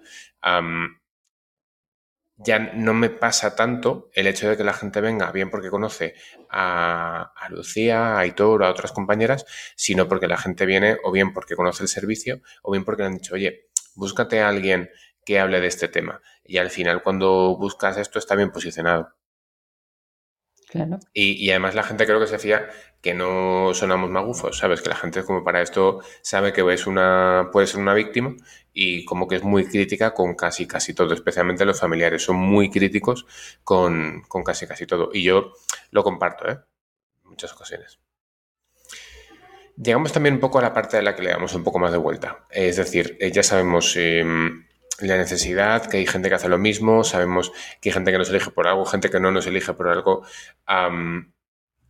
ya 2.37 2.59
no 2.59 2.93
me 2.93 3.09
pasa 3.09 3.55
tanto 3.55 4.09
el 4.13 4.27
hecho 4.27 4.49
de 4.49 4.57
que 4.57 4.63
la 4.63 4.73
gente 4.73 4.99
venga 4.99 5.31
bien 5.31 5.49
porque 5.49 5.69
conoce 5.69 6.15
a, 6.49 7.33
a 7.35 7.49
Lucía, 7.49 8.15
a 8.15 8.19
Aitor 8.19 8.61
o 8.61 8.65
a 8.65 8.69
otras 8.71 8.91
compañeras, 8.91 9.45
sino 9.75 10.07
porque 10.07 10.27
la 10.27 10.37
gente 10.37 10.65
viene 10.65 10.97
o 11.03 11.11
bien 11.11 11.33
porque 11.33 11.55
conoce 11.55 11.83
el 11.83 11.89
servicio 11.89 12.41
o 12.61 12.71
bien 12.71 12.83
porque 12.83 13.03
le 13.03 13.07
han 13.07 13.17
dicho, 13.17 13.35
oye, 13.35 13.69
búscate 13.95 14.41
a 14.41 14.49
alguien 14.49 14.89
que 15.25 15.39
hable 15.39 15.59
de 15.59 15.67
este 15.67 15.87
tema. 15.87 16.21
Y 16.43 16.57
al 16.57 16.69
final, 16.69 17.01
cuando 17.01 17.57
buscas 17.57 17.97
esto, 17.97 18.19
está 18.19 18.35
bien 18.35 18.51
posicionado. 18.51 19.15
Claro. 20.69 20.99
Y, 21.13 21.49
además 21.51 21.73
la 21.75 21.83
gente 21.83 22.05
creo 22.05 22.19
que 22.19 22.27
se 22.27 22.39
fía 22.39 22.69
que 23.01 23.13
no 23.13 23.73
sonamos 23.73 24.09
magufos, 24.09 24.57
¿sabes? 24.57 24.81
Que 24.81 24.89
la 24.89 24.95
gente 24.95 25.23
como 25.23 25.43
para 25.43 25.61
esto 25.61 26.01
sabe 26.21 26.53
que 26.53 26.61
es 26.73 26.87
una, 26.87 27.49
puede 27.51 27.67
ser 27.67 27.79
una 27.79 27.93
víctima 27.93 28.35
y 28.73 29.05
como 29.05 29.27
que 29.27 29.35
es 29.35 29.43
muy 29.43 29.65
crítica 29.67 30.13
con 30.13 30.35
casi 30.35 30.67
casi 30.67 30.93
todo, 30.93 31.13
especialmente 31.13 31.65
los 31.65 31.79
familiares, 31.79 32.23
son 32.23 32.37
muy 32.37 32.69
críticos 32.69 33.25
con, 33.63 34.23
con 34.27 34.43
casi 34.43 34.67
casi 34.67 34.85
todo. 34.85 35.11
Y 35.13 35.23
yo 35.23 35.53
lo 35.91 36.03
comparto, 36.03 36.49
¿eh? 36.49 36.59
En 37.23 37.29
muchas 37.29 37.53
ocasiones. 37.53 37.99
Llegamos 39.77 40.13
también 40.13 40.35
un 40.35 40.39
poco 40.39 40.59
a 40.59 40.61
la 40.61 40.73
parte 40.73 40.97
de 40.97 41.03
la 41.03 41.15
que 41.15 41.23
le 41.23 41.31
damos 41.31 41.53
un 41.53 41.63
poco 41.63 41.79
más 41.79 41.91
de 41.91 41.97
vuelta. 41.97 42.45
Es 42.49 42.77
decir, 42.77 43.17
eh, 43.19 43.31
ya 43.31 43.43
sabemos 43.43 43.95
em, 43.97 44.65
la 44.99 45.17
necesidad, 45.17 45.85
que 45.87 45.97
hay 45.97 46.07
gente 46.07 46.29
que 46.29 46.35
hace 46.35 46.47
lo 46.47 46.57
mismo, 46.57 47.03
sabemos 47.03 47.51
que 47.81 47.89
hay 47.89 47.93
gente 47.93 48.11
que 48.11 48.17
nos 48.17 48.29
elige 48.29 48.51
por 48.51 48.67
algo, 48.67 48.85
gente 48.85 49.09
que 49.09 49.19
no 49.19 49.31
nos 49.31 49.47
elige 49.47 49.73
por 49.73 49.89
algo. 49.89 50.23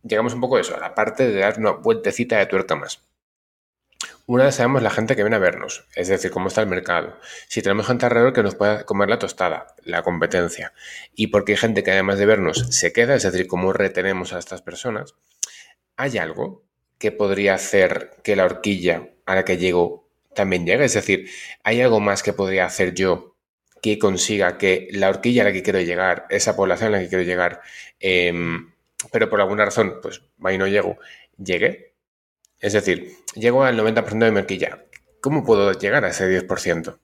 llegamos 0.02 0.34
un 0.34 0.40
poco 0.40 0.56
a 0.56 0.60
eso, 0.60 0.76
a 0.76 0.80
la 0.80 0.94
parte 0.94 1.28
de 1.30 1.40
dar 1.40 1.58
una 1.58 1.72
vueltecita 1.72 2.38
de 2.38 2.46
tuerca 2.46 2.74
más. 2.74 3.02
Una 4.26 4.44
vez 4.44 4.56
sabemos 4.56 4.82
la 4.82 4.90
gente 4.90 5.14
que 5.14 5.22
viene 5.22 5.36
a 5.36 5.38
vernos, 5.38 5.86
es 5.94 6.08
decir, 6.08 6.32
cómo 6.32 6.48
está 6.48 6.60
el 6.60 6.66
mercado. 6.66 7.16
Si 7.48 7.62
tenemos 7.62 7.86
gente 7.86 8.06
alrededor 8.06 8.32
que 8.32 8.42
nos 8.42 8.56
pueda 8.56 8.84
comer 8.84 9.08
la 9.08 9.20
tostada, 9.20 9.68
la 9.84 10.02
competencia, 10.02 10.72
y 11.14 11.28
porque 11.28 11.52
hay 11.52 11.58
gente 11.58 11.84
que 11.84 11.92
además 11.92 12.18
de 12.18 12.26
vernos 12.26 12.66
se 12.70 12.92
queda, 12.92 13.14
es 13.14 13.22
decir, 13.22 13.46
cómo 13.46 13.72
retenemos 13.72 14.32
a 14.32 14.40
estas 14.40 14.62
personas, 14.62 15.14
¿hay 15.96 16.18
algo 16.18 16.65
que 16.98 17.12
podría 17.12 17.54
hacer 17.54 18.12
que 18.22 18.36
la 18.36 18.44
horquilla 18.44 19.10
a 19.26 19.34
la 19.34 19.44
que 19.44 19.58
llego 19.58 20.08
también 20.34 20.66
llegue? 20.66 20.84
Es 20.84 20.94
decir, 20.94 21.28
¿hay 21.64 21.80
algo 21.80 22.00
más 22.00 22.22
que 22.22 22.32
podría 22.32 22.66
hacer 22.66 22.94
yo 22.94 23.36
que 23.82 23.98
consiga 23.98 24.58
que 24.58 24.88
la 24.92 25.08
horquilla 25.08 25.42
a 25.42 25.44
la 25.46 25.52
que 25.52 25.62
quiero 25.62 25.80
llegar, 25.80 26.26
esa 26.30 26.56
población 26.56 26.88
a 26.88 26.96
la 26.96 27.02
que 27.02 27.08
quiero 27.08 27.24
llegar, 27.24 27.60
em, 28.00 28.72
pero 29.12 29.30
por 29.30 29.40
alguna 29.40 29.64
razón, 29.64 30.00
pues 30.02 30.22
ahí 30.42 30.58
no 30.58 30.66
llego, 30.66 30.96
llegue? 31.38 31.94
Es 32.58 32.72
decir, 32.72 33.12
llego 33.34 33.64
al 33.64 33.76
90% 33.76 34.24
de 34.24 34.32
mi 34.32 34.38
horquilla. 34.38 34.84
¿Cómo 35.20 35.44
puedo 35.44 35.72
llegar 35.72 36.04
a 36.04 36.08
ese 36.08 36.26
10%? 36.28 36.98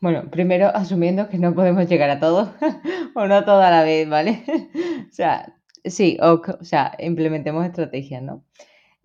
Bueno, 0.00 0.30
primero 0.30 0.68
asumiendo 0.68 1.28
que 1.28 1.38
no 1.38 1.54
podemos 1.54 1.88
llegar 1.88 2.10
a 2.10 2.20
todo 2.20 2.54
o 3.14 3.26
no 3.26 3.44
toda 3.44 3.70
la 3.70 3.82
vez, 3.82 4.08
¿vale? 4.08 4.44
o 5.10 5.12
sea, 5.12 5.56
sí, 5.84 6.18
o, 6.20 6.40
sea, 6.62 6.94
implementemos 6.98 7.66
estrategias, 7.66 8.22
¿no? 8.22 8.44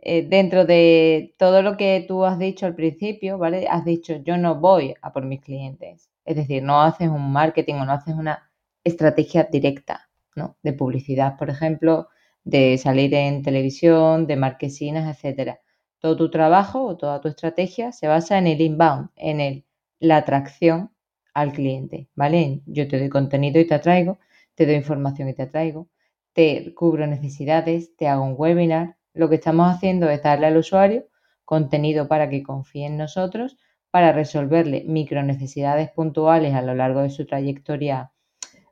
Eh, 0.06 0.28
dentro 0.28 0.66
de 0.66 1.34
todo 1.38 1.62
lo 1.62 1.78
que 1.78 2.04
tú 2.08 2.26
has 2.26 2.38
dicho 2.38 2.66
al 2.66 2.76
principio, 2.76 3.38
¿vale? 3.38 3.68
Has 3.70 3.86
dicho, 3.86 4.16
yo 4.18 4.38
no 4.38 4.56
voy 4.60 4.93
a 5.01 5.14
por 5.14 5.24
mis 5.26 5.39
clientes. 5.41 6.10
Es 6.26 6.36
decir, 6.36 6.62
no 6.62 6.82
haces 6.82 7.08
un 7.10 7.32
marketing 7.32 7.76
o 7.76 7.86
no 7.86 7.93
haces 7.93 8.14
una 8.16 8.51
estrategia 8.84 9.45
directa, 9.45 10.10
¿no? 10.36 10.58
De 10.62 10.74
publicidad, 10.74 11.38
por 11.38 11.49
ejemplo, 11.49 12.10
de 12.43 12.78
salir 12.78 13.14
en 13.14 13.43
televisión, 13.43 14.28
de 14.28 14.36
marquesinas, 14.36 15.08
etcétera. 15.16 15.62
Todo 15.99 16.18
tu 16.18 16.30
trabajo 16.30 16.84
o 16.86 16.97
toda 16.97 17.22
tu 17.22 17.30
estrategia 17.30 17.93
se 17.93 18.08
basa 18.08 18.38
en 18.38 18.47
el 18.47 18.60
inbound, 18.60 19.10
en 19.16 19.39
el, 19.39 19.66
la 19.99 20.18
atracción 20.18 20.91
al 21.34 21.54
cliente, 21.54 22.10
¿vale? 22.16 22.62
Yo 22.66 22.88
te 22.89 22.99
doy 22.99 23.08
contenido 23.10 23.60
y 23.62 23.68
te 23.68 23.76
atraigo, 23.76 24.20
te 24.56 24.66
doy 24.66 24.76
información 24.76 25.30
y 25.30 25.34
te 25.34 25.43
atraigo, 25.43 25.88
te 26.34 26.74
cubro 26.74 27.08
necesidades, 27.08 27.95
te 27.95 28.08
hago 28.10 28.24
un 28.26 28.36
webinar. 28.38 28.97
Lo 29.14 29.30
que 29.30 29.36
estamos 29.36 29.74
haciendo 29.74 30.09
es 30.09 30.24
darle 30.24 30.47
al 30.47 30.57
usuario 30.57 31.07
contenido 31.45 32.07
para 32.07 32.30
que 32.30 32.43
confíe 32.43 32.88
en 32.88 32.97
nosotros, 32.97 33.57
para 33.91 34.11
resolverle 34.11 34.86
micro 34.88 35.22
necesidades 35.24 35.91
puntuales 35.91 36.53
a 36.55 36.61
lo 36.61 36.74
largo 36.74 37.01
de 37.01 37.09
su 37.09 37.26
trayectoria 37.26 38.11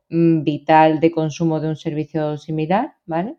mm, 0.09 0.43
vital 0.43 0.99
de 0.99 1.11
consumo 1.11 1.59
de 1.59 1.69
un 1.69 1.75
servicio 1.75 2.37
similar, 2.37 2.95
¿vale? 3.05 3.37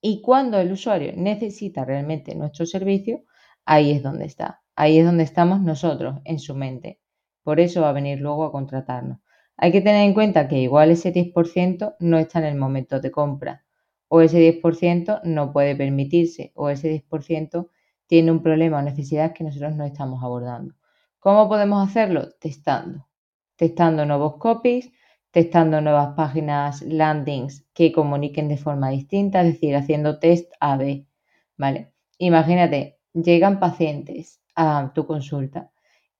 Y 0.00 0.22
cuando 0.22 0.58
el 0.58 0.72
usuario 0.72 1.12
necesita 1.14 1.84
realmente 1.84 2.34
nuestro 2.34 2.64
servicio, 2.64 3.24
ahí 3.66 3.90
es 3.90 4.02
donde 4.02 4.24
está. 4.24 4.62
Ahí 4.74 4.98
es 4.98 5.04
donde 5.04 5.24
estamos 5.24 5.60
nosotros, 5.60 6.20
en 6.24 6.38
su 6.38 6.54
mente. 6.54 7.00
Por 7.42 7.60
eso 7.60 7.82
va 7.82 7.90
a 7.90 7.92
venir 7.92 8.20
luego 8.20 8.44
a 8.44 8.52
contratarnos. 8.52 9.18
Hay 9.58 9.72
que 9.72 9.82
tener 9.82 10.06
en 10.06 10.14
cuenta 10.14 10.48
que 10.48 10.58
igual 10.58 10.90
ese 10.90 11.12
10% 11.12 11.96
no 11.98 12.18
está 12.18 12.38
en 12.38 12.46
el 12.46 12.56
momento 12.56 13.00
de 13.00 13.10
compra, 13.10 13.66
o 14.12 14.20
ese 14.20 14.38
10% 14.40 15.20
no 15.22 15.52
puede 15.52 15.76
permitirse, 15.76 16.50
o 16.56 16.68
ese 16.68 16.88
10% 16.88 17.68
tiene 18.08 18.32
un 18.32 18.42
problema 18.42 18.78
o 18.78 18.82
necesidad 18.82 19.32
que 19.32 19.44
nosotros 19.44 19.76
no 19.76 19.84
estamos 19.84 20.24
abordando. 20.24 20.74
¿Cómo 21.20 21.48
podemos 21.48 21.88
hacerlo? 21.88 22.28
Testando. 22.40 23.06
Testando 23.54 24.04
nuevos 24.04 24.36
copies, 24.38 24.90
testando 25.30 25.80
nuevas 25.80 26.14
páginas 26.16 26.82
landings 26.82 27.68
que 27.72 27.92
comuniquen 27.92 28.48
de 28.48 28.56
forma 28.56 28.90
distinta, 28.90 29.42
es 29.42 29.52
decir, 29.52 29.76
haciendo 29.76 30.18
test 30.18 30.52
A-B, 30.58 31.06
¿vale? 31.56 31.92
Imagínate, 32.18 32.98
llegan 33.12 33.60
pacientes 33.60 34.40
a 34.56 34.90
tu 34.92 35.06
consulta 35.06 35.70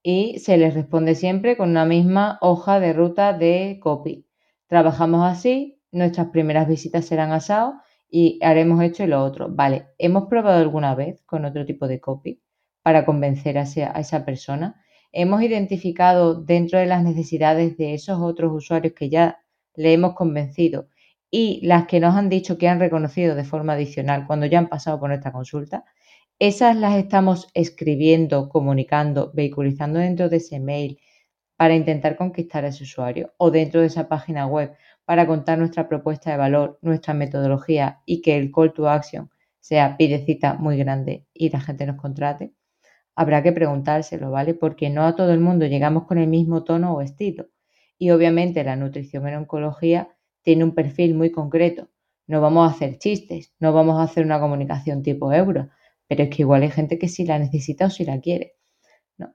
y 0.01 0.39
se 0.39 0.59
les 0.59 0.75
responde 0.75 1.17
siempre 1.17 1.57
con 1.57 1.71
una 1.71 1.87
misma 1.87 2.39
hoja 2.41 2.79
de 2.79 2.93
ruta 2.93 3.33
de 3.33 3.81
copy. 3.83 4.29
Trabajamos 4.69 5.27
así, 5.27 5.80
nuestras 5.93 6.29
primeras 6.29 6.69
visitas 6.69 7.05
serán 7.05 7.33
asado 7.33 7.75
y 8.09 8.39
haremos 8.43 8.83
esto 8.83 9.05
y 9.05 9.07
lo 9.07 9.23
otro. 9.23 9.49
Vale, 9.51 9.87
¿hemos 9.99 10.29
probado 10.29 10.61
alguna 10.61 10.95
vez 10.95 11.23
con 11.27 11.45
otro 11.45 11.65
tipo 11.67 11.89
de 11.89 12.01
copy 12.01 12.41
para 12.83 13.05
convencer 13.05 13.59
a 13.59 13.63
esa 13.63 14.25
persona? 14.25 14.81
hemos 15.13 15.43
identificado 15.43 16.35
dentro 16.35 16.79
de 16.79 16.87
las 16.87 17.03
necesidades 17.03 17.77
de 17.77 17.95
esos 17.95 18.21
otros 18.21 18.53
usuarios 18.53 18.95
que 18.95 19.09
ya 19.09 19.41
le 19.75 19.93
hemos 19.93 20.15
convencido 20.15 20.89
y 21.31 21.61
las 21.67 21.87
que 21.87 22.01
nos 22.01 22.17
han 22.17 22.29
dicho 22.29 22.59
que 22.59 22.69
han 22.69 22.81
reconocido 22.81 23.35
de 23.35 23.45
forma 23.45 23.75
adicional 23.75 24.27
cuando 24.27 24.47
ya 24.47 24.59
han 24.59 24.69
pasado 24.69 24.99
por 24.99 25.09
nuestra 25.09 25.33
consulta, 25.33 25.85
esas 26.39 26.77
las 26.77 26.97
estamos 26.97 27.49
escribiendo, 27.55 28.49
comunicando, 28.49 29.31
vehiculizando 29.35 29.99
dentro 29.99 30.29
de 30.29 30.39
ese 30.39 30.59
mail 30.59 30.99
para 31.57 31.75
intentar 31.75 32.17
conquistar 32.17 32.65
a 32.65 32.69
ese 32.69 32.85
usuario 32.85 33.35
o 33.37 33.51
dentro 33.51 33.81
de 33.81 33.89
esa 33.89 34.09
página 34.09 34.47
web 34.47 34.73
para 35.05 35.27
contar 35.27 35.59
nuestra 35.59 35.89
propuesta 35.89 36.31
de 36.31 36.37
valor, 36.37 36.79
nuestra 36.83 37.15
metodología 37.15 38.01
y 38.07 38.23
que 38.23 38.37
el 38.37 38.53
call 38.53 38.73
to 38.73 38.89
action 38.89 39.31
sea 39.59 39.97
pidecita 39.97 40.55
muy 40.55 40.77
grande 40.77 41.27
y 41.35 41.51
la 41.51 41.61
gente 41.61 41.87
nos 41.87 41.97
contrate 41.97 42.53
habrá 43.21 43.43
que 43.43 43.53
preguntárselo, 43.53 44.31
¿vale? 44.31 44.55
Porque 44.55 44.89
no 44.89 45.05
a 45.05 45.15
todo 45.15 45.35
el 45.35 45.41
mundo 45.41 45.67
llegamos 45.67 46.05
con 46.05 46.17
el 46.17 46.27
mismo 46.27 46.65
tono 46.65 46.95
o 46.95 47.03
estilo. 47.03 47.49
Y 47.99 48.13
obviamente 48.13 48.65
la 48.65 48.77
nutrición 48.77 49.29
en 49.29 49.35
oncología 49.37 50.09
tiene 50.43 50.65
un 50.65 50.75
perfil 50.75 51.15
muy 51.15 51.31
concreto. 51.31 51.91
No 52.27 52.41
vamos 52.41 52.67
a 52.67 52.75
hacer 52.75 52.97
chistes, 52.99 53.53
no 53.59 53.75
vamos 53.75 54.01
a 54.01 54.05
hacer 54.05 54.25
una 54.25 54.41
comunicación 54.41 55.03
tipo 55.03 55.35
euro, 55.35 55.69
pero 56.07 56.23
es 56.23 56.31
que 56.31 56.43
igual 56.43 56.63
hay 56.63 56.71
gente 56.71 56.99
que 56.99 57.09
sí 57.09 57.27
la 57.27 57.39
necesita 57.39 57.87
o 57.87 57.91
sí 57.91 58.07
la 58.07 58.21
quiere. 58.21 58.55
¿no? 59.19 59.35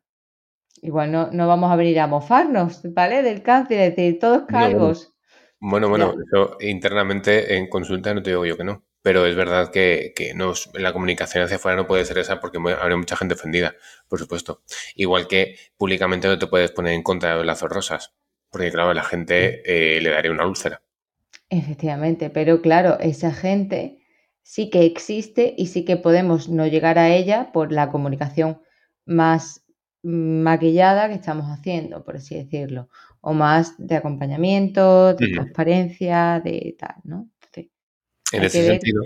Igual 0.82 1.11
no, 1.11 1.32
no 1.32 1.47
vamos 1.47 1.72
a 1.72 1.76
venir 1.76 1.99
a 1.99 2.07
mofarnos, 2.07 2.82
¿vale? 2.91 3.22
Del 3.22 3.43
cáncer, 3.43 3.82
es 3.82 3.95
decir, 3.95 4.20
todos 4.20 4.45
cargos. 4.47 5.14
Bueno, 5.59 5.89
bueno, 5.89 6.13
eso 6.25 6.57
internamente 6.59 7.55
en 7.55 7.67
consulta 7.67 8.13
no 8.13 8.21
te 8.21 8.31
digo 8.31 8.45
yo 8.45 8.57
que 8.57 8.63
no 8.63 8.83
pero 9.05 9.27
es 9.27 9.35
verdad 9.35 9.69
que, 9.69 10.15
la 10.73 10.91
comunicación 10.91 11.43
hacia 11.43 11.57
afuera 11.57 11.77
no 11.77 11.85
puede 11.85 12.05
ser 12.05 12.17
esa 12.17 12.39
porque 12.39 12.57
habrá 12.57 12.97
mucha 12.97 13.15
gente 13.15 13.35
ofendida, 13.35 13.75
por 14.07 14.17
supuesto. 14.17 14.63
Igual 14.95 15.27
que 15.27 15.57
públicamente 15.77 16.27
no 16.27 16.39
te 16.39 16.47
puedes 16.47 16.71
poner 16.71 16.93
en 16.93 17.03
contra 17.03 17.29
de 17.29 17.35
los 17.35 17.45
lazos 17.45 17.69
rosas, 17.69 18.15
porque 18.49 18.71
claro, 18.71 18.89
a 18.89 18.93
la 18.95 19.03
gente 19.03 19.61
eh, 19.63 20.01
le 20.01 20.09
daría 20.09 20.31
una 20.31 20.47
úlcera. 20.47 20.81
Efectivamente, 21.51 22.31
pero 22.31 22.63
claro, 22.63 22.97
esa 22.99 23.31
gente 23.31 23.99
sí 24.41 24.71
que 24.71 24.85
existe 24.85 25.53
y 25.55 25.67
sí 25.67 25.85
que 25.85 25.97
podemos 25.97 26.49
no 26.49 26.65
llegar 26.65 26.97
a 26.97 27.09
ella 27.09 27.51
por 27.51 27.71
la 27.71 27.91
comunicación 27.91 28.59
más 29.05 29.67
maquillada 30.01 31.09
que 31.09 31.13
estamos 31.13 31.45
haciendo, 31.51 32.03
por 32.03 32.15
así 32.15 32.33
decirlo, 32.33 32.89
o 33.26 33.34
más 33.34 33.73
de 33.80 33.95
acompañamiento, 33.95 35.15
de 35.15 35.34
transparencia, 35.34 36.39
de 36.43 36.76
tal, 36.80 36.95
¿no? 37.03 37.30
En 38.32 38.43
este, 38.43 38.65
sentido, 38.65 39.03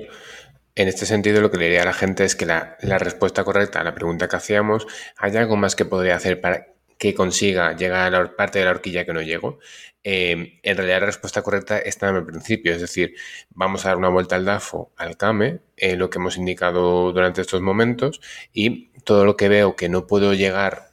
en 0.75 0.87
este 0.87 1.05
sentido, 1.05 1.41
lo 1.41 1.51
que 1.51 1.57
le 1.57 1.65
diría 1.65 1.83
a 1.83 1.85
la 1.85 1.93
gente 1.93 2.25
es 2.25 2.35
que 2.35 2.45
la, 2.45 2.77
respuesta 2.81 3.43
correcta 3.43 3.79
a 3.79 3.83
la 3.83 3.95
pregunta 3.95 4.27
que 4.27 4.35
hacíamos, 4.35 4.87
¿hay 5.17 5.35
algo 5.37 5.55
más 5.55 5.75
que 5.75 5.85
podría 5.85 6.15
hacer 6.15 6.41
para 6.41 6.67
que 6.97 7.13
consiga 7.13 7.75
llegar 7.75 8.13
a 8.13 8.23
la 8.23 8.35
parte 8.35 8.59
de 8.59 8.65
la 8.65 8.71
horquilla 8.71 9.05
que 9.05 9.13
no 9.13 9.21
llego? 9.21 9.59
Eh, 10.03 10.59
en 10.63 10.77
realidad 10.77 11.01
la 11.01 11.05
respuesta 11.07 11.41
correcta 11.41 11.79
está 11.79 12.09
en 12.09 12.17
el 12.17 12.25
principio, 12.25 12.73
es 12.73 12.81
decir, 12.81 13.15
vamos 13.51 13.85
a 13.85 13.89
dar 13.89 13.97
una 13.97 14.09
vuelta 14.09 14.35
al 14.35 14.45
DAFO, 14.45 14.91
al 14.97 15.15
CAME, 15.15 15.59
eh, 15.77 15.95
lo 15.95 16.09
que 16.09 16.17
hemos 16.17 16.37
indicado 16.37 17.13
durante 17.13 17.41
estos 17.41 17.61
momentos, 17.61 18.19
y 18.51 18.89
todo 19.05 19.23
lo 19.23 19.37
que 19.37 19.47
veo 19.47 19.75
que 19.75 19.87
no 19.87 20.07
puedo 20.07 20.33
llegar 20.33 20.89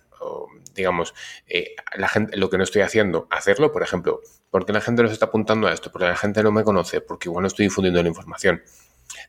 digamos, 0.77 1.15
eh, 1.47 1.75
la 1.97 2.09
gente, 2.09 2.37
lo 2.37 2.51
que 2.51 2.59
no 2.59 2.65
estoy 2.65 2.83
haciendo, 2.83 3.27
hacerlo, 3.31 3.73
por 3.73 3.83
ejemplo, 3.83 4.21
¿por 4.51 4.67
qué 4.67 4.73
la 4.73 4.81
gente 4.81 5.03
no 5.03 5.09
se 5.09 5.15
está 5.15 5.27
apuntando 5.27 5.67
a 5.67 5.73
esto? 5.73 5.91
Porque 5.91 6.07
la 6.07 6.17
gente 6.17 6.43
no 6.43 6.53
me 6.53 6.65
conoce, 6.65 7.01
porque 7.01 7.29
igual 7.29 7.43
no 7.43 7.49
estoy 7.49 7.67
difundiendo 7.67 8.03
la 8.03 8.09
información. 8.09 8.63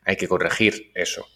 Hay 0.04 0.16
que 0.16 0.28
corregir 0.28 0.92
eso. 0.94 1.26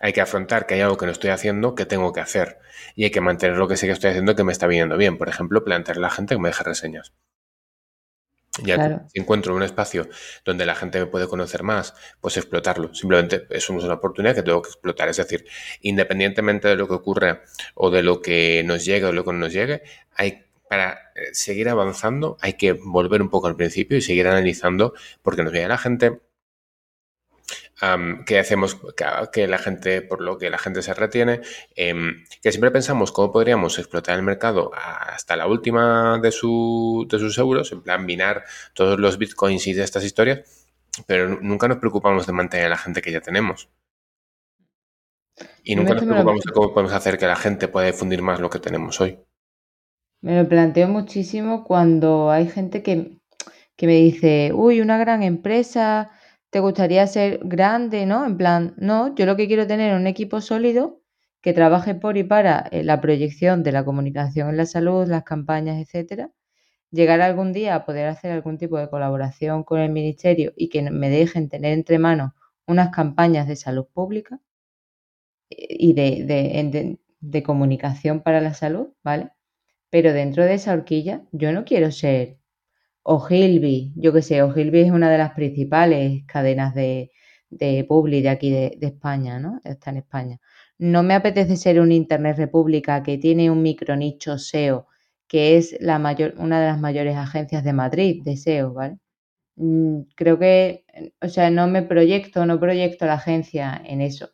Hay 0.00 0.12
que 0.12 0.20
afrontar 0.20 0.66
que 0.66 0.74
hay 0.74 0.80
algo 0.80 0.96
que 0.96 1.06
no 1.06 1.12
estoy 1.12 1.30
haciendo 1.30 1.74
que 1.74 1.86
tengo 1.86 2.12
que 2.12 2.20
hacer. 2.20 2.58
Y 2.94 3.04
hay 3.04 3.10
que 3.10 3.20
mantener 3.20 3.56
lo 3.56 3.68
que 3.68 3.76
sé 3.76 3.86
que 3.86 3.92
estoy 3.92 4.10
haciendo 4.10 4.34
que 4.34 4.44
me 4.44 4.52
está 4.52 4.66
viniendo 4.66 4.96
bien. 4.96 5.18
Por 5.18 5.28
ejemplo, 5.28 5.64
plantearle 5.64 6.06
a 6.06 6.08
la 6.08 6.14
gente 6.14 6.34
que 6.34 6.40
me 6.40 6.48
deje 6.48 6.64
reseñas. 6.64 7.12
Ya 8.62 9.06
si 9.08 9.18
encuentro 9.18 9.54
un 9.54 9.62
espacio 9.62 10.08
donde 10.44 10.66
la 10.66 10.74
gente 10.74 11.00
me 11.00 11.06
puede 11.06 11.26
conocer 11.26 11.62
más, 11.62 11.94
pues 12.20 12.36
explotarlo. 12.36 12.94
Simplemente 12.94 13.46
es 13.48 13.70
una 13.70 13.94
oportunidad 13.94 14.34
que 14.34 14.42
tengo 14.42 14.60
que 14.60 14.68
explotar. 14.68 15.08
Es 15.08 15.16
decir, 15.16 15.46
independientemente 15.80 16.68
de 16.68 16.76
lo 16.76 16.86
que 16.86 16.94
ocurra 16.94 17.42
o 17.74 17.90
de 17.90 18.02
lo 18.02 18.20
que 18.20 18.62
nos 18.64 18.84
llegue 18.84 19.04
o 19.04 19.08
de 19.08 19.14
lo 19.14 19.24
que 19.24 19.32
no 19.32 19.38
nos 19.38 19.52
llegue, 19.54 19.82
hay 20.14 20.44
para 20.68 21.12
eh, 21.14 21.28
seguir 21.32 21.68
avanzando 21.68 22.38
hay 22.40 22.54
que 22.54 22.72
volver 22.72 23.20
un 23.20 23.28
poco 23.28 23.46
al 23.46 23.56
principio 23.56 23.98
y 23.98 24.00
seguir 24.00 24.26
analizando 24.26 24.94
porque 25.20 25.42
nos 25.42 25.52
viene 25.52 25.68
la 25.68 25.76
gente 25.76 26.22
que 28.26 28.38
hacemos 28.38 28.78
que, 29.32 29.46
la 29.48 29.58
gente, 29.58 30.02
por 30.02 30.20
lo 30.20 30.38
que 30.38 30.50
la 30.50 30.58
gente 30.58 30.82
se 30.82 30.94
retiene, 30.94 31.40
em, 31.74 32.24
que 32.40 32.52
siempre 32.52 32.70
pensamos 32.70 33.10
cómo 33.10 33.32
podríamos 33.32 33.78
explotar 33.78 34.16
el 34.16 34.22
mercado 34.22 34.70
hasta 34.74 35.34
la 35.34 35.48
última 35.48 36.20
de, 36.22 36.30
su, 36.30 37.06
de 37.10 37.18
sus 37.18 37.36
euros, 37.38 37.72
en 37.72 37.82
plan 37.82 38.06
minar 38.06 38.44
todos 38.74 39.00
los 39.00 39.18
bitcoins 39.18 39.66
y 39.66 39.72
de 39.72 39.82
estas 39.82 40.04
historias, 40.04 40.68
pero 41.06 41.40
nunca 41.40 41.66
nos 41.66 41.78
preocupamos 41.78 42.26
de 42.26 42.32
mantener 42.32 42.66
a 42.66 42.70
la 42.70 42.78
gente 42.78 43.02
que 43.02 43.10
ya 43.10 43.20
tenemos. 43.20 43.68
Y 45.64 45.74
nunca 45.74 45.94
nos 45.94 46.04
preocupamos 46.04 46.44
de 46.44 46.52
cómo 46.52 46.72
podemos 46.72 46.92
hacer 46.92 47.18
que 47.18 47.26
la 47.26 47.36
gente 47.36 47.66
pueda 47.66 47.86
difundir 47.86 48.22
más 48.22 48.38
lo 48.38 48.48
que 48.48 48.60
tenemos 48.60 49.00
hoy. 49.00 49.18
Me 50.20 50.40
lo 50.40 50.48
planteo 50.48 50.86
muchísimo 50.86 51.64
cuando 51.64 52.30
hay 52.30 52.48
gente 52.48 52.84
que, 52.84 53.18
que 53.76 53.86
me 53.88 53.94
dice, 53.94 54.52
uy, 54.54 54.80
una 54.80 54.98
gran 54.98 55.24
empresa, 55.24 56.12
¿te 56.52 56.60
gustaría 56.60 57.04
ser 57.08 57.40
grande? 57.42 58.06
¿No? 58.06 58.24
En 58.26 58.36
plan, 58.36 58.74
no, 58.78 59.12
yo 59.16 59.26
lo 59.26 59.36
que 59.36 59.48
quiero 59.48 59.66
tener 59.66 59.92
es 59.92 60.00
un 60.00 60.06
equipo 60.06 60.40
sólido 60.40 61.00
que 61.40 61.52
trabaje 61.52 61.96
por 61.96 62.16
y 62.16 62.22
para 62.24 62.60
eh, 62.70 62.84
la 62.84 63.00
proyección 63.00 63.64
de 63.64 63.72
la 63.72 63.84
comunicación 63.84 64.50
en 64.50 64.56
la 64.58 64.66
salud, 64.66 65.08
las 65.08 65.24
campañas, 65.24 65.78
etcétera. 65.80 66.30
Llegar 66.92 67.20
algún 67.22 67.52
día 67.52 67.74
a 67.76 67.84
poder 67.86 68.08
hacer 68.08 68.32
algún 68.32 68.58
tipo 68.58 68.78
de 68.78 68.90
colaboración 68.90 69.64
con 69.64 69.80
el 69.80 69.90
ministerio 69.92 70.52
y 70.56 70.68
que 70.70 70.82
me 70.90 71.10
dejen 71.10 71.48
tener 71.50 71.72
entre 71.74 71.98
manos 71.98 72.32
unas 72.66 72.90
campañas 72.90 73.48
de 73.48 73.56
salud 73.56 73.86
pública 73.92 74.40
eh, 75.50 75.66
y 75.78 75.92
de, 75.94 76.98
de 77.20 77.42
comunicación 77.42 78.20
para 78.22 78.40
la 78.40 78.54
salud, 78.54 78.88
¿vale? 79.04 79.30
Pero 79.90 80.12
dentro 80.14 80.44
de 80.44 80.54
esa 80.54 80.74
horquilla, 80.74 81.24
yo 81.32 81.52
no 81.52 81.64
quiero 81.66 81.92
ser 81.92 82.38
Ogilvy, 83.04 83.92
yo 83.96 84.12
qué 84.12 84.22
sé, 84.22 84.42
Ogilvy 84.42 84.80
es 84.80 84.90
una 84.92 85.10
de 85.10 85.18
las 85.18 85.32
principales 85.32 86.24
cadenas 86.26 86.74
de, 86.74 87.10
de 87.50 87.84
Publi 87.84 88.22
de 88.22 88.28
aquí 88.28 88.50
de, 88.50 88.78
España, 88.80 89.38
¿no? 89.40 89.60
Está 89.64 89.90
en 89.90 89.98
España. 89.98 90.40
No 90.78 91.02
me 91.02 91.14
apetece 91.14 91.56
ser 91.56 91.80
un 91.80 91.92
Internet 91.92 92.38
República 92.38 93.02
que 93.02 93.18
tiene 93.18 93.50
un 93.50 93.62
micronicho 93.62 94.38
SEO, 94.38 94.86
que 95.28 95.56
es 95.56 95.76
la 95.80 95.98
mayor, 95.98 96.34
una 96.38 96.60
de 96.60 96.66
las 96.68 96.80
mayores 96.80 97.16
agencias 97.16 97.64
de 97.64 97.72
Madrid 97.72 98.22
de 98.24 98.36
SEO, 98.36 98.72
¿vale? 98.74 98.98
Mm, 99.56 100.02
creo 100.16 100.38
que, 100.38 100.84
o 101.22 101.28
sea, 101.28 101.50
no 101.50 101.68
me 101.68 101.82
proyecto, 101.82 102.46
no 102.46 102.60
proyecto 102.60 103.06
la 103.06 103.14
agencia 103.14 103.80
en 103.84 104.00
eso. 104.02 104.30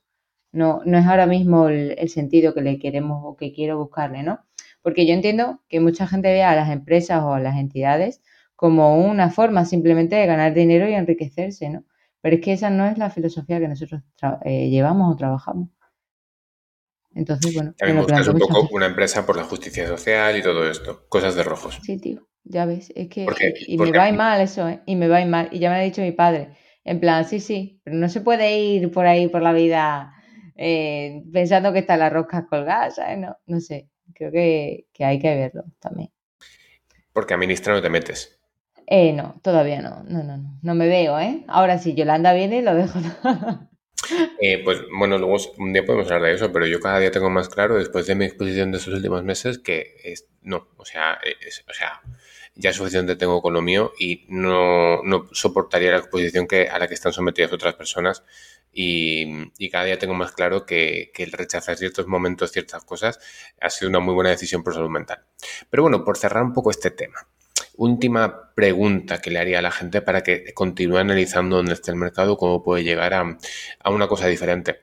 No, 0.53 0.83
no 0.87 0.99
es 0.99 1.07
ahora 1.07 1.27
mismo 1.27 1.69
el 1.69 2.09
sentido 2.11 2.55
que 2.55 2.63
le 2.63 2.79
queremos 2.79 3.23
o 3.25 3.37
que 3.37 3.53
quiero 3.53 3.79
buscarle, 3.79 4.23
¿no? 4.23 4.41
Porque 4.83 5.07
yo 5.07 5.15
entiendo 5.15 5.63
que 5.69 5.81
mucha 5.81 6.07
gente 6.07 6.33
vea 6.33 6.51
a 6.53 6.57
las 6.57 6.71
empresas 6.71 7.23
o 7.23 7.35
a 7.35 7.41
las 7.41 7.57
entidades 7.59 8.23
como 8.59 8.99
una 8.99 9.31
forma 9.31 9.65
simplemente 9.65 10.17
de 10.17 10.27
ganar 10.27 10.53
dinero 10.53 10.89
y 10.89 10.95
enriquecerse, 10.95 11.71
¿no? 11.71 11.85
Pero 12.21 12.37
es 12.37 12.43
que 12.43 12.53
esa 12.53 12.71
no 12.71 12.87
es 12.87 12.99
la 12.99 13.11
filosofía 13.11 13.61
que 13.61 13.69
nosotros 13.69 14.03
eh, 14.45 14.69
llevamos 14.69 15.15
o 15.15 15.17
trabajamos. 15.17 15.69
Entonces, 17.15 17.55
bueno. 17.55 17.75
También 17.79 17.99
buscas 17.99 18.27
un 18.29 18.39
poco 18.39 18.69
una 18.73 18.87
empresa 18.87 19.25
por 19.25 19.37
la 19.37 19.45
justicia 19.45 19.87
social 19.87 20.37
y 20.37 20.43
todo 20.43 20.69
esto. 20.69 21.07
Cosas 21.09 21.35
de 21.37 21.45
rojos. 21.45 21.79
Sí, 21.83 21.99
tío. 21.99 22.27
Ya 22.45 22.67
ves. 22.67 22.93
Es 22.95 23.09
que. 23.09 23.27
y 23.67 23.79
me 23.79 23.93
va 23.93 24.11
mal 24.13 24.41
eso, 24.41 24.69
¿eh? 24.69 24.83
Y 24.87 24.97
me 24.97 25.09
va 25.09 25.25
mal. 25.25 25.49
Y 25.53 25.61
ya 25.61 25.71
me 25.71 25.77
ha 25.77 25.81
dicho 25.81 26.03
mi 26.03 26.13
padre. 26.13 26.57
En 26.85 27.01
plan, 27.01 27.25
sí, 27.25 27.41
sí. 27.41 27.81
Pero 27.85 27.97
no 27.97 28.09
se 28.09 28.21
puede 28.21 28.59
ir 28.59 28.91
por 28.91 29.07
ahí 29.07 29.29
por 29.29 29.43
la 29.43 29.53
vida 29.53 30.13
eh, 30.57 31.23
pensando 31.33 31.73
que 31.73 31.81
están 31.81 32.01
las 32.01 32.13
roscas 32.13 32.45
colgadas, 32.49 32.97
¿sabes? 32.97 33.19
No, 33.19 33.37
no 33.47 33.61
sé 33.61 33.89
creo 34.15 34.33
que, 34.33 34.87
hay 34.99 35.19
que 35.19 35.35
verlo 35.35 35.65
también. 35.79 36.11
Porque 37.13 37.35
a 37.35 37.37
ministra 37.37 37.73
no 37.73 37.83
te 37.83 37.91
metes. 37.91 38.38
Eh, 38.91 39.13
no, 39.13 39.39
todavía 39.43 39.83
no, 39.83 40.03
no, 40.05 40.23
no, 40.25 40.39
no, 40.39 40.59
no 40.63 40.75
me 40.75 40.89
veo, 40.89 41.19
¿eh? 41.21 41.45
Ahora 41.47 41.79
sí, 41.79 41.95
Yolanda 41.95 42.33
viene 42.33 42.59
y 42.59 42.63
lo 42.63 42.75
dejo. 42.75 42.99
eh, 44.41 44.63
pues 44.65 44.81
bueno, 44.97 45.19
luego 45.19 45.37
un 45.59 45.75
día 45.75 45.85
podemos 45.85 46.11
hablar 46.11 46.31
de 46.31 46.37
eso, 46.37 46.51
pero 46.51 46.67
yo 46.67 46.81
cada 46.81 46.99
día 46.99 47.11
tengo 47.11 47.29
más 47.29 47.51
claro, 47.51 47.77
después 47.77 48.07
de 48.07 48.15
mi 48.15 48.25
exposición 48.25 48.73
de 48.73 48.79
estos 48.79 48.95
últimos 48.95 49.23
meses, 49.25 49.59
que 49.59 49.97
es, 50.05 50.27
no, 50.41 50.69
o 50.79 50.87
sea, 50.87 51.19
o 51.69 51.75
sea, 51.75 52.01
ya 52.55 52.73
suficiente 52.73 53.15
tengo 53.17 53.43
con 53.43 53.53
lo 53.53 53.61
mío 53.61 53.93
y 53.99 54.25
no, 54.29 55.03
no 55.03 55.29
soportaría 55.33 55.91
la 55.91 55.99
exposición 55.99 56.47
que, 56.47 56.69
a 56.69 56.79
la 56.79 56.89
que 56.89 56.95
están 56.95 57.13
sometidas 57.13 57.53
otras 57.53 57.75
personas 57.75 58.25
y, 58.73 59.69
cada 59.71 59.85
día 59.85 59.99
tengo 59.99 60.15
más 60.15 60.33
claro 60.33 60.65
que, 60.65 61.13
el 61.15 61.33
rechazar 61.33 61.77
ciertos 61.77 62.07
momentos, 62.07 62.53
ciertas 62.53 62.85
cosas, 62.85 63.21
ha 63.61 63.71
sido 63.71 63.91
una 63.91 64.01
muy 64.01 64.15
buena 64.15 64.31
decisión 64.31 64.63
por 64.63 64.73
salud 64.73 64.91
mental. 64.91 65.25
Pero 65.69 65.83
bueno, 65.83 66.05
por 66.05 66.17
cerrar 66.17 66.43
un 66.43 66.53
poco 66.53 66.71
este 66.71 66.91
tema, 66.91 67.29
última 67.79 68.53
pregunta 68.55 69.21
que 69.21 69.31
le 69.31 69.39
haría 69.39 69.61
a 69.61 69.63
la 69.63 69.71
gente 69.71 70.03
para 70.03 70.23
que 70.23 70.53
continúe 70.53 70.99
analizando 70.99 71.57
dónde 71.57 71.75
está 71.75 71.93
el 71.93 71.97
mercado, 71.97 72.37
cómo 72.37 72.63
puede 72.63 72.83
llegar 72.83 73.15
a, 73.15 73.39
una 73.91 74.09
cosa 74.09 74.27
diferente. 74.27 74.81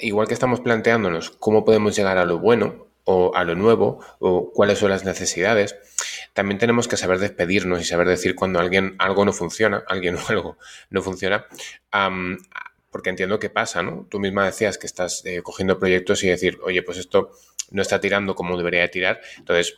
igual 0.00 0.26
que 0.26 0.34
estamos 0.34 0.60
planteándonos 0.60 1.30
cómo 1.30 1.64
podemos 1.64 1.96
llegar 1.96 2.18
a 2.18 2.24
lo 2.24 2.40
bueno 2.40 2.88
o 3.04 3.34
a 3.36 3.44
lo 3.44 3.54
nuevo 3.54 4.04
o 4.18 4.50
cuáles 4.52 4.80
son 4.80 4.90
las 4.90 5.04
necesidades, 5.04 5.76
también 6.32 6.58
tenemos 6.58 6.88
que 6.88 6.96
saber 6.96 7.20
despedirnos 7.20 7.80
y 7.80 7.84
saber 7.84 8.08
decir 8.08 8.34
cuando 8.34 8.58
alguien 8.58 8.96
algo 8.98 9.24
no 9.24 9.32
funciona, 9.32 9.84
alguien 9.86 10.16
o 10.16 10.20
algo 10.28 10.58
no 10.90 11.00
funciona, 11.00 11.46
porque 12.90 13.10
entiendo 13.10 13.38
que 13.38 13.50
pasa, 13.50 13.82
¿no? 13.82 14.06
Tú 14.10 14.18
misma 14.18 14.46
decías 14.46 14.78
que 14.78 14.86
estás 14.86 15.24
eh, 15.24 15.42
cogiendo 15.42 15.78
proyectos 15.78 16.24
y 16.24 16.28
decir, 16.28 16.58
oye, 16.64 16.82
pues 16.82 16.98
esto 16.98 17.30
no 17.70 17.82
está 17.82 18.00
tirando 18.00 18.34
como 18.34 18.56
debería 18.56 18.80
de 18.80 18.88
tirar, 18.88 19.20
entonces, 19.38 19.76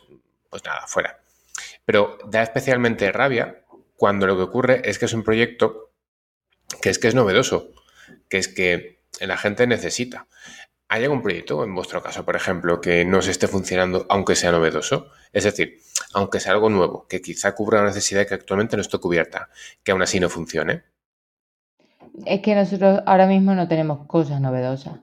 pues 0.49 0.63
nada, 0.63 0.87
fuera. 0.87 1.21
Pero 1.85 2.17
da 2.25 2.41
especialmente 2.41 3.11
rabia 3.11 3.63
cuando 3.95 4.27
lo 4.27 4.35
que 4.35 4.43
ocurre 4.43 4.81
es 4.89 4.99
que 4.99 5.05
es 5.05 5.13
un 5.13 5.23
proyecto 5.23 5.91
que 6.81 6.89
es 6.89 6.99
que 6.99 7.07
es 7.07 7.15
novedoso, 7.15 7.71
que 8.29 8.37
es 8.37 8.47
que 8.47 8.99
la 9.19 9.37
gente 9.37 9.67
necesita. 9.67 10.27
¿Hay 10.87 11.03
algún 11.03 11.21
proyecto, 11.21 11.63
en 11.63 11.75
vuestro 11.75 12.01
caso, 12.01 12.25
por 12.25 12.35
ejemplo, 12.35 12.81
que 12.81 13.05
no 13.05 13.21
se 13.21 13.31
esté 13.31 13.47
funcionando 13.47 14.05
aunque 14.09 14.35
sea 14.35 14.51
novedoso? 14.51 15.11
Es 15.33 15.43
decir, 15.43 15.77
aunque 16.13 16.39
sea 16.39 16.53
algo 16.53 16.69
nuevo, 16.69 17.05
que 17.07 17.21
quizá 17.21 17.53
cubra 17.53 17.79
una 17.79 17.89
necesidad 17.89 18.25
que 18.25 18.33
actualmente 18.33 18.75
no 18.75 18.81
esté 18.81 18.97
cubierta, 18.97 19.49
que 19.83 19.91
aún 19.91 20.01
así 20.01 20.19
no 20.19 20.29
funcione. 20.29 20.83
Es 22.25 22.41
que 22.41 22.55
nosotros 22.55 23.01
ahora 23.05 23.27
mismo 23.27 23.53
no 23.53 23.67
tenemos 23.67 24.07
cosas 24.07 24.41
novedosas. 24.41 24.99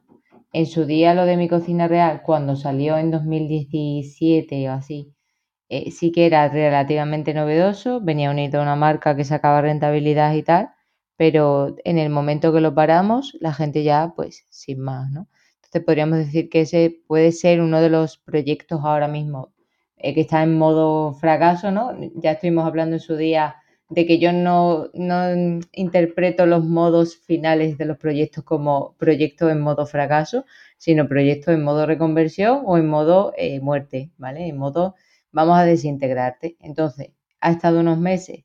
En 0.53 0.67
su 0.67 0.87
día 0.87 1.15
lo 1.15 1.25
de 1.25 1.37
mi 1.37 1.49
cocina 1.49 1.87
real, 1.87 2.23
cuando 2.25 2.57
salió 2.57 2.99
en 2.99 3.11
2017 3.11 4.69
o 4.69 4.73
así, 4.73 5.16
eh, 5.69 5.91
sí 5.91 6.13
que 6.13 6.27
era 6.27 6.49
relativamente 6.49 7.35
novedoso, 7.35 8.01
venía 8.01 8.31
unido 8.31 8.61
a 8.61 8.63
una 8.63 8.77
marca 8.77 9.17
que 9.17 9.25
sacaba 9.25 9.63
rentabilidad 9.63 10.35
y 10.35 10.43
tal, 10.43 10.71
pero 11.17 11.77
en 11.85 11.99
el 11.99 12.11
momento 12.11 12.53
que 12.53 12.61
lo 12.61 12.75
paramos, 12.75 13.37
la 13.41 13.53
gente 13.55 13.83
ya, 13.83 14.13
pues, 14.17 14.47
sin 14.51 14.81
más, 14.81 15.11
¿no? 15.11 15.29
podríamos 15.81 16.19
decir 16.19 16.49
que 16.49 16.63
ese 16.63 17.03
puede 17.07 17.33
ser 17.33 17.61
uno 17.61 17.81
de 17.81 17.91
los 17.91 18.19
proyectos 18.19 18.81
ahora 18.83 19.09
mismo 19.09 19.53
eh, 19.97 20.15
que 20.15 20.23
está 20.23 20.43
en 20.43 20.59
modo 20.59 21.15
fracaso, 21.15 21.71
¿no? 21.71 21.93
Ya 22.17 22.33
estuvimos 22.33 22.67
hablando 22.67 22.97
en 22.97 23.01
su 23.01 23.17
día 23.17 23.57
de 23.89 24.05
que 24.07 24.19
yo 24.19 24.33
no, 24.33 24.89
interpreto 25.73 26.45
los 26.47 26.65
modos 26.65 27.17
finales 27.17 27.79
de 27.79 27.85
los 27.87 27.99
proyectos 27.99 28.45
como 28.45 28.97
proyectos 28.99 29.51
en 29.53 29.61
modo 29.61 29.87
fracaso, 29.87 30.45
sino 30.77 31.09
proyectos 31.09 31.55
en 31.55 31.63
modo 31.63 31.87
reconversión 31.87 32.63
o 32.67 32.79
en 32.79 32.89
modo 32.89 33.33
eh, 33.37 33.61
muerte, 33.61 34.11
¿vale? 34.19 34.49
En 34.49 34.59
modo 34.59 34.97
vamos 35.37 35.59
a 35.59 35.65
desintegrarte. 35.65 36.57
Entonces, 36.61 37.13
ha 37.41 37.51
estado 37.53 37.81
unos 37.81 37.99
meses, 37.99 38.45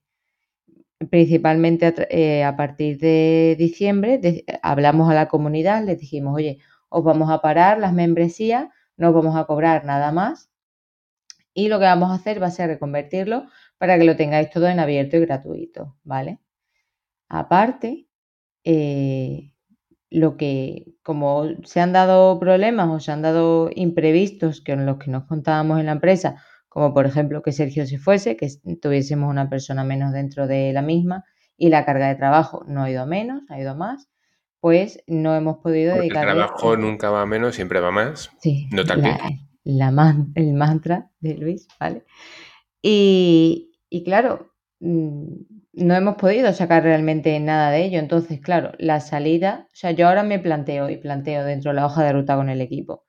principalmente 1.10 1.86
a, 1.88 1.94
eh, 2.10 2.54
partir 2.58 3.00
de 3.00 3.56
diciembre, 3.58 4.20
hablamos 4.62 5.10
a 5.10 5.16
la 5.16 5.28
comunidad, 5.30 5.84
les 5.86 6.00
dijimos, 6.00 6.36
oye, 6.36 6.60
os 6.89 7.04
vamos 7.04 7.32
a 7.32 7.42
parar 7.42 7.80
las 7.80 7.94
membresías, 7.94 8.68
no 8.98 9.10
os 9.10 9.16
vamos 9.16 9.36
a 9.38 9.46
cobrar 9.46 9.86
nada 9.86 10.12
más 10.12 10.52
y 11.54 11.70
lo 11.70 11.80
que 11.80 11.86
vamos 11.86 12.12
a 12.12 12.16
hacer 12.16 12.42
va 12.42 12.48
a 12.48 12.52
ser 12.52 12.68
reconvertirlo 12.70 13.46
para 13.78 13.98
que 13.98 14.04
lo 14.04 14.18
tengáis 14.18 14.50
todo 14.50 14.68
en 14.68 14.80
abierto 14.80 15.16
y 15.18 15.22
gratuito, 15.22 15.98
¿vale? 16.04 16.39
Aparte, 17.30 18.08
eh, 18.66 19.54
lo 20.10 20.36
que, 20.36 20.94
como 21.04 21.46
se 21.64 21.80
han 21.80 21.94
dado 21.94 22.38
problemas 22.39 22.89
o 22.89 23.00
se 23.00 23.12
han 23.14 23.22
dado 23.22 23.70
imprevistos 23.74 24.62
que 24.62 24.76
los 24.76 24.98
que 24.98 25.10
nos 25.10 25.24
contábamos 25.24 25.80
en 25.80 25.88
la 25.88 25.94
empresa, 25.94 26.44
como 26.72 26.93
por 26.93 27.05
ejemplo 27.05 27.41
que 27.41 27.51
Sergio 27.51 27.86
se 27.86 27.97
fuese, 27.97 28.38
que 28.38 28.47
tuviésemos 28.82 29.30
una 29.30 29.49
persona 29.49 29.84
menos 29.84 30.13
dentro 30.13 30.47
de 30.47 30.72
la 30.72 30.82
misma 30.82 31.26
y 31.57 31.67
la 31.67 31.84
carga 31.84 32.07
de 32.07 32.15
trabajo 32.15 32.63
no 32.65 32.84
ha 32.84 32.89
ido 32.89 33.05
menos, 33.05 33.41
ha 33.49 33.59
ido 33.59 33.76
más, 33.76 34.09
pues 34.61 35.03
no 35.05 35.36
hemos 35.36 35.57
podido 35.57 35.95
dedicar. 35.95 36.30
El 36.30 36.36
trabajo 36.36 36.78
nunca 36.78 37.09
va 37.09 37.26
menos, 37.26 37.55
siempre 37.55 37.82
va 37.82 37.91
más. 37.91 38.32
Sí. 38.39 38.69
No 38.72 38.84
la, 39.65 40.15
el 40.36 40.53
mantra 40.53 41.11
de 41.19 41.36
Luis, 41.36 41.67
¿vale? 41.78 42.05
Y, 42.82 43.69
claro, 44.05 44.53
mm, 44.80 45.26
no 45.74 45.93
hemos 45.93 46.15
podido 46.15 46.53
sacar 46.53 46.84
realmente 46.84 47.38
nada 47.41 47.69
de 47.72 47.84
ello. 47.84 47.99
Entonces, 47.99 48.39
claro, 48.39 48.72
la 48.80 49.01
salida, 49.01 49.67
o 49.67 49.76
sea, 49.76 49.91
yo 49.91 50.07
ahora 50.07 50.24
me 50.24 50.39
planteo 50.39 50.89
y 50.89 50.95
planteo 50.95 51.43
dentro 51.43 51.72
de 51.72 51.76
la 51.76 51.86
hoja 51.86 52.05
de 52.05 52.13
ruta 52.13 52.38
con 52.38 52.49
el 52.49 52.61
equipo. 52.61 53.03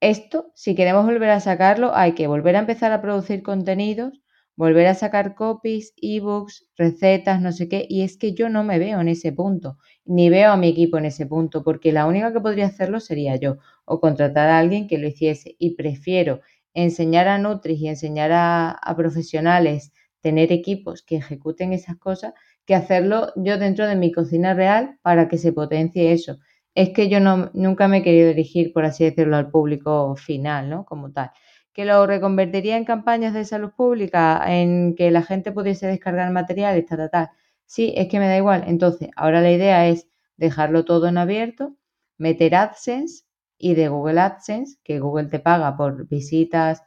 Esto, 0.00 0.52
si 0.54 0.74
queremos 0.74 1.04
volver 1.04 1.30
a 1.30 1.40
sacarlo, 1.40 1.94
hay 1.94 2.12
que 2.14 2.26
volver 2.26 2.56
a 2.56 2.60
empezar 2.60 2.92
a 2.92 3.02
producir 3.02 3.42
contenidos 3.42 4.20
volver 4.56 4.86
a 4.86 4.94
sacar 4.94 5.34
copies, 5.34 5.92
ebooks, 6.00 6.66
recetas, 6.76 7.40
no 7.42 7.52
sé 7.52 7.68
qué, 7.68 7.86
y 7.88 8.02
es 8.02 8.16
que 8.16 8.32
yo 8.32 8.48
no 8.48 8.64
me 8.64 8.78
veo 8.78 9.00
en 9.00 9.08
ese 9.08 9.32
punto, 9.32 9.76
ni 10.04 10.30
veo 10.30 10.50
a 10.52 10.56
mi 10.56 10.68
equipo 10.68 10.96
en 10.98 11.04
ese 11.04 11.26
punto, 11.26 11.62
porque 11.62 11.92
la 11.92 12.06
única 12.06 12.32
que 12.32 12.40
podría 12.40 12.66
hacerlo 12.66 13.00
sería 13.00 13.36
yo, 13.36 13.58
o 13.84 14.00
contratar 14.00 14.48
a 14.48 14.58
alguien 14.58 14.88
que 14.88 14.98
lo 14.98 15.06
hiciese, 15.06 15.56
y 15.58 15.76
prefiero 15.76 16.40
enseñar 16.74 17.28
a 17.28 17.38
Nutris 17.38 17.80
y 17.80 17.88
enseñar 17.88 18.30
a, 18.32 18.80
profesionales 18.96 19.92
tener 20.20 20.50
equipos 20.52 21.02
que 21.02 21.16
ejecuten 21.16 21.72
esas 21.72 21.96
cosas 21.98 22.32
que 22.64 22.74
hacerlo 22.74 23.32
yo 23.36 23.58
dentro 23.58 23.86
de 23.86 23.94
mi 23.96 24.10
cocina 24.10 24.54
real 24.54 24.98
para 25.02 25.28
que 25.28 25.38
se 25.38 25.52
potencie 25.52 26.12
eso. 26.12 26.38
Es 26.76 26.90
que 26.90 27.08
yo 27.08 27.20
no, 27.20 27.50
nunca 27.54 27.88
me 27.88 27.98
he 27.98 28.02
querido 28.02 28.28
dirigir, 28.28 28.72
por 28.72 28.84
así 28.84 29.02
decirlo, 29.04 29.36
al 29.36 29.50
público 29.50 30.14
final, 30.16 30.68
¿no? 30.70 30.84
Como 30.84 31.10
tal. 31.10 31.30
Que 31.72 31.84
lo 31.86 32.06
reconvertiría 32.06 32.76
en 32.76 32.84
campañas 32.84 33.32
de 33.34 33.44
salud 33.46 33.70
pública, 33.74 34.42
en 34.46 34.94
que 34.94 35.10
la 35.10 35.22
gente 35.22 35.52
pudiese 35.52 35.86
descargar 35.86 36.30
materiales, 36.32 36.84
tal, 36.86 36.98
tal, 36.98 37.10
tal. 37.10 37.30
Sí, 37.64 37.94
es 37.96 38.08
que 38.08 38.18
me 38.20 38.28
da 38.28 38.36
igual. 38.36 38.64
Entonces, 38.66 39.08
ahora 39.16 39.40
la 39.40 39.50
idea 39.52 39.88
es 39.88 40.06
dejarlo 40.36 40.84
todo 40.84 41.08
en 41.08 41.16
abierto, 41.18 41.74
meter 42.18 42.54
AdSense 42.54 43.24
y 43.58 43.74
de 43.74 43.88
Google 43.88 44.20
AdSense, 44.20 44.76
que 44.84 45.00
Google 45.00 45.28
te 45.28 45.40
paga 45.40 45.76
por 45.78 46.06
visitas, 46.08 46.82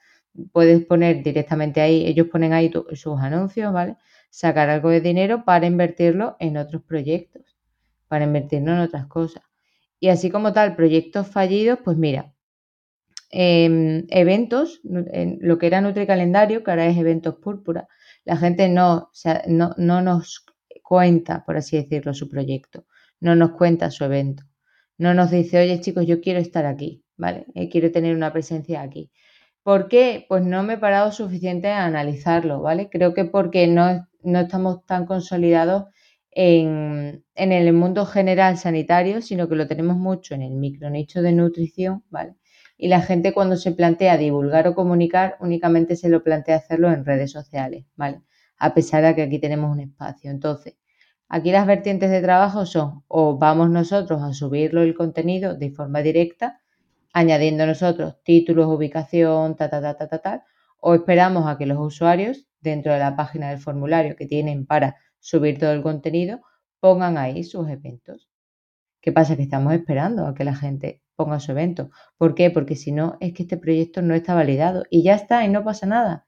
puedes 0.52 0.86
poner 0.86 1.24
directamente 1.24 1.82
ahí, 1.82 2.06
ellos 2.06 2.28
ponen 2.28 2.54
ahí 2.54 2.72
sus 2.94 3.20
anuncios, 3.20 3.74
¿vale? 3.74 3.98
Sacar 4.30 4.70
algo 4.70 4.90
de 4.90 5.02
dinero 5.02 5.44
para 5.46 5.66
invertirlo 5.66 6.36
en 6.40 6.58
otros 6.58 6.84
proyectos, 6.84 7.58
para 8.08 8.26
invertirlo 8.26 8.74
en 8.74 8.80
otras 8.80 9.08
cosas. 9.08 9.49
Y 10.00 10.10
así 10.10 10.30
como 10.30 10.54
tal, 10.54 10.76
proyectos 10.76 11.28
fallidos, 11.28 11.80
pues 11.84 11.97
mira, 11.97 12.34
em, 13.32 14.06
eventos, 14.10 14.82
en 15.12 15.38
lo 15.41 15.58
que 15.58 15.68
era 15.68 15.82
Nutri 15.82 16.08
Calendario, 16.08 16.64
que 16.64 16.72
ahora 16.72 16.88
es 16.88 16.97
eventos 16.97 17.36
púrpura, 17.36 17.88
la 18.26 18.38
gente 18.38 18.70
no, 18.70 19.12
no, 19.47 19.74
no 19.78 20.02
nos 20.02 20.45
cuenta, 20.84 21.43
por 21.45 21.58
así 21.58 21.78
decirlo, 21.78 22.14
su 22.14 22.30
proyecto, 22.30 22.86
no 23.20 23.36
nos 23.36 23.52
cuenta 23.52 23.91
su 23.91 24.04
evento, 24.06 24.43
no 24.97 25.14
nos 25.14 25.32
dice, 25.32 25.60
oye 25.60 25.80
chicos, 25.82 26.06
yo 26.08 26.22
quiero 26.22 26.39
estar 26.39 26.66
aquí, 26.66 27.04
¿vale? 27.18 27.45
Eh, 27.56 27.70
quiero 27.70 27.91
tener 27.91 28.16
una 28.16 28.34
presencia 28.34 28.82
aquí. 28.82 29.12
¿Por 29.64 29.88
qué? 29.88 30.26
Pues 30.28 30.43
no 30.43 30.64
me 30.64 30.74
he 30.76 30.78
parado 30.78 31.12
suficiente 31.12 31.70
a 31.70 31.86
analizarlo, 31.86 32.62
¿vale? 32.62 32.89
Creo 32.89 33.14
que 33.14 33.26
porque 33.26 33.68
no, 33.68 34.08
no 34.24 34.39
estamos 34.39 34.86
tan 34.86 35.06
consolidados 35.06 35.86
en, 36.32 37.23
el 37.36 37.73
mundo 37.73 38.05
general 38.05 38.57
sanitario, 38.57 39.21
sino 39.21 39.47
que 39.49 39.55
lo 39.55 39.67
tenemos 39.67 39.97
mucho 39.97 40.36
en 40.36 40.41
el 40.41 40.55
micronicho 40.55 41.21
de 41.21 41.34
nutrición, 41.34 42.03
¿vale? 42.09 42.36
Y 42.77 42.88
la 42.88 43.01
gente 43.01 43.34
cuando 43.34 43.57
se 43.57 43.71
plantea 43.71 44.17
divulgar 44.17 44.67
o 44.67 44.75
comunicar, 44.75 45.36
únicamente 45.41 45.95
se 45.95 46.09
lo 46.09 46.23
plantea 46.23 46.57
hacerlo 46.57 46.91
en 46.91 47.05
redes 47.05 47.32
sociales, 47.32 47.86
¿vale? 47.95 48.21
A 48.57 48.73
pesar 48.73 49.03
de 49.03 49.15
que 49.15 49.23
aquí 49.23 49.39
tenemos 49.39 49.71
un 49.71 49.82
espacio. 49.82 50.32
Entonces, 50.32 50.75
aquí 51.27 51.51
las 51.51 51.67
vertientes 51.67 52.09
de 52.09 52.21
trabajo 52.21 52.65
son 52.65 53.03
o 53.07 53.38
vamos 53.38 53.69
nosotros 53.69 54.21
a 54.21 54.34
subirlo 54.34 54.82
el 54.84 54.95
contenido 54.95 55.55
de 55.55 55.71
forma 55.71 56.01
directa, 56.01 56.61
añadiendo 57.11 57.65
nosotros 57.65 58.17
títulos, 58.23 58.67
ubicación, 58.67 59.55
ta, 59.55 59.69
ta, 59.69 59.82
ta, 59.82 59.95
ta, 59.95 60.07
ta, 60.07 60.19
ta, 60.19 60.45
o 60.80 60.93
esperamos 60.93 61.47
a 61.47 61.57
que 61.57 61.65
los 61.65 61.80
usuarios, 61.80 62.45
dentro 62.61 62.93
de 62.93 62.99
la 62.99 63.15
página 63.15 63.49
del 63.49 63.59
formulario 63.59 64.15
que 64.15 64.25
tienen 64.25 64.65
para 64.65 64.97
subir 65.20 65.59
todo 65.59 65.72
el 65.72 65.82
contenido, 65.82 66.41
pongan 66.80 67.17
ahí 67.17 67.43
sus 67.43 67.70
eventos. 67.70 68.30
¿Qué 69.01 69.11
pasa? 69.11 69.36
Que 69.36 69.43
estamos 69.43 69.74
esperando 69.74 70.26
a 70.28 70.34
que 70.34 70.43
la 70.43 70.55
gente 70.55 71.01
ponga 71.15 71.39
su 71.39 71.51
evento. 71.51 71.91
¿Por 72.17 72.36
qué? 72.36 72.49
Porque 72.49 72.76
si 72.76 72.91
no, 72.91 73.17
es 73.20 73.34
que 73.34 73.43
este 73.43 73.57
proyecto 73.57 74.01
no 74.01 74.13
está 74.13 74.34
validado 74.34 74.84
y 74.89 75.03
ya 75.03 75.15
está 75.15 75.45
y 75.45 75.49
no 75.49 75.63
pasa 75.63 75.86
nada. 75.86 76.26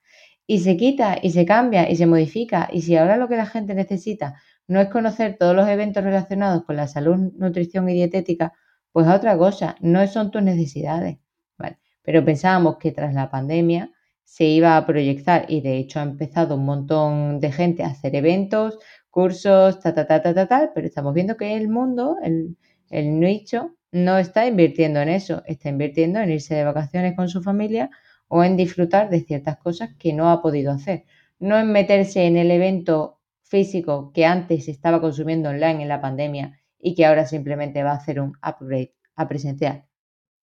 Y 0.48 0.60
se 0.60 0.76
quita 0.78 1.18
y 1.22 1.32
se 1.32 1.46
cambia 1.46 1.90
y 1.90 1.96
se 1.96 2.06
modifica. 2.08 2.70
Y 2.72 2.82
si 2.82 2.96
ahora 2.98 3.18
lo 3.18 3.28
que 3.28 3.38
la 3.38 3.46
gente 3.46 3.74
necesita 3.74 4.36
no 4.68 4.80
es 4.82 4.90
conocer 4.90 5.38
todos 5.38 5.56
los 5.56 5.68
eventos 5.68 6.04
relacionados 6.04 6.64
con 6.66 6.76
la 6.76 6.88
salud, 6.88 7.18
nutrición 7.38 7.90
y 7.90 7.94
dietética, 7.94 8.54
pues 8.92 9.08
a 9.08 9.16
otra 9.16 9.38
cosa, 9.38 9.76
no 9.82 10.06
son 10.08 10.32
tus 10.32 10.44
necesidades. 10.44 11.18
¿vale? 11.58 11.80
Pero 12.02 12.26
pensábamos 12.26 12.78
que 12.78 12.92
tras 12.92 13.14
la 13.14 13.30
pandemia 13.30 13.92
se 14.32 14.46
iba 14.46 14.78
a 14.78 14.86
proyectar 14.86 15.46
y 15.50 15.60
de 15.60 15.76
hecho 15.78 16.00
ha 16.00 16.04
empezado 16.04 16.56
un 16.56 16.64
montón 16.64 17.42
de 17.42 17.52
gente 17.52 17.84
a 17.84 17.88
hacer 17.88 18.16
eventos, 18.16 18.80
cursos, 19.10 19.82
ta, 19.82 19.94
ta, 19.94 20.08
ta, 20.08 20.22
ta, 20.22 20.48
ta, 20.48 20.72
pero 20.74 20.88
estamos 20.88 21.14
viendo 21.14 21.36
que 21.36 21.58
el 21.58 21.68
mundo, 21.68 22.16
el, 22.24 22.56
el 22.90 23.20
nicho, 23.20 23.76
no 23.92 24.18
está 24.18 24.48
invirtiendo 24.48 25.02
en 25.02 25.10
eso, 25.10 25.44
está 25.48 25.68
invirtiendo 25.68 26.22
en 26.22 26.32
irse 26.32 26.56
de 26.56 26.64
vacaciones 26.64 27.14
con 27.14 27.28
su 27.28 27.44
familia 27.44 27.90
o 28.30 28.42
en 28.46 28.56
disfrutar 28.56 29.10
de 29.10 29.20
ciertas 29.20 29.58
cosas 29.58 29.90
que 30.00 30.14
no 30.14 30.30
ha 30.32 30.42
podido 30.42 30.72
hacer. 30.72 31.04
No 31.40 31.60
en 31.60 31.70
meterse 31.74 32.26
en 32.26 32.38
el 32.38 32.52
evento 32.52 33.20
físico 33.44 34.14
que 34.14 34.26
antes 34.26 34.70
estaba 34.70 35.02
consumiendo 35.02 35.50
online 35.50 35.82
en 35.84 35.90
la 35.90 36.00
pandemia 36.00 36.58
y 36.80 36.96
que 36.96 37.06
ahora 37.06 37.26
simplemente 37.26 37.84
va 37.84 37.92
a 37.92 37.96
hacer 37.96 38.22
un 38.22 38.38
upgrade 38.48 38.94
a 39.18 39.28
presencial. 39.28 39.84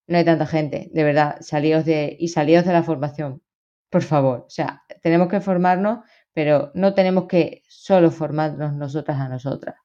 No 0.06 0.18
hay 0.18 0.26
tanta 0.26 0.44
gente, 0.44 0.90
de 0.92 1.04
verdad, 1.04 1.38
salíos 1.40 1.86
de 1.86 2.16
y 2.20 2.28
salíos 2.28 2.66
de 2.66 2.74
la 2.74 2.82
formación, 2.82 3.42
por 3.90 4.02
favor. 4.02 4.44
O 4.46 4.50
sea, 4.50 4.82
tenemos 5.02 5.28
que 5.28 5.40
formarnos, 5.40 6.00
pero 6.32 6.70
no 6.74 6.94
tenemos 6.94 7.26
que 7.26 7.62
solo 7.68 8.10
formarnos 8.10 8.74
nosotras 8.74 9.18
a 9.18 9.28
nosotras, 9.28 9.76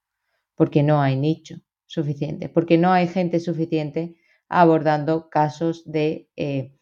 porque 0.56 0.84
no 0.84 1.01
hay 1.01 1.16
nicho 1.16 1.56
suficiente, 1.86 2.49
porque 2.49 2.78
no 2.78 2.91
hay 2.91 3.08
gente 3.08 3.39
suficiente 3.39 4.16
abordando 4.49 5.30
casos 5.30 5.84
de 5.86 6.30
eh, 6.36 6.74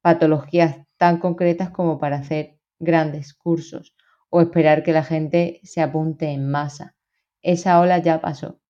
patologías 0.00 0.76
tan 0.96 1.18
concretas 1.18 1.70
como 1.70 1.98
para 1.98 2.16
hacer 2.16 2.58
grandes 2.78 3.34
cursos 3.34 3.94
o 4.30 4.40
esperar 4.40 4.82
que 4.82 4.92
la 4.92 5.04
gente 5.04 5.60
se 5.64 5.80
apunte 5.80 6.26
en 6.26 6.50
masa. 6.50 6.96
Esa 7.42 7.80
ola 7.80 7.98
ya 7.98 8.20
pasó 8.20 8.60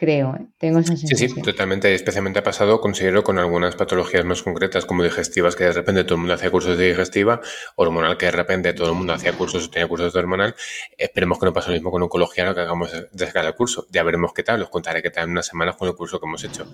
creo, 0.00 0.34
¿eh? 0.34 0.46
tengo 0.56 0.78
esa 0.78 0.96
sensación. 0.96 1.28
Sí, 1.28 1.34
sí, 1.34 1.42
totalmente. 1.42 1.92
Especialmente 1.94 2.38
ha 2.38 2.42
pasado, 2.42 2.80
considero, 2.80 3.22
con 3.22 3.38
algunas 3.38 3.76
patologías 3.76 4.24
más 4.24 4.42
concretas 4.42 4.86
como 4.86 5.04
digestivas, 5.04 5.56
que 5.56 5.64
de 5.64 5.74
repente 5.74 6.04
todo 6.04 6.14
el 6.14 6.20
mundo 6.20 6.32
hacía 6.32 6.50
cursos 6.50 6.78
de 6.78 6.88
digestiva, 6.88 7.42
hormonal, 7.76 8.16
que 8.16 8.24
de 8.24 8.32
repente 8.32 8.72
todo 8.72 8.88
el 8.88 8.94
mundo 8.94 9.12
hacía 9.12 9.34
cursos 9.34 9.66
o 9.66 9.70
tenía 9.70 9.86
cursos 9.86 10.14
de 10.14 10.18
hormonal. 10.18 10.54
Esperemos 10.96 11.38
que 11.38 11.44
no 11.44 11.52
pase 11.52 11.68
lo 11.68 11.74
mismo 11.74 11.90
con 11.90 12.02
oncología, 12.02 12.46
no 12.46 12.54
que 12.54 12.62
hagamos 12.62 12.90
de 13.12 13.26
sacar 13.26 13.44
el 13.44 13.54
curso. 13.54 13.88
Ya 13.90 14.02
veremos 14.02 14.32
qué 14.32 14.42
tal, 14.42 14.62
os 14.62 14.70
contaré 14.70 15.02
qué 15.02 15.10
tal 15.10 15.24
en 15.24 15.32
unas 15.32 15.46
semanas 15.46 15.76
con 15.76 15.86
el 15.86 15.94
curso 15.94 16.18
que 16.18 16.24
hemos 16.24 16.42
hecho. 16.44 16.66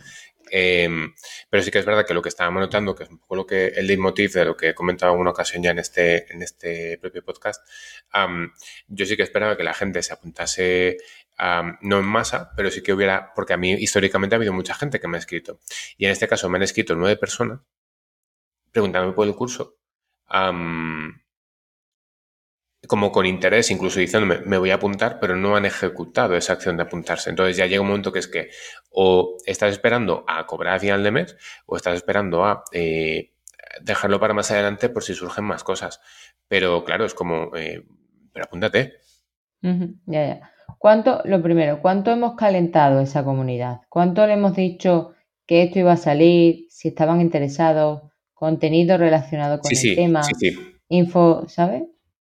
Em, 0.49 1.13
pero 1.51 1.65
sí 1.65 1.73
que 1.73 1.81
es 1.81 1.85
verdad 1.85 2.07
que 2.07 2.15
lo 2.15 2.23
que 2.23 2.29
estábamos 2.29 2.61
notando, 2.61 2.95
que 2.95 3.03
es 3.03 3.11
un 3.11 3.19
poco 3.19 3.35
lo 3.35 3.45
que 3.45 3.67
el 3.75 3.89
leitmotiv 3.89 4.35
de 4.35 4.45
lo 4.45 4.57
que 4.57 4.69
he 4.69 4.75
comentado 4.77 5.15
en 5.15 5.19
una 5.19 5.31
ocasión 5.31 5.65
ya 5.65 5.73
en 5.73 5.81
este, 5.81 6.33
en 6.33 6.43
este 6.43 6.97
propio 6.99 7.25
podcast, 7.25 7.61
yo 8.87 9.05
sí 9.05 9.17
que 9.17 9.25
esperaba 9.25 9.57
que 9.57 9.65
la 9.65 9.75
gente 9.75 10.01
se 10.05 10.13
apuntase 10.13 10.99
no 11.39 11.99
en 11.99 12.05
masa, 12.05 12.53
pero 12.57 12.71
sí 12.71 12.83
que 12.83 12.93
hubiera, 12.93 13.33
porque 13.35 13.53
a 13.53 13.57
mí 13.57 13.73
históricamente 13.73 14.35
ha 14.35 14.39
habido 14.39 14.53
mucha 14.53 14.75
gente 14.75 15.01
que 15.01 15.09
me 15.09 15.17
ha 15.17 15.21
escrito. 15.21 15.61
Y 15.97 16.07
en 16.07 16.13
este 16.13 16.29
caso 16.29 16.49
me 16.49 16.57
han 16.57 16.63
escrito 16.63 16.95
nueve 16.95 17.17
personas 17.17 17.61
preguntándome 18.77 19.15
por 19.15 19.27
el 19.27 19.35
curso. 19.35 19.79
como 22.89 23.11
con 23.11 23.27
interés, 23.27 23.71
incluso 23.71 23.99
diciéndome, 23.99 24.41
me 24.41 24.59
voy 24.59 24.71
a 24.71 24.75
apuntar, 24.75 25.19
pero 25.19 25.35
no 25.35 25.57
han 25.57 25.65
ejecutado 25.65 26.37
esa 26.37 26.53
acción 26.53 26.77
de 26.77 26.85
apuntarse. 26.85 27.31
Entonces 27.31 27.57
ya 27.57 27.67
llega 27.67 27.81
un 27.81 27.89
momento 27.89 28.13
que 28.13 28.21
es 28.21 28.29
que 28.29 28.51
o 28.91 29.39
estás 29.47 29.73
esperando 29.73 30.25
a 30.29 30.47
cobrar 30.47 30.75
a 30.77 30.81
final 30.81 31.03
de 31.03 31.11
mes 31.11 31.37
o 31.67 31.77
estás 31.77 31.97
esperando 31.97 32.45
a 32.45 32.65
eh, 32.73 33.33
dejarlo 33.81 34.21
para 34.21 34.35
más 34.35 34.51
adelante 34.51 34.89
por 34.89 35.03
si 35.03 35.15
surgen 35.15 35.45
más 35.45 35.65
cosas. 35.65 36.01
Pero 36.49 36.85
claro, 36.85 37.07
es 37.07 37.15
como, 37.15 37.57
eh, 37.57 37.83
pero 38.33 38.45
apúntate. 38.45 38.99
ya, 40.07 40.39
ya. 40.39 40.56
¿Cuánto, 40.79 41.23
lo 41.25 41.43
primero, 41.43 41.81
cuánto 41.81 42.11
hemos 42.11 42.37
calentado 42.37 43.01
esa 43.01 43.25
comunidad? 43.25 43.81
¿Cuánto 43.89 44.27
le 44.27 44.35
hemos 44.35 44.55
dicho 44.55 45.15
que 45.47 45.63
esto 45.63 45.79
iba 45.79 45.93
a 45.93 45.97
salir? 45.97 46.67
Si 46.71 46.89
estaban 46.89 47.21
interesados, 47.21 48.03
contenido 48.35 48.99
relacionado 48.99 49.61
con 49.61 49.73
el 49.73 49.95
tema, 49.97 50.23
sí, 50.23 50.57
info, 50.89 51.47
¿sabes? 51.49 51.85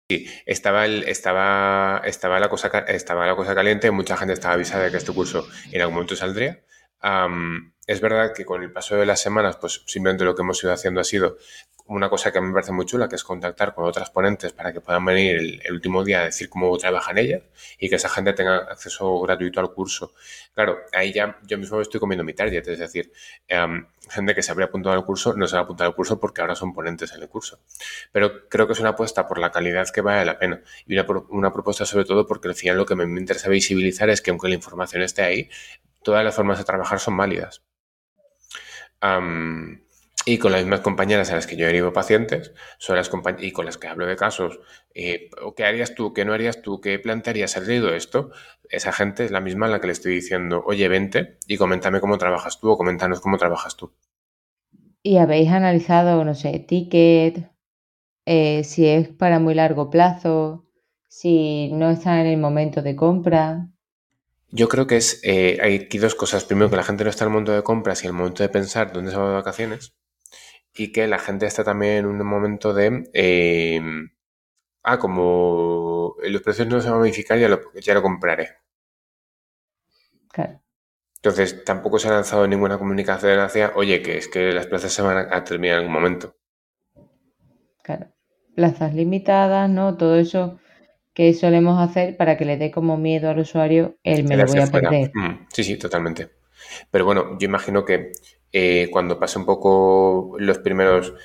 Sí, 0.09 0.25
estaba, 0.45 0.85
el, 0.85 1.03
estaba, 1.03 2.01
estaba, 2.05 2.39
la 2.39 2.47
cosa, 2.47 2.69
estaba 2.87 3.27
la 3.27 3.35
cosa 3.35 3.53
caliente, 3.53 3.91
mucha 3.91 4.15
gente 4.15 4.33
estaba 4.33 4.53
avisada 4.53 4.85
de 4.85 4.91
que 4.91 4.97
este 4.97 5.11
curso 5.11 5.45
en 5.71 5.81
algún 5.81 5.95
momento 5.95 6.15
saldría. 6.15 6.61
Es 7.87 8.01
verdad 8.01 8.33
que 8.35 8.45
con 8.45 8.61
el 8.61 8.71
paso 8.71 8.97
de 8.97 9.05
las 9.05 9.21
semanas, 9.21 9.57
pues 9.57 9.81
simplemente 9.85 10.25
lo 10.25 10.35
que 10.35 10.41
hemos 10.41 10.61
ido 10.61 10.73
haciendo 10.73 10.99
ha 10.99 11.05
sido 11.05 11.37
una 11.87 12.09
cosa 12.09 12.31
que 12.31 12.37
a 12.37 12.41
mí 12.41 12.47
me 12.47 12.53
parece 12.53 12.73
muy 12.73 12.85
chula, 12.85 13.07
que 13.07 13.15
es 13.15 13.23
contactar 13.23 13.73
con 13.73 13.85
otras 13.85 14.09
ponentes 14.09 14.51
para 14.51 14.73
que 14.73 14.81
puedan 14.81 15.05
venir 15.05 15.61
el, 15.63 15.73
último 15.73 16.03
día 16.03 16.19
a 16.19 16.25
decir 16.25 16.49
cómo 16.49 16.77
trabajan 16.77 17.17
ellas 17.17 17.43
y 17.79 17.89
que 17.89 17.95
esa 17.95 18.09
gente 18.09 18.33
tenga 18.33 18.57
acceso 18.57 19.19
gratuito 19.21 19.61
al 19.61 19.71
curso. 19.71 20.13
Claro, 20.53 20.79
ahí 20.91 21.13
ya 21.13 21.39
yo 21.43 21.57
mismo 21.57 21.79
estoy 21.79 21.99
comiendo 21.99 22.25
mi 22.25 22.33
target, 22.33 22.67
es 22.67 22.79
decir, 22.79 23.13
em, 23.47 23.87
gente 24.09 24.35
que 24.35 24.43
se 24.43 24.51
habría 24.51 24.67
apuntado 24.67 24.95
al 24.95 25.05
curso 25.05 25.33
no 25.33 25.47
se 25.47 25.55
va 25.55 25.61
a 25.61 25.63
apuntar 25.63 25.87
al 25.87 25.95
curso 25.95 26.19
porque 26.19 26.41
ahora 26.41 26.55
son 26.55 26.73
ponentes 26.73 27.13
en 27.13 27.21
el 27.21 27.29
curso. 27.29 27.59
Pero 28.11 28.49
creo 28.49 28.67
que 28.67 28.73
es 28.73 28.79
una 28.79 28.89
apuesta 28.89 29.27
por 29.27 29.39
la 29.39 29.51
calidad 29.51 29.87
que 29.89 30.01
vale 30.01 30.25
la 30.25 30.37
pena 30.37 30.61
y 30.85 30.97
una, 30.97 31.05
una 31.29 31.53
propuesta 31.53 31.85
sobre 31.85 32.03
todo 32.03 32.27
porque 32.27 32.49
al 32.49 32.55
final 32.55 32.77
lo 32.77 32.85
que 32.85 32.95
me 32.95 33.03
interesa 33.05 33.49
visibilizar 33.49 34.09
es 34.09 34.21
que 34.21 34.31
aunque 34.31 34.49
la 34.49 34.55
información 34.55 35.03
esté 35.03 35.21
ahí, 35.21 35.49
todas 36.03 36.23
las 36.23 36.35
formas 36.35 36.57
de 36.57 36.65
trabajar 36.65 36.99
son 36.99 37.15
válidas. 37.15 37.66
Y 40.25 40.39
con 40.39 40.51
las 40.51 40.61
mismas 40.61 40.81
compañeras 40.81 41.31
a 41.31 41.35
las 41.35 41.47
que 41.47 41.55
yo 41.55 41.65
derivo 41.65 41.93
pacientes, 41.93 42.53
son 42.79 42.97
las 42.97 43.09
y 43.39 43.51
con 43.51 43.65
las 43.65 43.77
que 43.77 43.87
hablo 43.87 44.05
de 44.05 44.17
casos, 44.17 44.59
eh, 44.93 45.29
¿qué 45.55 45.63
harías 45.63 45.95
tú? 45.95 46.13
¿Qué 46.13 46.25
no 46.25 46.33
harías 46.33 46.61
tú? 46.61 46.81
¿Qué 46.81 46.99
plantearías? 46.99 47.55
¿Has 47.55 47.65
leído 47.67 47.93
esto? 47.93 48.31
Esa 48.69 48.91
gente 48.91 49.23
es 49.23 49.31
la 49.31 49.39
misma 49.39 49.67
a 49.67 49.69
la 49.69 49.79
que 49.79 49.87
le 49.87 49.93
estoy 49.93 50.15
diciendo, 50.15 50.63
oye, 50.65 50.87
vente 50.89 51.37
y 51.47 51.55
coméntame 51.55 52.01
cómo 52.01 52.17
trabajas 52.17 52.59
tú 52.59 52.69
o 52.69 52.77
coméntanos 52.77 53.21
cómo 53.21 53.37
trabajas 53.37 53.77
tú. 53.77 53.93
¿Y 55.01 55.17
habéis 55.17 55.49
analizado, 55.49 56.25
no 56.25 56.35
sé, 56.35 56.59
ticket, 56.59 57.49
eh, 58.25 58.65
si 58.65 58.85
es 58.85 59.07
para 59.07 59.39
muy 59.39 59.53
largo 59.53 59.89
plazo, 59.89 60.65
si 61.07 61.71
no 61.71 61.89
está 61.89 62.19
en 62.19 62.27
el 62.27 62.37
momento 62.37 62.81
de 62.81 62.97
compra. 62.97 63.69
Yo 64.49 64.69
creo 64.69 64.87
que 64.87 64.97
es, 64.97 65.19
eh, 65.23 65.57
hay 65.61 65.75
aquí 65.85 65.97
dos 65.97 66.15
cosas. 66.15 66.45
Primero, 66.45 66.69
que 66.69 66.77
la 66.77 66.83
gente 66.83 67.03
no 67.03 67.09
está 67.09 67.25
en 67.25 67.29
el 67.29 67.33
momento 67.33 67.51
de 67.51 67.63
compras 67.63 68.03
y 68.03 68.07
en 68.07 68.13
el 68.13 68.17
momento 68.17 68.43
de 68.43 68.49
pensar 68.49 68.93
dónde 68.93 69.11
se 69.11 69.17
va 69.17 69.27
de 69.27 69.35
vacaciones. 69.35 69.93
Y 70.73 70.91
que 70.91 71.07
la 71.07 71.19
gente 71.19 71.45
está 71.45 71.63
también 71.63 71.97
en 71.97 72.05
un 72.05 72.25
momento 72.25 72.73
de... 72.73 73.09
Eh, 73.13 73.81
ah, 74.83 74.99
como 74.99 76.15
los 76.23 76.41
precios 76.41 76.67
no 76.67 76.79
se 76.79 76.87
van 76.87 76.97
a 76.97 76.99
modificar, 76.99 77.37
ya 77.37 77.49
lo, 77.49 77.73
ya 77.73 77.93
lo 77.93 78.01
compraré. 78.01 78.49
Claro. 80.29 80.61
Entonces, 81.15 81.63
tampoco 81.65 81.99
se 81.99 82.07
ha 82.07 82.11
lanzado 82.11 82.47
ninguna 82.47 82.77
comunicación 82.77 83.39
hacia, 83.39 83.73
oye, 83.75 84.01
que 84.01 84.17
es 84.17 84.27
que 84.27 84.53
las 84.53 84.67
plazas 84.67 84.93
se 84.93 85.01
van 85.01 85.33
a 85.33 85.43
terminar 85.43 85.77
en 85.77 85.79
algún 85.79 85.93
momento. 85.93 86.35
Claro. 87.83 88.13
Plazas 88.55 88.93
limitadas, 88.93 89.69
¿no? 89.69 89.97
Todo 89.97 90.15
eso 90.17 90.59
que 91.17 91.33
solemos 91.33 91.79
hacer 91.79 92.15
para 92.15 92.37
que 92.37 92.45
le 92.45 92.57
dé 92.57 92.69
como 92.69 92.95
miedo 92.95 93.31
al 93.31 93.39
usuario 93.39 93.97
el 94.03 94.23
me 94.25 94.37
lo 94.37 94.45
voy 94.45 94.59
a 94.59 94.67
perder. 94.67 95.09
Mm, 95.15 95.47
sí, 95.51 95.63
sí, 95.63 95.75
totalmente. 95.75 96.29
Pero 96.91 97.05
bueno, 97.05 97.39
yo 97.39 97.47
imagino 97.47 97.83
que 97.85 98.11
eh, 98.51 98.87
cuando 98.91 99.17
pase 99.17 99.39
un 99.39 99.45
poco 99.47 100.35
los 100.37 100.59
primeros 100.59 101.15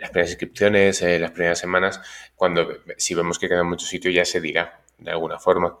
las 0.00 0.10
primeras 0.10 0.32
inscripciones, 0.32 1.00
eh, 1.02 1.20
las 1.20 1.30
primeras 1.30 1.60
semanas, 1.60 2.00
cuando 2.34 2.66
si 2.96 3.14
vemos 3.14 3.38
que 3.38 3.48
queda 3.48 3.62
mucho 3.62 3.86
sitio 3.86 4.10
ya 4.10 4.24
se 4.24 4.40
dirá 4.40 4.82
de 4.98 5.12
alguna 5.12 5.38
forma. 5.38 5.78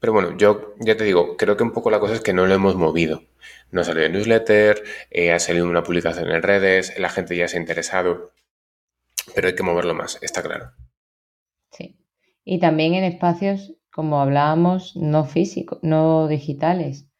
Pero 0.00 0.14
bueno, 0.14 0.38
yo 0.38 0.74
ya 0.80 0.96
te 0.96 1.04
digo, 1.04 1.36
creo 1.36 1.58
que 1.58 1.64
un 1.64 1.72
poco 1.72 1.90
la 1.90 2.00
cosa 2.00 2.14
es 2.14 2.22
que 2.22 2.32
no 2.32 2.46
lo 2.46 2.54
hemos 2.54 2.76
movido. 2.76 3.24
No 3.70 3.82
ha 3.82 3.84
salido 3.84 4.06
en 4.06 4.12
newsletter, 4.12 4.82
eh, 5.10 5.32
ha 5.32 5.38
salido 5.38 5.68
una 5.68 5.82
publicación 5.82 6.30
en 6.30 6.42
redes, 6.42 6.98
la 6.98 7.10
gente 7.10 7.36
ya 7.36 7.46
se 7.46 7.58
ha 7.58 7.60
interesado, 7.60 8.32
pero 9.34 9.48
hay 9.48 9.54
que 9.54 9.62
moverlo 9.62 9.92
más, 9.92 10.18
está 10.22 10.42
claro. 10.42 10.72
Y 12.46 12.60
también 12.60 12.94
en 12.94 13.04
espacios, 13.04 13.74
como 13.92 14.20
hablábamos, 14.22 14.96
no 14.96 15.24
físicos, 15.26 15.80
no 15.82 16.28
digitales, 16.28 17.10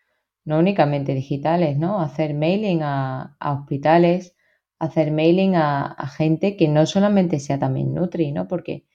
no 0.44 0.58
únicamente 0.58 1.12
digitales, 1.14 1.76
¿no? 1.76 2.00
Hacer 2.00 2.32
mailing 2.32 2.80
a, 2.82 3.36
hospitales, 3.40 4.34
hacer 4.78 5.10
mailing 5.12 5.56
a, 5.56 5.94
gente 6.16 6.56
que 6.56 6.68
no 6.68 6.86
solamente 6.86 7.40
sea 7.40 7.58
también 7.58 7.92
Nutri, 7.94 8.32
¿no? 8.32 8.48
Porque 8.48 8.86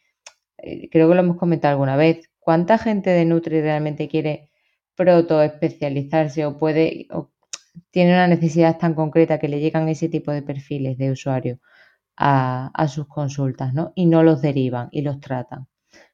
eh, 0.58 0.90
creo 0.90 1.10
que 1.10 1.16
lo 1.16 1.22
hemos 1.22 1.38
comentado 1.38 1.74
alguna 1.74 1.98
vez, 1.98 2.32
¿Cuánta 2.42 2.80
gente 2.80 3.12
de 3.12 3.24
Nutri 3.26 3.62
realmente 3.62 4.08
quiere 4.08 4.50
proto 4.96 5.44
especializarse 5.44 6.46
o 6.46 6.58
puede 6.58 7.08
o 7.12 7.30
tiene 7.92 8.14
una 8.14 8.28
necesidad 8.28 8.80
tan 8.80 8.96
concreta 8.96 9.40
que 9.40 9.48
le 9.48 9.60
llegan 9.60 9.88
ese 9.90 10.10
tipo 10.10 10.32
de 10.32 10.42
perfiles 10.42 10.98
de 10.98 11.12
usuario 11.12 11.60
a, 12.18 12.88
sus 12.88 13.08
consultas, 13.08 13.74
¿no? 13.74 13.94
Y 13.96 14.08
no 14.08 14.24
los 14.24 14.42
derivan 14.42 14.90
y 14.92 15.02
los 15.04 15.20
tratan. 15.20 15.68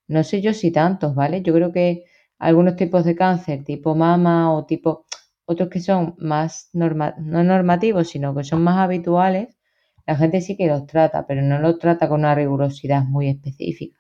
No 0.08 0.24
sé 0.24 0.42
yo 0.42 0.54
si 0.54 0.72
tantos, 0.72 1.16
¿vale? 1.16 1.42
Yo 1.42 1.54
creo 1.54 1.72
que 1.72 2.06
algunos 2.40 2.76
tipos 2.76 3.04
de 3.06 3.16
cáncer, 3.16 3.64
tipo 3.64 3.96
mama 3.96 4.54
o 4.54 4.66
tipo 4.66 5.06
otros 5.46 5.70
que 5.70 5.80
son 5.80 6.16
más 6.18 6.70
no 6.74 7.44
normativos, 7.44 8.10
sino 8.10 8.36
que 8.36 8.44
son 8.44 8.64
más 8.64 8.78
habituales, 8.78 9.58
la 10.06 10.16
gente 10.16 10.42
sí 10.42 10.56
que 10.56 10.68
los 10.68 10.86
trata, 10.86 11.26
pero 11.28 11.42
no 11.42 11.60
los 11.60 11.80
trata 11.80 12.08
con 12.08 12.22
una 12.22 12.36
rigurosidad 12.36 13.04
muy 13.04 13.30
específica. 13.30 14.00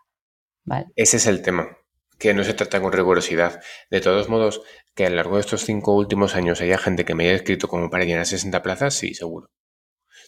¿vale? 0.65 0.87
Ese 0.95 1.17
es 1.17 1.27
el 1.27 1.41
tema 1.41 1.67
que 2.17 2.33
no 2.33 2.43
se 2.43 2.53
trata 2.53 2.81
con 2.81 2.91
rigurosidad. 2.91 3.61
De 3.89 4.01
todos 4.01 4.29
modos, 4.29 4.61
que 4.95 5.05
a 5.05 5.09
lo 5.09 5.17
largo 5.17 5.35
de 5.35 5.41
estos 5.41 5.61
cinco 5.61 5.95
últimos 5.95 6.35
años 6.35 6.61
haya 6.61 6.77
gente 6.77 7.05
que 7.05 7.15
me 7.15 7.25
haya 7.25 7.35
escrito 7.35 7.67
como 7.67 7.89
para 7.89 8.05
llenar 8.05 8.25
60 8.25 8.61
plazas, 8.63 8.93
sí, 8.93 9.13
seguro. 9.13 9.49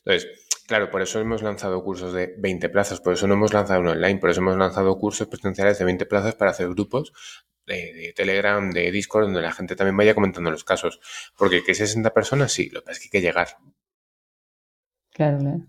Entonces, 0.06 0.30
claro, 0.70 0.92
por 0.92 1.02
eso 1.02 1.20
hemos 1.20 1.42
lanzado 1.42 1.84
cursos 1.84 2.14
de 2.14 2.36
20 2.38 2.70
plazas, 2.70 3.02
por 3.02 3.14
eso 3.14 3.28
no 3.28 3.34
hemos 3.34 3.52
lanzado 3.54 3.82
uno 3.82 3.92
online, 3.92 4.20
por 4.20 4.30
eso 4.30 4.40
hemos 4.40 4.56
lanzado 4.56 4.98
cursos 5.00 5.28
presenciales 5.28 5.80
de 5.80 5.86
20 5.86 6.06
plazas 6.06 6.36
para 6.36 6.52
hacer 6.52 6.70
grupos 6.70 7.12
de, 7.66 8.14
Telegram, 8.16 8.70
de 8.70 8.92
Discord, 8.92 9.26
donde 9.26 9.42
la 9.42 9.52
gente 9.52 9.76
también 9.76 9.98
vaya 9.98 10.14
comentando 10.14 10.52
los 10.52 10.64
casos. 10.64 11.00
Porque 11.36 11.64
que 11.64 11.74
60 11.74 12.14
personas, 12.14 12.52
sí, 12.52 12.70
lo 12.70 12.82
que 12.82 12.86
pasa 12.86 12.94
es 12.94 13.00
que 13.00 13.06
hay 13.08 13.22
que 13.22 13.28
llegar. 13.28 13.48
Claro, 15.12 15.40
claro 15.40 15.66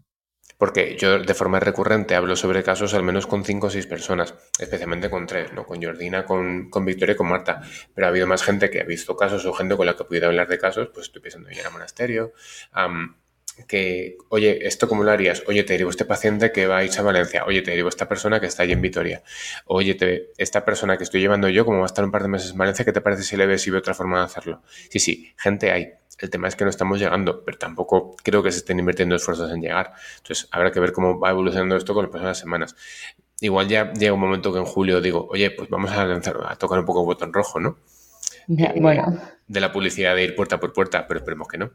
porque 0.61 0.95
yo 0.99 1.19
de 1.19 1.35
forma 1.35 1.59
recurrente 1.59 2.15
hablo 2.15 2.37
sobre 2.37 2.63
casos 2.63 2.93
al 2.93 3.03
menos 3.03 3.27
con 3.27 3.47
cinco 3.47 3.69
o 3.69 3.71
seis 3.71 3.87
personas, 3.87 4.35
especialmente 4.59 5.09
con 5.09 5.27
tres, 5.27 5.55
¿no? 5.55 5.65
Con 5.65 5.83
Jordina, 5.83 6.27
con, 6.27 6.69
con 6.69 6.85
Victoria 6.85 7.15
y 7.15 7.17
con 7.17 7.31
Marta. 7.31 7.63
Pero 7.95 8.07
ha 8.07 8.11
habido 8.11 8.27
más 8.27 8.43
gente 8.43 8.69
que 8.69 8.79
ha 8.83 8.85
visto 8.85 9.17
casos 9.17 9.47
o 9.47 9.55
gente 9.55 9.75
con 9.75 9.87
la 9.87 9.97
que 9.97 10.03
he 10.03 10.07
podido 10.07 10.27
hablar 10.27 10.49
de 10.49 10.59
casos, 10.59 10.91
pues 10.93 11.07
estoy 11.07 11.23
pensando 11.23 11.49
en 11.49 11.57
ir 11.57 11.67
a 11.67 11.71
monasterio, 11.71 12.35
que, 13.67 14.17
oye, 14.29 14.67
¿esto 14.67 14.89
cómo 14.89 15.05
lo 15.05 15.11
harías? 15.11 15.43
Oye, 15.47 15.63
te 15.63 15.75
derivo 15.75 15.91
este 15.91 16.05
paciente 16.05 16.53
que 16.53 16.67
va 16.67 16.79
a 16.79 16.85
ir 16.85 16.91
a 16.97 17.03
Valencia. 17.03 17.45
Oye, 17.47 17.63
te 17.63 17.71
derivo 17.71 17.89
esta 17.89 18.09
persona 18.09 18.41
que 18.41 18.47
está 18.47 18.63
allí 18.63 18.73
en 18.73 18.83
Vitoria. 18.83 19.23
Oye, 19.67 19.95
te, 19.95 20.33
esta 20.39 20.65
persona 20.65 20.97
que 20.97 21.05
estoy 21.05 21.21
llevando 21.21 21.49
yo, 21.49 21.65
como 21.65 21.79
va 21.79 21.85
a 21.85 21.87
estar 21.87 22.05
un 22.05 22.11
par 22.11 22.23
de 22.23 22.29
meses 22.29 22.53
en 22.53 22.59
Valencia, 22.59 22.85
¿qué 22.85 22.93
te 22.93 23.01
parece 23.01 23.23
si 23.23 23.37
le 23.37 23.47
ves 23.47 23.67
y 23.67 23.71
ve 23.71 23.79
otra 23.79 23.95
forma 23.95 24.19
de 24.19 24.25
hacerlo? 24.25 24.63
Sí, 24.89 24.99
sí, 24.99 25.33
gente 25.37 25.71
hay. 25.71 25.93
El 26.19 26.29
tema 26.29 26.49
es 26.49 26.57
que 26.57 26.65
no 26.65 26.71
estamos 26.71 26.99
llegando, 26.99 27.45
pero 27.45 27.57
tampoco 27.57 28.15
creo 28.23 28.43
que 28.43 28.53
se 28.53 28.59
estén 28.59 28.79
invirtiendo 28.79 29.17
esfuerzos 29.17 29.51
en 29.51 29.63
llegar. 29.63 29.95
Entonces, 30.19 30.49
habrá 30.51 30.71
que 30.71 30.79
ver 30.79 30.93
cómo 30.93 31.19
va 31.19 31.31
evolucionando 31.31 31.77
esto 31.77 31.95
con 31.95 32.05
las 32.05 32.11
próximas 32.11 32.39
semanas. 32.39 32.77
Igual 33.41 33.69
ya 33.69 33.93
llega 33.95 34.13
un 34.13 34.21
momento 34.21 34.53
que 34.53 34.59
en 34.59 34.67
julio 34.67 35.01
digo, 35.01 35.27
oye, 35.31 35.51
pues 35.51 35.71
vamos 35.71 35.91
a 35.93 36.05
lanzar, 36.05 36.37
a 36.47 36.57
tocar 36.57 36.79
un 36.79 36.85
poco 36.85 37.01
el 37.01 37.07
botón 37.07 37.33
rojo, 37.33 37.59
¿no? 37.59 37.79
Eh, 38.49 38.75
bueno. 38.81 39.19
De 39.47 39.61
la 39.61 39.73
publicidad 39.73 40.15
de 40.15 40.25
ir 40.25 40.35
puerta 40.35 40.61
por 40.61 40.73
puerta, 40.73 41.07
pero 41.07 41.21
esperemos 41.21 41.49
que 41.49 41.59
no. 41.59 41.71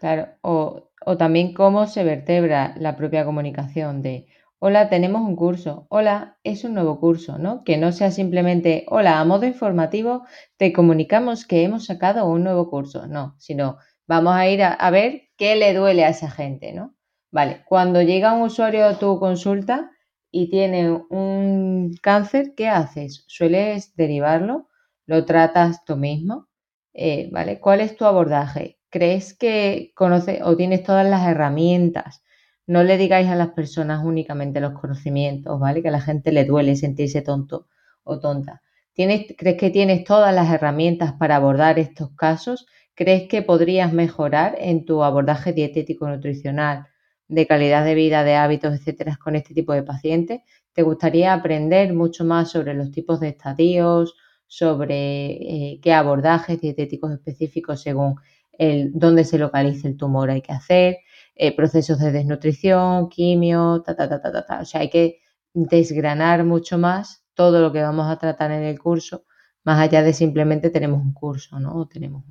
Claro, 0.00 0.28
o, 0.42 0.90
o 1.04 1.16
también 1.16 1.52
cómo 1.54 1.86
se 1.86 2.04
vertebra 2.04 2.74
la 2.78 2.96
propia 2.96 3.24
comunicación 3.24 4.02
de, 4.02 4.26
Hola, 4.60 4.88
tenemos 4.88 5.22
un 5.22 5.36
curso. 5.36 5.86
Hola, 5.88 6.36
es 6.42 6.64
un 6.64 6.74
nuevo 6.74 6.98
curso, 6.98 7.38
¿no? 7.38 7.62
Que 7.62 7.76
no 7.76 7.92
sea 7.92 8.10
simplemente, 8.10 8.86
hola, 8.88 9.20
a 9.20 9.24
modo 9.24 9.46
informativo 9.46 10.24
te 10.56 10.72
comunicamos 10.72 11.46
que 11.46 11.62
hemos 11.62 11.86
sacado 11.86 12.26
un 12.26 12.42
nuevo 12.42 12.68
curso. 12.68 13.06
No, 13.06 13.36
sino 13.38 13.78
vamos 14.08 14.34
a 14.34 14.48
ir 14.48 14.64
a, 14.64 14.90
ver 14.90 15.28
qué 15.36 15.54
le 15.54 15.74
duele 15.74 16.04
a 16.04 16.08
esa 16.08 16.28
gente, 16.28 16.72
¿no? 16.72 16.96
Vale, 17.30 17.62
cuando 17.66 18.02
llega 18.02 18.34
un 18.34 18.42
usuario 18.42 18.86
a 18.86 18.98
tu 18.98 19.20
consulta 19.20 19.92
y 20.32 20.50
tiene 20.50 20.90
un 20.90 21.94
cáncer, 22.02 22.54
¿qué 22.56 22.66
haces? 22.68 23.24
¿Sueles 23.28 23.94
derivarlo? 23.94 24.68
¿Lo 25.06 25.24
tratas 25.24 25.84
tú 25.84 25.96
mismo? 25.96 26.48
Eh, 26.94 27.28
¿Vale? 27.32 27.60
¿Cuál 27.60 27.80
es 27.80 27.96
tu 27.96 28.04
abordaje? 28.06 28.77
¿Crees 28.90 29.34
que 29.34 29.92
conoces 29.94 30.40
o 30.42 30.56
tienes 30.56 30.82
todas 30.82 31.06
las 31.06 31.26
herramientas? 31.26 32.22
No 32.66 32.82
le 32.84 32.96
digáis 32.96 33.28
a 33.28 33.36
las 33.36 33.48
personas 33.50 34.04
únicamente 34.04 34.60
los 34.60 34.72
conocimientos, 34.78 35.58
¿vale? 35.60 35.82
Que 35.82 35.88
a 35.88 35.92
la 35.92 36.00
gente 36.00 36.32
le 36.32 36.44
duele 36.44 36.76
sentirse 36.76 37.22
tonto 37.22 37.66
o 38.04 38.18
tonta. 38.18 38.62
¿Tienes, 38.94 39.26
¿Crees 39.36 39.56
que 39.58 39.70
tienes 39.70 40.04
todas 40.04 40.34
las 40.34 40.50
herramientas 40.50 41.12
para 41.12 41.36
abordar 41.36 41.78
estos 41.78 42.10
casos? 42.16 42.66
¿Crees 42.94 43.28
que 43.28 43.42
podrías 43.42 43.92
mejorar 43.92 44.56
en 44.58 44.84
tu 44.84 45.02
abordaje 45.04 45.52
dietético 45.52 46.08
nutricional, 46.08 46.86
de 47.28 47.46
calidad 47.46 47.84
de 47.84 47.94
vida, 47.94 48.24
de 48.24 48.34
hábitos, 48.36 48.74
etcétera, 48.74 49.18
con 49.22 49.36
este 49.36 49.54
tipo 49.54 49.72
de 49.72 49.82
pacientes? 49.82 50.40
¿Te 50.72 50.82
gustaría 50.82 51.32
aprender 51.34 51.92
mucho 51.94 52.24
más 52.24 52.50
sobre 52.50 52.74
los 52.74 52.90
tipos 52.90 53.20
de 53.20 53.28
estadios, 53.28 54.14
sobre 54.46 55.26
eh, 55.72 55.80
qué 55.82 55.92
abordajes 55.92 56.60
dietéticos 56.60 57.12
específicos 57.12 57.82
según 57.82 58.16
el, 58.58 58.90
dónde 58.92 59.24
se 59.24 59.38
localiza 59.38 59.88
el 59.88 59.96
tumor 59.96 60.30
hay 60.30 60.42
que 60.42 60.52
hacer? 60.52 60.98
Eh, 61.34 61.54
procesos 61.54 62.00
de 62.00 62.12
desnutrición, 62.12 63.08
quimio, 63.08 63.82
ta, 63.82 63.96
ta, 63.96 64.08
ta, 64.08 64.20
ta, 64.20 64.44
ta, 64.44 64.60
O 64.60 64.64
sea, 64.64 64.80
hay 64.80 64.90
que 64.90 65.20
desgranar 65.54 66.44
mucho 66.44 66.78
más 66.78 67.24
todo 67.34 67.60
lo 67.60 67.72
que 67.72 67.80
vamos 67.82 68.10
a 68.10 68.18
tratar 68.18 68.50
en 68.50 68.64
el 68.64 68.78
curso, 68.80 69.24
más 69.62 69.78
allá 69.78 70.02
de 70.02 70.12
simplemente 70.12 70.70
tenemos 70.70 71.00
un 71.00 71.12
curso, 71.12 71.60
¿no? 71.60 71.76
O 71.76 71.86
tenemos 71.86 72.24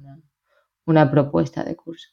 una, 0.85 1.09
propuesta 1.09 1.63
de 1.63 1.75
curso. 1.75 2.09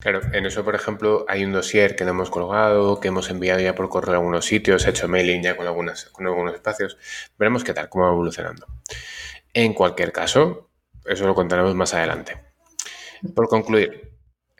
Claro, 0.00 0.20
en 0.32 0.46
eso, 0.46 0.64
por 0.64 0.74
ejemplo, 0.74 1.24
hay 1.28 1.44
un 1.44 1.52
dossier 1.52 1.94
que 1.94 2.04
no 2.04 2.10
hemos 2.10 2.30
colgado, 2.30 2.98
que 2.98 3.08
hemos 3.08 3.30
enviado 3.30 3.60
ya 3.60 3.76
por 3.76 3.88
correo 3.88 4.14
a 4.14 4.16
algunos 4.16 4.44
sitios, 4.44 4.84
he 4.84 4.90
hecho 4.90 5.06
mailing 5.06 5.42
ya 5.42 5.56
con, 5.56 5.68
algunas, 5.68 6.06
con 6.06 6.26
algunos 6.26 6.54
espacios. 6.54 6.98
Veremos 7.38 7.62
qué 7.62 7.72
tal, 7.74 7.88
cómo 7.88 8.06
va 8.06 8.10
evolucionando. 8.10 8.66
En 9.54 9.74
cualquier 9.74 10.10
caso, 10.10 10.70
eso 11.04 11.26
lo 11.26 11.36
contaremos 11.36 11.76
más 11.76 11.94
adelante. 11.94 12.51
Por 13.34 13.48
concluir, 13.48 14.12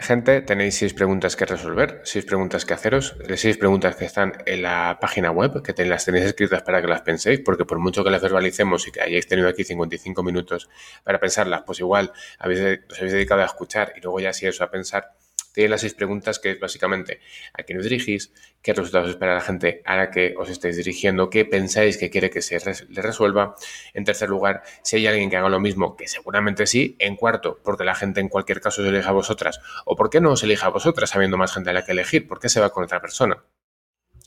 Gente, 0.02 0.40
tenéis 0.40 0.74
seis 0.74 0.94
preguntas 0.94 1.36
que 1.36 1.46
resolver, 1.46 2.00
seis 2.02 2.24
preguntas 2.24 2.64
que 2.64 2.74
haceros, 2.74 3.14
seis 3.36 3.56
preguntas 3.56 3.94
que 3.94 4.04
están 4.04 4.32
en 4.46 4.62
la 4.62 4.98
página 5.00 5.30
web, 5.30 5.62
que 5.62 5.84
las 5.84 6.04
tenéis 6.04 6.24
escritas 6.24 6.62
para 6.62 6.80
que 6.80 6.88
las 6.88 7.02
penséis, 7.02 7.40
porque 7.44 7.64
por 7.64 7.78
mucho 7.78 8.02
que 8.02 8.10
las 8.10 8.20
verbalicemos 8.20 8.88
y 8.88 8.90
que 8.90 9.00
hayáis 9.00 9.28
tenido 9.28 9.48
aquí 9.48 9.62
55 9.62 10.24
minutos 10.24 10.68
para 11.04 11.20
pensarlas, 11.20 11.62
pues 11.64 11.78
igual 11.78 12.12
habéis, 12.40 12.80
os 12.90 12.98
habéis 12.98 13.12
dedicado 13.12 13.42
a 13.42 13.46
escuchar 13.46 13.92
y 13.96 14.00
luego 14.00 14.18
ya 14.18 14.32
si 14.32 14.46
eso 14.46 14.64
a 14.64 14.72
pensar, 14.72 15.12
tiene 15.52 15.68
las 15.68 15.82
seis 15.82 15.94
preguntas 15.94 16.38
que 16.38 16.52
es 16.52 16.60
básicamente 16.60 17.20
a 17.52 17.62
quién 17.62 17.78
os 17.78 17.84
dirigís, 17.84 18.32
qué 18.62 18.72
resultados 18.72 19.10
espera 19.10 19.34
la 19.34 19.40
gente 19.40 19.82
a 19.84 19.96
la 19.96 20.10
que 20.10 20.34
os 20.36 20.48
estáis 20.48 20.76
dirigiendo, 20.76 21.30
qué 21.30 21.44
pensáis 21.44 21.98
que 21.98 22.10
quiere 22.10 22.30
que 22.30 22.42
se 22.42 22.58
le 22.88 23.02
resuelva. 23.02 23.54
En 23.92 24.04
tercer 24.04 24.30
lugar, 24.30 24.62
si 24.82 24.96
hay 24.96 25.06
alguien 25.06 25.30
que 25.30 25.36
haga 25.36 25.48
lo 25.48 25.60
mismo, 25.60 25.96
que 25.96 26.08
seguramente 26.08 26.66
sí. 26.66 26.96
En 26.98 27.16
cuarto, 27.16 27.60
porque 27.62 27.84
la 27.84 27.94
gente 27.94 28.20
en 28.20 28.28
cualquier 28.28 28.60
caso 28.60 28.82
os 28.82 28.88
elija 28.88 29.10
a 29.10 29.12
vosotras. 29.12 29.60
O 29.84 29.96
por 29.96 30.10
qué 30.10 30.20
no 30.20 30.32
os 30.32 30.42
elija 30.42 30.66
a 30.66 30.70
vosotras 30.70 31.14
habiendo 31.14 31.36
más 31.36 31.52
gente 31.52 31.70
a 31.70 31.72
la 31.72 31.84
que 31.84 31.92
elegir, 31.92 32.26
por 32.26 32.40
qué 32.40 32.48
se 32.48 32.60
va 32.60 32.70
con 32.70 32.84
otra 32.84 33.00
persona. 33.00 33.44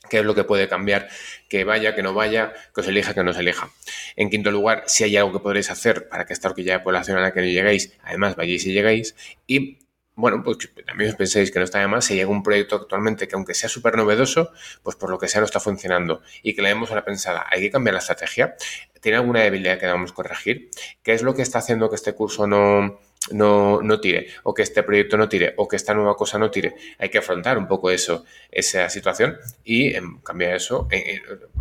qué 0.09 0.19
es 0.19 0.25
lo 0.25 0.35
que 0.35 0.43
puede 0.43 0.67
cambiar, 0.67 1.07
que 1.49 1.63
vaya, 1.63 1.95
que 1.95 2.03
no 2.03 2.13
vaya, 2.13 2.53
que 2.75 2.81
os 2.81 2.87
elija, 2.87 3.15
que 3.15 3.23
no 3.23 3.31
os 3.31 3.37
elija. 3.37 3.71
En 4.15 4.29
quinto 4.29 4.51
lugar, 4.51 4.83
si 4.85 5.03
hay 5.03 5.17
algo 5.17 5.33
que 5.33 5.39
podréis 5.39 5.71
hacer 5.71 6.07
para 6.09 6.25
que 6.25 6.33
esta 6.33 6.49
horquilla 6.49 6.73
de 6.73 6.79
población 6.81 7.17
a 7.17 7.21
la 7.21 7.33
que 7.33 7.41
no 7.41 7.47
llegáis, 7.47 7.97
además 8.03 8.35
vayáis 8.35 8.65
y 8.67 8.73
llegáis. 8.73 9.15
Y 9.47 9.79
bueno, 10.15 10.41
pues 10.43 10.57
también 10.85 11.09
os 11.09 11.15
penséis 11.15 11.51
que 11.51 11.59
no 11.59 11.65
está 11.65 11.79
de 11.79 11.87
más 11.87 12.05
si 12.05 12.15
llega 12.15 12.29
un 12.29 12.43
proyecto 12.43 12.75
actualmente 12.75 13.27
que 13.27 13.35
aunque 13.35 13.53
sea 13.53 13.69
súper 13.69 13.95
novedoso, 13.95 14.51
pues 14.81 14.95
por 14.95 15.09
lo 15.09 15.17
que 15.19 15.27
sea 15.27 15.41
no 15.41 15.45
está 15.45 15.59
funcionando 15.59 16.21
y 16.41 16.55
que 16.55 16.61
le 16.61 16.69
demos 16.69 16.89
una 16.91 17.03
pensada, 17.03 17.45
hay 17.49 17.61
que 17.61 17.71
cambiar 17.71 17.93
la 17.93 17.99
estrategia, 17.99 18.55
tiene 19.01 19.17
alguna 19.17 19.41
debilidad 19.41 19.77
que 19.77 19.85
debamos 19.85 20.13
corregir, 20.13 20.69
¿qué 21.03 21.13
es 21.13 21.21
lo 21.21 21.35
que 21.35 21.41
está 21.41 21.59
haciendo 21.59 21.89
que 21.89 21.95
este 21.95 22.13
curso 22.13 22.47
no, 22.47 22.99
no, 23.31 23.81
no, 23.81 23.99
tire, 23.99 24.27
o 24.43 24.53
que 24.53 24.61
este 24.61 24.83
proyecto 24.83 25.17
no 25.17 25.27
tire, 25.29 25.53
o 25.57 25.67
que 25.67 25.75
esta 25.75 25.93
nueva 25.93 26.15
cosa 26.15 26.37
no 26.37 26.51
tire. 26.51 26.75
Hay 26.99 27.09
que 27.09 27.17
afrontar 27.17 27.57
un 27.57 27.67
poco 27.67 27.89
eso, 27.89 28.25
esa 28.51 28.89
situación 28.89 29.37
y 29.63 29.95
en 29.95 30.19
cambiar 30.19 30.55
eso, 30.55 30.87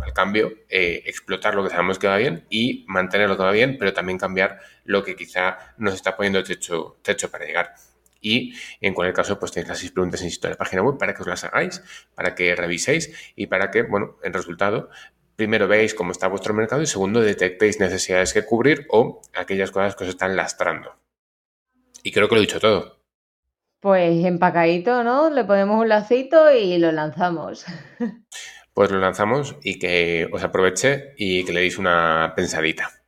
al 0.01 0.13
cambio, 0.13 0.53
eh, 0.69 1.03
explotar 1.05 1.55
lo 1.55 1.63
que 1.63 1.69
sabemos 1.69 1.99
que 1.99 2.07
va 2.07 2.17
bien 2.17 2.45
y 2.49 2.85
mantener 2.87 3.29
lo 3.29 3.37
que 3.37 3.43
va 3.43 3.51
bien, 3.51 3.77
pero 3.77 3.93
también 3.93 4.17
cambiar 4.17 4.59
lo 4.83 5.03
que 5.03 5.15
quizá 5.15 5.73
nos 5.77 5.93
está 5.95 6.15
poniendo 6.15 6.43
techo, 6.43 6.97
techo 7.01 7.29
para 7.29 7.45
llegar. 7.45 7.75
Y 8.25 8.55
en 8.81 8.95
cualquier 8.95 9.13
caso, 9.13 9.37
pues 9.37 9.51
tenéis 9.51 9.69
las 9.69 9.77
seis 9.77 9.91
preguntas, 9.91 10.19
en 10.23 10.49
la 10.49 10.57
página 10.57 10.81
web 10.81 10.97
para 10.97 11.13
que 11.13 11.21
os 11.21 11.27
las 11.27 11.43
hagáis, 11.43 11.83
para 12.15 12.33
que 12.33 12.55
reviséis 12.55 13.13
y 13.35 13.45
para 13.45 13.69
que, 13.69 13.83
bueno, 13.83 14.17
en 14.23 14.33
resultado, 14.33 14.89
primero 15.35 15.67
veáis 15.67 15.93
cómo 15.93 16.11
está 16.11 16.27
vuestro 16.27 16.55
mercado 16.55 16.81
y 16.81 16.87
segundo, 16.87 17.21
detectéis 17.21 17.79
necesidades 17.79 18.33
que 18.33 18.43
cubrir 18.43 18.87
o 18.89 19.21
aquellas 19.35 19.69
cosas 19.69 19.95
que 19.95 20.05
os 20.05 20.09
están 20.09 20.35
lastrando. 20.35 20.95
Y 22.01 22.11
creo 22.11 22.27
que 22.27 22.33
lo 22.33 22.41
he 22.41 22.45
dicho 22.47 22.59
todo. 22.59 22.99
Pues 23.79 24.25
empacadito, 24.25 25.03
¿no? 25.03 25.29
Le 25.29 25.43
ponemos 25.43 25.79
un 25.79 25.89
lacito 25.89 26.51
y 26.51 26.79
lo 26.79 26.91
lanzamos. 26.91 27.65
Pues 28.73 28.91
lo 28.91 28.99
lanzamos 28.99 29.55
y 29.63 29.79
que 29.79 30.27
os 30.33 30.43
aproveche 30.43 31.13
y 31.15 31.45
que 31.45 31.53
le 31.53 31.61
deis 31.61 31.77
una 31.77 32.33
pensadita. 32.35 33.04